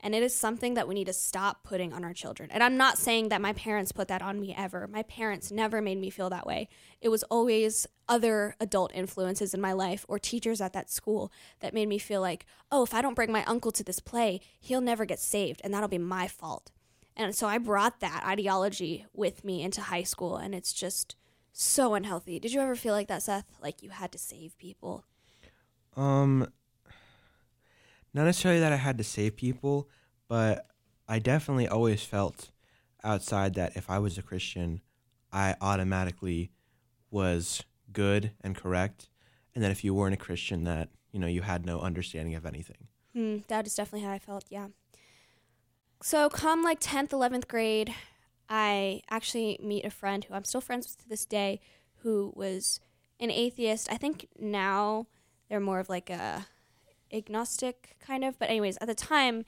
And 0.00 0.14
it 0.14 0.22
is 0.22 0.32
something 0.32 0.74
that 0.74 0.86
we 0.86 0.94
need 0.94 1.08
to 1.08 1.12
stop 1.12 1.64
putting 1.64 1.92
on 1.92 2.04
our 2.04 2.12
children. 2.12 2.48
And 2.52 2.62
I'm 2.62 2.76
not 2.76 2.96
saying 2.96 3.30
that 3.30 3.40
my 3.40 3.52
parents 3.52 3.90
put 3.90 4.06
that 4.06 4.22
on 4.22 4.40
me 4.40 4.54
ever. 4.56 4.86
My 4.86 5.02
parents 5.02 5.50
never 5.50 5.82
made 5.82 5.98
me 5.98 6.08
feel 6.08 6.30
that 6.30 6.46
way. 6.46 6.68
It 7.00 7.08
was 7.08 7.24
always 7.24 7.88
other 8.08 8.54
adult 8.60 8.92
influences 8.94 9.52
in 9.52 9.60
my 9.60 9.72
life 9.72 10.06
or 10.08 10.20
teachers 10.20 10.60
at 10.60 10.72
that 10.74 10.88
school 10.88 11.32
that 11.58 11.74
made 11.74 11.88
me 11.88 11.98
feel 11.98 12.20
like, 12.20 12.46
oh, 12.70 12.84
if 12.84 12.94
I 12.94 13.02
don't 13.02 13.14
bring 13.14 13.32
my 13.32 13.42
uncle 13.44 13.72
to 13.72 13.82
this 13.82 13.98
play, 13.98 14.40
he'll 14.60 14.80
never 14.80 15.04
get 15.04 15.18
saved 15.18 15.60
and 15.64 15.74
that'll 15.74 15.88
be 15.88 15.98
my 15.98 16.28
fault. 16.28 16.70
And 17.16 17.34
so 17.34 17.48
I 17.48 17.58
brought 17.58 17.98
that 17.98 18.22
ideology 18.24 19.04
with 19.12 19.44
me 19.44 19.62
into 19.64 19.80
high 19.80 20.04
school 20.04 20.36
and 20.36 20.54
it's 20.54 20.72
just 20.72 21.16
so 21.58 21.94
unhealthy. 21.94 22.38
Did 22.38 22.52
you 22.52 22.60
ever 22.60 22.76
feel 22.76 22.94
like 22.94 23.08
that, 23.08 23.22
Seth? 23.22 23.44
Like 23.60 23.82
you 23.82 23.90
had 23.90 24.12
to 24.12 24.18
save 24.18 24.56
people? 24.58 25.04
Um, 25.96 26.46
not 28.14 28.24
necessarily 28.24 28.60
that 28.60 28.72
I 28.72 28.76
had 28.76 28.96
to 28.98 29.04
save 29.04 29.36
people, 29.36 29.88
but 30.28 30.66
I 31.08 31.18
definitely 31.18 31.66
always 31.66 32.04
felt 32.04 32.50
outside 33.02 33.54
that 33.54 33.76
if 33.76 33.90
I 33.90 33.98
was 33.98 34.18
a 34.18 34.22
Christian, 34.22 34.82
I 35.32 35.56
automatically 35.60 36.52
was 37.10 37.64
good 37.92 38.32
and 38.40 38.54
correct, 38.54 39.08
and 39.54 39.64
that 39.64 39.70
if 39.70 39.82
you 39.82 39.94
weren't 39.94 40.14
a 40.14 40.18
Christian, 40.18 40.64
that 40.64 40.90
you 41.10 41.18
know 41.18 41.26
you 41.26 41.42
had 41.42 41.66
no 41.66 41.80
understanding 41.80 42.34
of 42.34 42.46
anything. 42.46 42.86
Hmm, 43.14 43.38
that 43.48 43.66
is 43.66 43.74
definitely 43.74 44.06
how 44.06 44.12
I 44.12 44.18
felt, 44.18 44.44
yeah. 44.48 44.68
So, 46.00 46.28
come 46.28 46.62
like 46.62 46.78
10th, 46.78 47.08
11th 47.08 47.48
grade, 47.48 47.92
I 48.48 49.02
actually 49.10 49.58
meet 49.62 49.84
a 49.84 49.90
friend 49.90 50.24
who 50.24 50.34
I'm 50.34 50.44
still 50.44 50.60
friends 50.60 50.86
with 50.86 51.02
to 51.02 51.08
this 51.08 51.26
day 51.26 51.60
who 52.02 52.32
was 52.34 52.80
an 53.20 53.30
atheist. 53.30 53.88
I 53.90 53.96
think 53.96 54.28
now 54.38 55.06
they're 55.48 55.60
more 55.60 55.80
of 55.80 55.88
like 55.88 56.10
a 56.10 56.46
agnostic 57.12 57.96
kind 58.00 58.24
of, 58.24 58.38
but 58.38 58.48
anyways, 58.48 58.78
at 58.80 58.86
the 58.88 58.94
time 58.94 59.44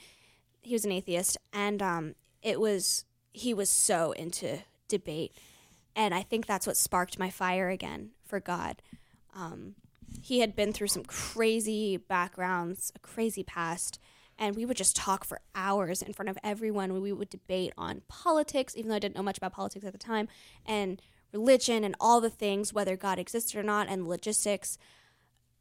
he 0.63 0.75
was 0.75 0.85
an 0.85 0.93
atheist 0.93 1.39
and 1.53 1.83
um 1.83 2.15
it 2.43 2.61
was 2.61 3.05
he 3.33 3.55
was 3.55 3.71
so 3.71 4.13
into 4.13 4.59
debate 4.89 5.33
and 5.97 6.15
I 6.15 6.23
think 6.23 6.47
that's 6.47 6.67
what 6.67 6.77
sparked 6.77 7.19
my 7.19 7.31
fire 7.31 7.69
again 7.71 8.11
for 8.25 8.41
God. 8.41 8.83
Um 9.35 9.75
he 10.23 10.41
had 10.41 10.57
been 10.57 10.73
through 10.73 10.89
some 10.89 11.05
crazy 11.05 11.97
backgrounds, 11.97 12.93
a 12.95 12.99
crazy 12.99 13.43
past, 13.45 13.99
and 14.41 14.57
we 14.57 14.65
would 14.65 14.77
just 14.77 14.97
talk 14.97 15.23
for 15.25 15.41
hours 15.55 16.03
in 16.03 16.13
front 16.13 16.29
of 16.31 16.39
everyone. 16.43 17.01
We 17.01 17.13
would 17.13 17.31
debate 17.31 17.73
on 17.79 18.03
politics, 18.09 18.75
even 18.77 18.89
though 18.89 18.97
I 18.97 18.99
didn't 18.99 19.15
know 19.15 19.23
much 19.23 19.39
about 19.39 19.53
politics 19.53 19.85
at 19.85 19.93
the 19.93 19.99
time, 19.99 20.27
and 20.67 21.01
religion 21.33 21.85
and 21.85 21.95
all 22.01 22.21
the 22.21 22.31
things, 22.31 22.73
whether 22.73 22.97
God 22.97 23.19
existed 23.21 23.57
or 23.57 23.63
not, 23.63 23.87
and 23.89 24.09
logistics. 24.09 24.79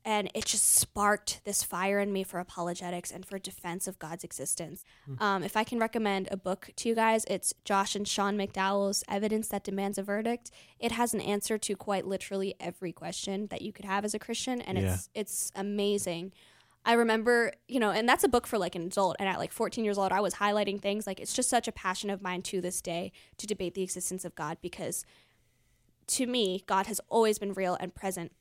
And 0.06 0.32
it 0.34 0.46
just 0.46 0.64
sparked 0.76 1.42
this 1.44 1.62
fire 1.62 2.00
in 2.00 2.14
me 2.14 2.24
for 2.24 2.40
apologetics 2.40 3.12
and 3.12 3.26
for 3.26 3.38
defense 3.38 3.86
of 3.86 4.00
God's 4.00 4.24
existence. 4.24 4.86
Um, 5.20 5.44
if 5.44 5.58
I 5.58 5.66
can 5.66 5.78
recommend 5.78 6.30
a 6.32 6.38
book 6.38 6.72
to 6.78 6.88
you 6.90 6.96
guys, 6.96 7.26
it's 7.30 7.54
Josh 7.66 7.96
and 7.98 8.08
Sean 8.08 8.38
McDowell's 8.38 9.04
Evidence 9.10 9.50
That 9.50 9.66
Demands 9.66 9.98
a 9.98 10.04
Verdict. 10.04 10.52
It 10.80 10.94
has 10.94 11.14
an 11.14 11.20
answer 11.20 11.58
to 11.58 11.76
quite 11.76 12.08
literally 12.08 12.56
every 12.62 12.94
question 12.94 13.48
that 13.48 13.62
you 13.62 13.74
could 13.74 13.84
have 13.86 14.06
as 14.06 14.14
a 14.14 14.20
Christian, 14.20 14.62
and 14.62 14.78
Yeah. 14.78 14.94
it's 14.94 15.10
it's 15.14 15.52
amazing. 15.54 16.32
I 16.86 16.94
remember, 16.94 17.52
you 17.68 17.80
know, 17.80 17.92
and 17.92 18.08
that's 18.08 18.24
a 18.24 18.30
book 18.30 18.48
for 18.48 18.58
like 18.58 18.76
an 18.76 18.84
adult. 18.84 19.18
And 19.20 19.28
at 19.28 19.38
like 19.38 19.52
14 19.52 19.84
years 19.84 19.98
old, 19.98 20.12
I 20.12 20.22
was 20.22 20.36
highlighting 20.36 20.82
things. 20.82 21.06
Like, 21.06 21.20
it's 21.20 21.34
just 21.34 21.50
such 21.50 21.68
a 21.68 21.72
passion 21.72 22.10
of 22.10 22.22
mine 22.22 22.42
to 22.44 22.62
this 22.62 22.82
day 22.82 23.12
to 23.38 23.46
debate 23.46 23.74
the 23.74 23.84
existence 23.84 24.26
of 24.26 24.36
God 24.36 24.58
because 24.62 25.06
to 26.08 26.26
me, 26.26 26.64
God 26.66 26.88
has 26.88 27.00
always 27.10 27.38
been 27.38 27.54
real 27.54 27.78
and 27.80 27.94
present. 27.94 28.32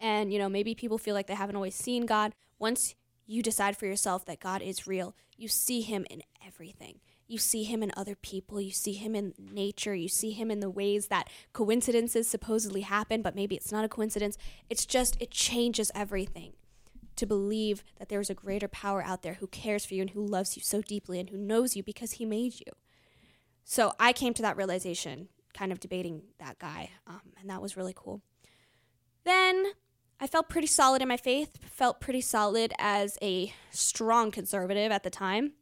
And, 0.00 0.32
you 0.32 0.38
know, 0.38 0.48
maybe 0.48 0.74
people 0.74 0.98
feel 0.98 1.14
like 1.14 1.26
they 1.26 1.34
haven't 1.34 1.56
always 1.56 1.74
seen 1.74 2.06
God. 2.06 2.34
Once 2.58 2.94
you 3.26 3.42
decide 3.42 3.76
for 3.76 3.86
yourself 3.86 4.24
that 4.26 4.40
God 4.40 4.62
is 4.62 4.86
real, 4.86 5.14
you 5.36 5.48
see 5.48 5.82
him 5.82 6.06
in 6.08 6.22
everything. 6.46 7.00
You 7.28 7.38
see 7.38 7.64
him 7.64 7.82
in 7.82 7.90
other 7.96 8.14
people, 8.14 8.60
you 8.60 8.70
see 8.70 8.92
him 8.92 9.16
in 9.16 9.34
nature, 9.36 9.96
you 9.96 10.08
see 10.08 10.30
him 10.30 10.48
in 10.48 10.60
the 10.60 10.70
ways 10.70 11.08
that 11.08 11.28
coincidences 11.52 12.28
supposedly 12.28 12.82
happen, 12.82 13.20
but 13.20 13.34
maybe 13.34 13.56
it's 13.56 13.72
not 13.72 13.84
a 13.84 13.88
coincidence. 13.88 14.38
It's 14.70 14.86
just, 14.86 15.20
it 15.20 15.32
changes 15.32 15.90
everything 15.92 16.52
to 17.16 17.26
believe 17.26 17.82
that 17.98 18.08
there 18.08 18.20
is 18.20 18.30
a 18.30 18.34
greater 18.34 18.68
power 18.68 19.02
out 19.02 19.22
there 19.22 19.34
who 19.34 19.46
cares 19.46 19.84
for 19.84 19.94
you 19.94 20.02
and 20.02 20.10
who 20.10 20.24
loves 20.24 20.56
you 20.56 20.62
so 20.62 20.80
deeply 20.82 21.18
and 21.18 21.30
who 21.30 21.38
knows 21.38 21.76
you 21.76 21.82
because 21.82 22.12
he 22.12 22.24
made 22.24 22.54
you. 22.54 22.72
So 23.64 23.92
I 23.98 24.12
came 24.12 24.34
to 24.34 24.42
that 24.42 24.56
realization, 24.56 25.28
kind 25.52 25.72
of 25.72 25.80
debating 25.80 26.22
that 26.38 26.58
guy, 26.58 26.90
um, 27.06 27.32
and 27.40 27.50
that 27.50 27.62
was 27.62 27.76
really 27.76 27.94
cool. 27.96 28.22
Then 29.24 29.66
I 30.20 30.26
felt 30.26 30.48
pretty 30.48 30.68
solid 30.68 31.02
in 31.02 31.08
my 31.08 31.16
faith, 31.16 31.58
felt 31.64 32.00
pretty 32.00 32.20
solid 32.20 32.72
as 32.78 33.18
a 33.20 33.52
strong 33.70 34.30
conservative 34.30 34.92
at 34.92 35.02
the 35.02 35.10
time. 35.10 35.52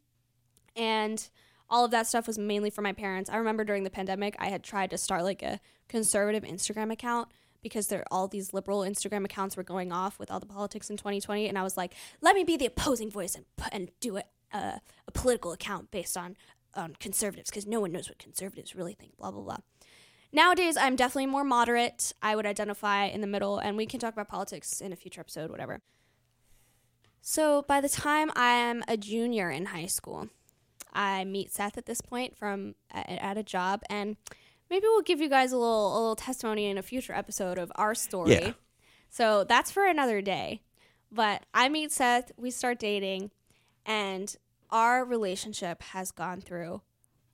And 0.75 1.27
all 1.69 1.83
of 1.83 1.91
that 1.91 2.07
stuff 2.07 2.27
was 2.27 2.37
mainly 2.37 2.69
for 2.69 2.81
my 2.81 2.93
parents. 2.93 3.29
I 3.29 3.37
remember 3.37 3.63
during 3.63 3.83
the 3.83 3.89
pandemic, 3.89 4.35
I 4.39 4.49
had 4.49 4.63
tried 4.63 4.91
to 4.91 4.97
start 4.97 5.23
like 5.23 5.41
a 5.41 5.59
conservative 5.87 6.43
Instagram 6.43 6.91
account 6.91 7.29
because 7.65 7.87
there 7.87 8.05
all 8.11 8.27
these 8.27 8.53
liberal 8.53 8.81
Instagram 8.81 9.25
accounts 9.25 9.57
were 9.57 9.63
going 9.63 9.91
off 9.91 10.19
with 10.19 10.29
all 10.29 10.39
the 10.39 10.45
politics 10.45 10.91
in 10.91 10.97
2020, 10.97 11.47
and 11.47 11.57
I 11.57 11.63
was 11.63 11.75
like, 11.75 11.95
let 12.21 12.35
me 12.35 12.43
be 12.43 12.57
the 12.57 12.67
opposing 12.67 13.09
voice 13.09 13.33
and 13.33 13.45
and 13.71 13.89
do 13.99 14.17
a, 14.17 14.23
a, 14.53 14.79
a 15.07 15.11
political 15.11 15.51
account 15.51 15.89
based 15.89 16.15
on 16.15 16.37
on 16.75 16.93
conservatives 16.99 17.49
because 17.49 17.65
no 17.65 17.79
one 17.79 17.91
knows 17.91 18.07
what 18.07 18.19
conservatives 18.19 18.75
really 18.75 18.93
think. 18.93 19.17
Blah 19.17 19.31
blah 19.31 19.41
blah. 19.41 19.57
Nowadays, 20.31 20.77
I'm 20.77 20.95
definitely 20.95 21.25
more 21.25 21.43
moderate. 21.43 22.13
I 22.21 22.35
would 22.35 22.45
identify 22.45 23.05
in 23.05 23.21
the 23.21 23.27
middle, 23.27 23.57
and 23.57 23.75
we 23.75 23.87
can 23.87 23.99
talk 23.99 24.13
about 24.13 24.29
politics 24.29 24.79
in 24.79 24.93
a 24.93 24.95
future 24.95 25.21
episode, 25.21 25.49
whatever. 25.49 25.81
So 27.19 27.63
by 27.63 27.81
the 27.81 27.89
time 27.89 28.29
I 28.35 28.51
am 28.51 28.83
a 28.87 28.95
junior 28.95 29.49
in 29.49 29.65
high 29.65 29.87
school, 29.87 30.29
I 30.93 31.23
meet 31.23 31.51
Seth 31.51 31.79
at 31.79 31.87
this 31.87 31.99
point 31.99 32.37
from 32.37 32.75
at, 32.91 33.09
at 33.09 33.37
a 33.39 33.43
job, 33.43 33.81
and 33.89 34.17
maybe 34.69 34.85
we'll 34.87 35.01
give 35.01 35.21
you 35.21 35.29
guys 35.29 35.51
a 35.51 35.57
little 35.57 35.93
a 35.93 35.99
little 35.99 36.15
testimony 36.15 36.65
in 36.65 36.77
a 36.77 36.83
future 36.83 37.13
episode 37.13 37.57
of 37.57 37.71
our 37.75 37.95
story. 37.95 38.33
Yeah. 38.33 38.53
So 39.09 39.43
that's 39.43 39.71
for 39.71 39.87
another 39.87 40.21
day. 40.21 40.61
But 41.11 41.45
I 41.53 41.69
meet 41.69 41.91
Seth, 41.91 42.31
we 42.37 42.51
start 42.51 42.79
dating, 42.79 43.31
and 43.85 44.35
our 44.69 45.05
relationship 45.05 45.81
has 45.81 46.11
gone 46.11 46.41
through 46.41 46.81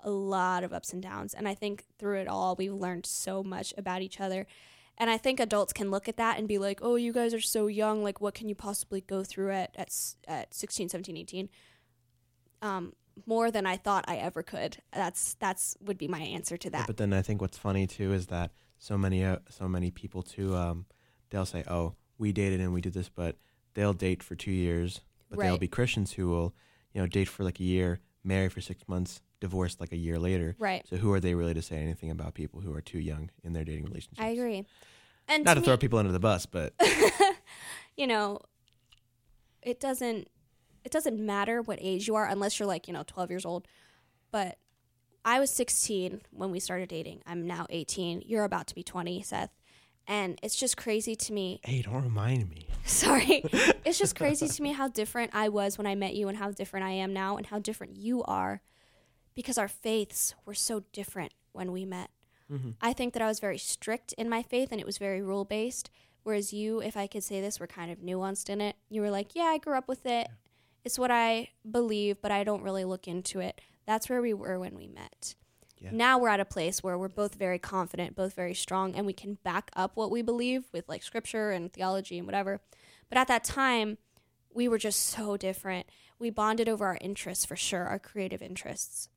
a 0.03 0.09
lot 0.09 0.63
of 0.63 0.73
ups 0.73 0.93
and 0.93 1.01
downs. 1.01 1.33
And 1.33 1.47
I 1.47 1.53
think 1.53 1.85
through 1.97 2.19
it 2.19 2.27
all, 2.27 2.55
we've 2.55 2.73
learned 2.73 3.05
so 3.05 3.43
much 3.43 3.73
about 3.77 4.01
each 4.01 4.19
other. 4.19 4.45
And 4.97 5.09
I 5.09 5.17
think 5.17 5.39
adults 5.39 5.73
can 5.73 5.89
look 5.89 6.07
at 6.07 6.17
that 6.17 6.37
and 6.37 6.47
be 6.47 6.57
like, 6.57 6.79
oh, 6.83 6.95
you 6.95 7.13
guys 7.13 7.33
are 7.33 7.41
so 7.41 7.67
young. 7.67 8.03
Like, 8.03 8.21
what 8.21 8.35
can 8.35 8.49
you 8.49 8.55
possibly 8.55 9.01
go 9.01 9.23
through 9.23 9.51
at, 9.51 9.73
at, 9.75 9.91
at 10.27 10.53
16, 10.53 10.89
17, 10.89 11.17
18? 11.17 11.49
Um, 12.61 12.93
more 13.25 13.51
than 13.51 13.65
I 13.65 13.77
thought 13.77 14.05
I 14.07 14.17
ever 14.17 14.43
could. 14.43 14.77
That's 14.93 15.35
that's 15.35 15.77
would 15.81 15.97
be 15.97 16.07
my 16.07 16.19
answer 16.19 16.57
to 16.57 16.67
Yeah, 16.69 16.79
that. 16.79 16.87
but 16.87 16.97
then 16.97 17.13
I 17.13 17.21
think 17.21 17.41
what's 17.41 17.57
funny 17.57 17.87
too 17.87 18.13
is 18.13 18.27
that 18.27 18.51
so 18.77 18.97
many 18.97 19.23
uh, 19.23 19.37
so 19.49 19.67
many 19.67 19.91
people 19.91 20.23
too 20.23 20.55
um 20.55 20.85
they'll 21.29 21.45
say 21.45 21.63
oh 21.67 21.93
we 22.17 22.31
dated 22.31 22.59
and 22.59 22.73
we 22.73 22.81
did 22.81 22.93
this 22.93 23.09
but 23.09 23.35
they'll 23.73 23.93
date 23.93 24.23
for 24.23 24.35
two 24.35 24.51
years 24.51 25.01
but 25.29 25.39
they'll 25.39 25.57
be 25.57 25.67
Christians 25.67 26.13
who 26.13 26.29
will 26.29 26.53
you 26.93 27.01
know 27.01 27.07
date 27.07 27.27
for 27.27 27.43
like 27.43 27.59
a 27.59 27.63
year 27.63 27.99
marry 28.23 28.49
for 28.49 28.59
six 28.61 28.87
months 28.87 29.21
divorce 29.39 29.77
like 29.79 29.91
a 29.91 29.97
year 29.97 30.17
later 30.19 30.55
right. 30.59 30.85
so 30.87 30.95
who 30.97 31.11
are 31.13 31.19
they 31.19 31.33
really 31.35 31.53
to 31.53 31.61
say 31.61 31.77
anything 31.77 32.11
about 32.11 32.33
people 32.33 32.61
who 32.61 32.73
are 32.73 32.81
too 32.81 32.99
young 32.99 33.29
in 33.43 33.53
their 33.53 33.63
dating 33.63 33.85
relationships 33.85 34.19
I 34.21 34.29
agree. 34.29 34.65
And 35.27 35.43
not 35.45 35.55
to 35.55 35.61
me- 35.61 35.65
throw 35.65 35.77
people 35.77 35.99
under 35.99 36.11
the 36.11 36.19
bus 36.19 36.45
but 36.45 36.73
you 37.97 38.07
know, 38.07 38.39
it 39.61 39.79
doesn't 39.79 40.27
it 40.83 40.91
doesn't 40.91 41.19
matter 41.19 41.61
what 41.61 41.79
age 41.81 42.07
you 42.07 42.15
are 42.15 42.25
unless 42.25 42.59
you're 42.59 42.67
like, 42.67 42.87
you 42.87 42.93
know, 42.93 43.03
12 43.05 43.29
years 43.29 43.45
old. 43.45 43.67
But 44.31 44.57
I 45.23 45.39
was 45.39 45.51
16 45.51 46.21
when 46.31 46.51
we 46.51 46.59
started 46.59 46.89
dating. 46.89 47.21
I'm 47.25 47.45
now 47.45 47.67
18. 47.69 48.23
You're 48.25 48.43
about 48.43 48.67
to 48.67 48.75
be 48.75 48.83
20, 48.83 49.21
Seth. 49.21 49.51
And 50.07 50.39
it's 50.41 50.55
just 50.55 50.77
crazy 50.77 51.15
to 51.15 51.33
me. 51.33 51.59
hey 51.63 51.83
don't 51.83 52.03
remind 52.03 52.49
me 52.49 52.67
Sorry. 52.85 53.43
it's 53.85 53.99
just 53.99 54.15
crazy 54.15 54.47
to 54.47 54.63
me 54.63 54.73
how 54.73 54.87
different 54.87 55.31
I 55.33 55.49
was 55.49 55.77
when 55.77 55.85
I 55.85 55.93
met 55.93 56.15
you 56.15 56.27
and 56.27 56.37
how 56.37 56.49
different 56.51 56.85
I 56.85 56.91
am 56.91 57.13
now 57.13 57.37
and 57.37 57.45
how 57.45 57.59
different 57.59 57.97
you 57.97 58.23
are 58.23 58.61
because 59.35 59.57
our 59.59 59.67
faiths 59.67 60.33
were 60.45 60.55
so 60.55 60.83
different 60.91 61.33
when 61.51 61.71
we 61.71 61.85
met. 61.85 62.09
Mhm. 62.51 62.73
I 62.81 62.93
think 62.93 63.13
that 63.13 63.21
I 63.21 63.27
was 63.27 63.39
very 63.39 63.59
strict 63.59 64.13
in 64.13 64.27
my 64.27 64.41
faith 64.41 64.69
and 64.71 64.81
it 64.81 64.85
was 64.87 64.97
very 64.97 65.21
rule 65.21 65.45
based. 65.45 65.91
Whereas 66.23 66.51
you, 66.51 66.81
if 66.81 66.97
I 66.97 67.07
could 67.07 67.23
say 67.23 67.39
this, 67.39 67.59
were 67.59 67.67
kind 67.67 67.91
of 67.91 67.99
nuanced 67.99 68.49
in 68.49 68.59
it. 68.59 68.75
You 68.89 69.01
were 69.01 69.09
like, 69.11 69.33
yeah, 69.35 69.45
I 69.45 69.57
grew 69.59 69.75
up 69.77 69.87
with 69.87 70.05
it. 70.05 70.27
It's 70.83 70.99
what 70.99 71.11
I 71.11 71.49
believe, 71.69 72.21
but 72.21 72.31
I 72.31 72.43
don't 72.43 72.63
really 72.63 72.85
look 72.85 73.07
into 73.07 73.39
it. 73.39 73.61
That's 73.85 74.09
where 74.09 74.21
we 74.21 74.33
were 74.33 74.59
when 74.59 74.75
we 74.75 74.87
met. 74.87 75.35
Yeah. 75.79 75.89
Now 75.91 76.19
we're 76.19 76.29
at 76.29 76.39
a 76.39 76.45
place 76.45 76.83
where 76.83 76.97
we're 76.97 77.07
both 77.07 77.35
very 77.35 77.57
confident, 77.57 78.15
both 78.15 78.33
very 78.33 78.53
strong, 78.53 78.95
and 78.95 79.05
we 79.05 79.13
can 79.13 79.39
back 79.43 79.71
up 79.75 79.95
what 79.95 80.11
we 80.11 80.21
believe 80.21 80.65
with 80.71 80.87
like 80.87 81.03
scripture 81.03 81.51
and 81.51 81.73
theology 81.73 82.17
and 82.17 82.27
whatever. 82.27 82.61
But 83.09 83.17
at 83.17 83.27
that 83.27 83.43
time, 83.43 83.97
we 84.53 84.67
were 84.67 84.77
just 84.77 84.99
so 84.99 85.37
different. 85.37 85.87
We 86.19 86.29
bonded 86.29 86.69
over 86.69 86.85
our 86.85 86.97
interests 87.01 87.45
for 87.45 87.55
sure, 87.55 87.85
our 87.85 87.99
creative 87.99 88.41
interests. 88.41 89.09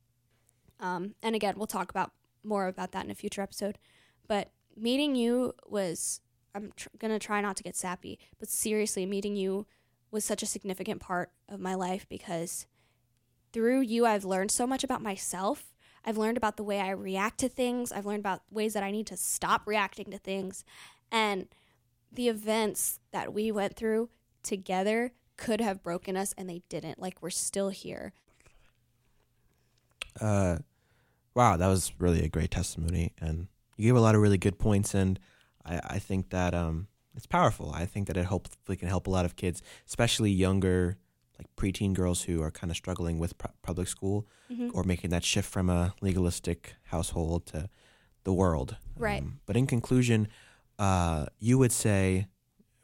Um, 0.81 1.15
and 1.23 1.35
again, 1.35 1.55
we'll 1.57 1.67
talk 1.67 1.91
about 1.91 2.13
more 2.43 2.67
about 2.67 2.93
that 2.93 3.05
in 3.05 3.11
a 3.11 3.15
future 3.15 3.43
episode. 3.43 3.79
But 4.27 4.51
meeting 4.77 5.15
you 5.15 5.55
was, 5.67 6.21
I'm 6.55 6.73
tr- 6.77 6.89
going 6.99 7.13
to 7.13 7.19
try 7.19 7.41
not 7.41 7.57
to 7.59 7.63
get 7.63 7.77
sappy, 7.77 8.19
but 8.39 8.49
seriously, 8.49 9.07
meeting 9.07 9.37
you 9.37 9.67
was 10.15 10.25
such 10.25 10.43
a 10.43 10.47
significant 10.47 11.03
part 11.03 11.31
of 11.49 11.61
my 11.61 11.75
life 11.75 12.07
because 12.09 12.67
through 13.53 13.81
you, 13.81 14.07
I've 14.07 14.25
learned 14.25 14.51
so 14.51 14.67
much 14.67 14.83
about 14.83 15.03
myself. 15.03 15.75
I've 16.05 16.17
learned 16.17 16.39
about 16.39 16.57
the 16.57 16.65
way 16.65 16.81
I 16.81 16.91
react 16.91 17.41
to 17.41 17.49
things. 17.49 17.93
I've 17.93 18.07
learned 18.07 18.21
about 18.21 18.43
ways 18.51 18.73
that 18.73 18.83
I 18.83 18.91
need 18.91 19.07
to 19.09 19.17
stop 19.17 19.67
reacting 19.67 20.11
to 20.11 20.19
things. 20.19 20.65
And 21.13 21.49
the 22.11 22.29
events 22.29 23.01
that 23.13 23.35
we 23.35 23.53
went 23.53 23.77
through 23.77 24.09
together 24.43 25.13
could 25.37 25.61
have 25.61 25.83
broken 25.83 26.17
us 26.17 26.35
and 26.39 26.49
they 26.49 26.63
didn't. 26.69 26.99
Like, 26.99 27.21
we're 27.21 27.31
still 27.31 27.69
here. 27.71 28.13
uh, 30.21 30.59
wow, 31.35 31.57
that 31.57 31.67
was 31.69 31.93
really 31.99 32.25
a 32.25 32.29
great 32.29 32.51
testimony, 32.51 33.13
and 33.21 33.49
you 33.77 33.89
gave 33.89 33.97
a 33.97 34.01
lot 34.01 34.15
of 34.15 34.21
really 34.21 34.39
good 34.39 34.59
points, 34.59 34.95
and 34.95 35.19
I, 35.65 35.81
I 35.85 35.99
think 35.99 36.31
that 36.31 36.55
um, 36.55 36.87
it's 37.17 37.27
powerful. 37.27 37.71
I 37.75 37.87
think 37.87 38.07
that 38.09 38.17
it 38.17 38.27
hopefully 38.27 38.77
can 38.77 38.89
help 38.89 39.07
a 39.07 39.11
lot 39.11 39.25
of 39.25 39.37
kids, 39.37 39.63
especially 39.87 40.31
younger, 40.31 40.97
like 41.39 41.47
preteen 41.57 41.93
girls 41.95 42.23
who 42.23 42.43
are 42.43 42.51
kind 42.51 42.71
of 42.71 42.77
struggling 42.77 43.19
with 43.19 43.37
pu- 43.39 43.49
public 43.63 43.89
school 43.89 44.27
Mhm. 44.51 44.71
or 44.75 44.85
making 44.85 45.11
that 45.11 45.25
shift 45.25 45.49
from 45.51 45.69
a 45.71 45.95
legalistic 46.01 46.75
household 46.85 47.47
to 47.47 47.69
the 48.25 48.33
world. 48.33 48.77
Right. 48.97 49.23
Um, 49.23 49.41
but 49.47 49.57
in 49.57 49.67
conclusion, 49.67 50.29
uh, 50.79 51.27
you 51.39 51.59
would 51.59 51.73
say, 51.73 52.27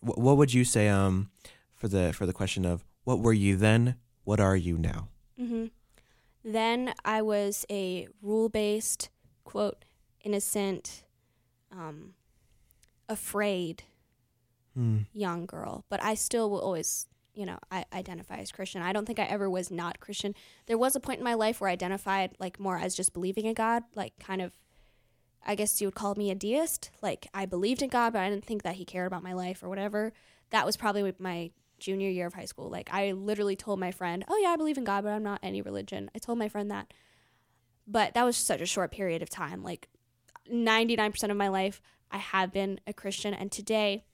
wh- 0.00 0.18
what 0.18 0.36
would 0.36 0.52
you 0.52 0.64
say 0.64 0.88
um, 0.88 1.30
for 1.74 1.88
the 1.88 2.12
for 2.12 2.26
the 2.26 2.32
question 2.32 2.64
of 2.64 2.84
what 3.04 3.20
were 3.20 3.32
you 3.32 3.56
then? 3.56 3.96
What 4.24 4.38
are 4.40 4.56
you 4.56 4.76
now? 4.78 5.08
hmm 5.36 5.66
Then 6.44 6.94
I 7.04 7.20
was 7.22 7.66
a 7.70 8.08
rule 8.22 8.48
based, 8.48 9.10
quote, 9.44 9.84
innocent, 10.24 11.04
um, 11.72 12.14
afraid 13.08 13.84
Hmm. 14.74 14.98
young 15.12 15.46
girl. 15.46 15.84
But 15.88 16.02
I 16.02 16.14
still 16.14 16.50
will 16.50 16.60
always, 16.60 17.06
you 17.34 17.44
know, 17.46 17.58
I 17.70 17.84
identify 17.92 18.36
as 18.36 18.52
Christian. 18.52 18.82
I 18.82 18.92
don't 18.92 19.06
think 19.06 19.18
I 19.18 19.24
ever 19.24 19.50
was 19.50 19.70
not 19.70 20.00
Christian. 20.00 20.34
There 20.66 20.78
was 20.78 20.94
a 20.94 21.00
point 21.00 21.18
in 21.18 21.24
my 21.24 21.34
life 21.34 21.60
where 21.60 21.70
I 21.70 21.72
identified 21.72 22.36
like 22.38 22.60
more 22.60 22.78
as 22.78 22.94
just 22.94 23.12
believing 23.12 23.46
in 23.46 23.54
God, 23.54 23.82
like 23.94 24.18
kind 24.18 24.42
of. 24.42 24.52
I 25.42 25.54
guess 25.54 25.80
you 25.80 25.86
would 25.86 25.94
call 25.94 26.14
me 26.16 26.30
a 26.30 26.34
deist. 26.34 26.90
Like 27.00 27.26
I 27.32 27.46
believed 27.46 27.80
in 27.82 27.88
God, 27.88 28.12
but 28.12 28.20
I 28.20 28.28
didn't 28.28 28.44
think 28.44 28.62
that 28.62 28.74
He 28.74 28.84
cared 28.84 29.06
about 29.06 29.22
my 29.22 29.32
life 29.32 29.62
or 29.62 29.70
whatever. 29.70 30.12
That 30.50 30.66
was 30.66 30.76
probably 30.76 31.14
my 31.18 31.50
junior 31.78 32.10
year 32.10 32.26
of 32.26 32.34
high 32.34 32.44
school. 32.44 32.68
Like 32.68 32.90
I 32.92 33.12
literally 33.12 33.56
told 33.56 33.80
my 33.80 33.90
friend, 33.90 34.24
"Oh 34.28 34.36
yeah, 34.36 34.50
I 34.50 34.56
believe 34.56 34.76
in 34.76 34.84
God, 34.84 35.02
but 35.02 35.10
I'm 35.10 35.22
not 35.22 35.40
any 35.42 35.62
religion." 35.62 36.10
I 36.14 36.18
told 36.18 36.38
my 36.38 36.48
friend 36.48 36.70
that. 36.70 36.92
But 37.86 38.14
that 38.14 38.24
was 38.24 38.36
such 38.36 38.60
a 38.60 38.66
short 38.66 38.92
period 38.92 39.22
of 39.22 39.30
time. 39.30 39.64
Like 39.64 39.88
99% 40.52 41.30
of 41.30 41.36
my 41.36 41.48
life 41.48 41.80
I 42.10 42.18
have 42.18 42.52
been 42.52 42.80
a 42.86 42.92
Christian 42.92 43.34
and 43.34 43.50
today 43.50 44.04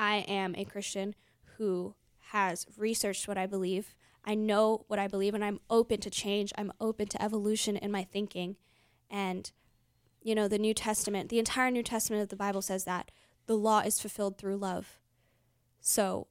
I 0.00 0.24
am 0.28 0.54
a 0.56 0.64
Christian 0.64 1.14
who 1.58 1.94
has 2.30 2.66
researched 2.78 3.28
what 3.28 3.36
I 3.36 3.44
believe. 3.44 3.94
I 4.24 4.34
know 4.34 4.86
what 4.88 4.98
I 4.98 5.06
believe 5.06 5.34
and 5.34 5.44
I'm 5.44 5.60
open 5.68 6.00
to 6.00 6.08
change. 6.08 6.54
I'm 6.56 6.72
open 6.80 7.06
to 7.08 7.22
evolution 7.22 7.76
in 7.76 7.92
my 7.92 8.04
thinking. 8.04 8.56
And 9.10 9.52
you 10.22 10.34
know, 10.34 10.48
the 10.48 10.58
New 10.58 10.72
Testament, 10.72 11.28
the 11.28 11.38
entire 11.38 11.70
New 11.70 11.82
Testament 11.82 12.22
of 12.22 12.30
the 12.30 12.36
Bible 12.36 12.62
says 12.62 12.84
that 12.84 13.10
the 13.46 13.58
law 13.58 13.80
is 13.80 14.00
fulfilled 14.00 14.38
through 14.38 14.56
love. 14.56 14.98
So 15.80 16.28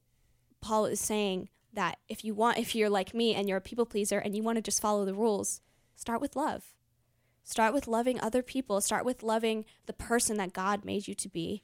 Paul 0.61 0.87
is 0.87 0.99
saying 0.99 1.49
that 1.71 1.99
if 2.07 2.25
you 2.25 2.33
want, 2.33 2.57
if 2.57 2.73
you're 2.73 2.89
like 2.89 3.13
me 3.13 3.35
and 3.35 3.47
you're 3.47 3.59
a 3.59 3.61
people 3.61 3.85
pleaser 3.85 4.17
and 4.17 4.35
you 4.35 4.41
want 4.41 4.55
to 4.55 4.63
just 4.63 4.81
follow 4.81 5.05
the 5.05 5.13
rules, 5.13 5.61
start 5.95 6.21
with 6.21 6.35
love. 6.35 6.73
Start 7.43 7.75
with 7.75 7.87
loving 7.87 8.19
other 8.19 8.41
people. 8.41 8.81
Start 8.81 9.05
with 9.05 9.21
loving 9.21 9.65
the 9.85 9.93
person 9.93 10.37
that 10.37 10.53
God 10.53 10.85
made 10.85 11.07
you 11.07 11.13
to 11.13 11.29
be. 11.29 11.61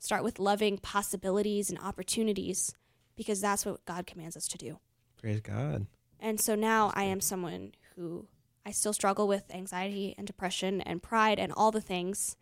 Start 0.00 0.24
with 0.24 0.38
loving 0.38 0.78
possibilities 0.78 1.68
and 1.68 1.78
opportunities 1.78 2.74
because 3.16 3.40
that's 3.40 3.66
what 3.66 3.84
God 3.84 4.06
commands 4.06 4.34
us 4.34 4.48
to 4.48 4.58
do. 4.58 4.78
Praise 5.18 5.40
God. 5.40 5.86
And 6.18 6.40
so 6.40 6.54
now 6.54 6.90
I 6.94 7.04
am 7.04 7.20
someone 7.20 7.72
who 7.94 8.26
I 8.64 8.70
still 8.72 8.94
struggle 8.94 9.28
with 9.28 9.54
anxiety 9.54 10.14
and 10.16 10.26
depression 10.26 10.80
and 10.80 11.02
pride 11.02 11.38
and 11.38 11.52
all 11.52 11.70
the 11.70 11.82
things. 11.82 12.36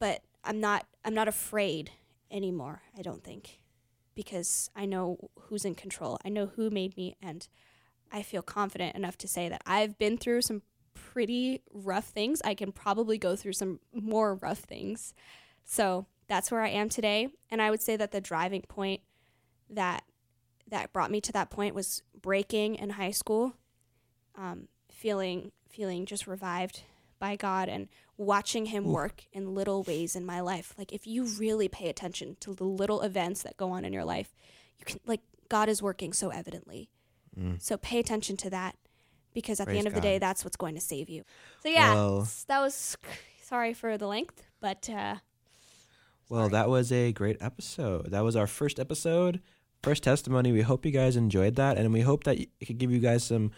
But 0.00 0.22
I'm 0.44 0.60
not 0.60 0.86
I'm 1.04 1.14
not 1.14 1.28
afraid 1.28 1.92
anymore, 2.28 2.82
I 2.98 3.02
don't 3.02 3.22
think. 3.22 3.60
Because 4.16 4.68
I 4.74 4.84
know 4.84 5.30
who's 5.42 5.64
in 5.64 5.76
control. 5.76 6.18
I 6.24 6.28
know 6.28 6.46
who 6.46 6.70
made 6.70 6.96
me 6.96 7.16
and 7.22 7.46
I 8.10 8.22
feel 8.22 8.42
confident 8.42 8.96
enough 8.96 9.16
to 9.18 9.28
say 9.28 9.48
that 9.48 9.62
I've 9.64 9.96
been 9.96 10.18
through 10.18 10.42
some 10.42 10.62
pretty 10.94 11.62
rough 11.72 12.06
things. 12.06 12.42
I 12.44 12.54
can 12.54 12.72
probably 12.72 13.16
go 13.16 13.36
through 13.36 13.52
some 13.52 13.78
more 13.92 14.34
rough 14.34 14.60
things. 14.60 15.14
So 15.64 16.06
that's 16.28 16.50
where 16.50 16.62
I 16.62 16.68
am 16.68 16.88
today. 16.88 17.28
And 17.50 17.62
I 17.62 17.70
would 17.70 17.82
say 17.82 17.96
that 17.96 18.12
the 18.12 18.20
driving 18.20 18.62
point 18.62 19.00
that 19.70 20.04
that 20.68 20.92
brought 20.92 21.10
me 21.10 21.20
to 21.20 21.32
that 21.32 21.50
point 21.50 21.74
was 21.74 22.02
breaking 22.20 22.74
in 22.76 22.90
high 22.90 23.12
school, 23.12 23.54
um, 24.34 24.68
feeling 24.90 25.52
feeling 25.68 26.06
just 26.06 26.26
revived 26.26 26.82
by 27.18 27.36
God 27.36 27.68
and 27.68 27.88
watching 28.16 28.66
Him 28.66 28.86
Ooh. 28.86 28.92
work 28.92 29.24
in 29.32 29.54
little 29.54 29.82
ways 29.82 30.16
in 30.16 30.26
my 30.26 30.40
life. 30.40 30.74
Like 30.76 30.92
if 30.92 31.06
you 31.06 31.24
really 31.24 31.68
pay 31.68 31.88
attention 31.88 32.36
to 32.40 32.54
the 32.54 32.64
little 32.64 33.02
events 33.02 33.42
that 33.42 33.56
go 33.56 33.70
on 33.70 33.84
in 33.84 33.92
your 33.92 34.04
life, 34.04 34.34
you 34.78 34.84
can 34.84 35.00
like 35.06 35.20
God 35.48 35.68
is 35.68 35.82
working 35.82 36.12
so 36.12 36.30
evidently. 36.30 36.90
Mm. 37.38 37.60
So 37.60 37.76
pay 37.76 37.98
attention 37.98 38.36
to 38.38 38.50
that 38.50 38.76
because 39.34 39.60
at 39.60 39.66
Praise 39.66 39.74
the 39.74 39.78
end 39.78 39.86
of 39.86 39.94
the 39.94 40.00
day, 40.00 40.18
that's 40.18 40.44
what's 40.44 40.56
going 40.56 40.74
to 40.74 40.80
save 40.80 41.08
you. 41.10 41.22
So 41.62 41.68
yeah, 41.68 41.94
Well- 41.94 42.28
that 42.48 42.60
was 42.60 42.96
sorry 43.42 43.74
for 43.74 43.96
the 43.98 44.06
length, 44.06 44.42
but 44.60 44.88
uh, 44.90 45.16
Well, 46.28 46.48
that 46.48 46.68
was 46.68 46.90
a 46.90 47.12
great 47.12 47.36
episode. 47.40 48.10
That 48.10 48.24
was 48.24 48.34
our 48.34 48.46
first 48.46 48.80
episode, 48.80 49.40
first 49.82 50.02
testimony. 50.02 50.50
We 50.52 50.62
hope 50.62 50.84
you 50.84 50.90
guys 50.90 51.16
enjoyed 51.16 51.54
that, 51.56 51.78
and 51.78 51.92
we 51.92 52.00
hope 52.00 52.24
that 52.24 52.38
it 52.38 52.66
could 52.66 52.78
give 52.78 52.90
you 52.90 52.98
guys 52.98 53.24
some 53.24 53.52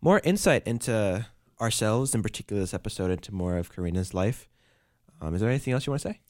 more 0.00 0.20
insight 0.24 0.66
into 0.66 1.26
ourselves, 1.60 2.14
in 2.14 2.22
particular 2.22 2.60
this 2.60 2.74
episode, 2.74 3.10
into 3.10 3.32
more 3.32 3.56
of 3.56 3.72
Carina's 3.72 4.12
life. 4.12 4.48
Um, 5.20 5.34
is 5.34 5.40
there 5.40 5.50
anything 5.50 5.72
else 5.72 5.86
you 5.86 5.92
want 5.92 6.02
to 6.02 6.08
say? 6.08 6.20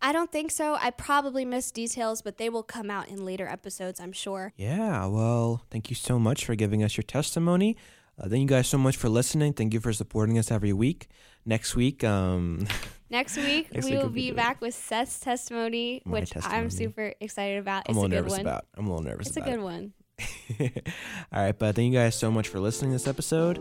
I 0.00 0.12
don't 0.12 0.30
think 0.30 0.50
so. 0.50 0.76
I 0.80 0.90
probably 0.90 1.44
missed 1.44 1.74
details, 1.74 2.22
but 2.22 2.38
they 2.38 2.48
will 2.48 2.62
come 2.62 2.90
out 2.90 3.08
in 3.08 3.24
later 3.24 3.48
episodes, 3.48 3.98
I'm 3.98 4.12
sure. 4.12 4.52
Yeah, 4.56 5.06
well, 5.06 5.64
thank 5.70 5.90
you 5.90 5.96
so 5.96 6.18
much 6.18 6.44
for 6.44 6.54
giving 6.54 6.82
us 6.82 6.96
your 6.96 7.04
testimony. 7.04 7.76
Uh, 8.18 8.28
thank 8.28 8.42
you 8.42 8.46
guys 8.46 8.68
so 8.68 8.78
much 8.78 8.96
for 8.96 9.08
listening. 9.08 9.52
Thank 9.52 9.74
you 9.74 9.80
for 9.80 9.92
supporting 9.92 10.38
us 10.38 10.50
every 10.50 10.72
week. 10.72 11.08
Next 11.44 11.76
week, 11.76 12.04
um, 12.04 12.66
Next 13.10 13.36
week 13.36 13.72
Next 13.72 13.86
we 13.86 13.92
week 13.92 14.02
will 14.02 14.08
be 14.10 14.22
doing- 14.26 14.36
back 14.36 14.60
with 14.60 14.74
Seth's 14.74 15.20
testimony, 15.20 16.02
My 16.04 16.20
which 16.20 16.30
testimony. 16.30 16.60
I'm 16.62 16.70
super 16.70 17.14
excited 17.20 17.58
about. 17.58 17.84
I'm 17.88 17.90
It's 17.90 17.96
a 17.96 18.00
a, 18.00 18.02
little 18.02 18.08
good 18.08 18.16
nervous 18.16 18.32
one. 18.32 18.40
about. 18.40 18.66
I'm 18.76 18.86
a 18.86 18.88
little 18.90 19.04
nervous 19.04 19.26
It's 19.28 19.36
a 19.36 19.40
about. 19.40 19.50
good 19.52 19.62
one. 19.62 19.92
it. 20.18 20.88
All 21.32 21.42
right, 21.42 21.58
but 21.58 21.74
thank 21.76 21.92
you 21.92 21.98
guys 21.98 22.14
so 22.14 22.30
much 22.30 22.48
for 22.48 22.58
listening 22.58 22.90
to 22.92 22.94
this 22.94 23.06
episode. 23.06 23.58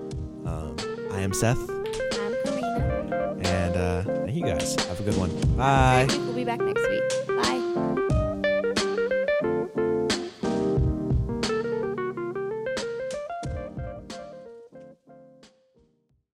Um, 0.48 0.76
I 1.12 1.20
am 1.22 1.34
Seth, 1.34 1.60
I'm 1.70 2.36
Carina. 2.46 3.38
and 3.44 3.76
uh, 3.76 4.04
thank 4.26 4.36
you 4.36 4.46
guys. 4.46 4.76
Have 4.86 5.00
a 5.00 5.04
good 5.04 5.18
one. 5.18 5.30
Bye. 5.58 6.06
We'll 6.10 6.34
be 6.34 6.44
back 6.46 6.62
next 6.62 6.88
week. 6.88 7.04
Bye. 7.28 7.95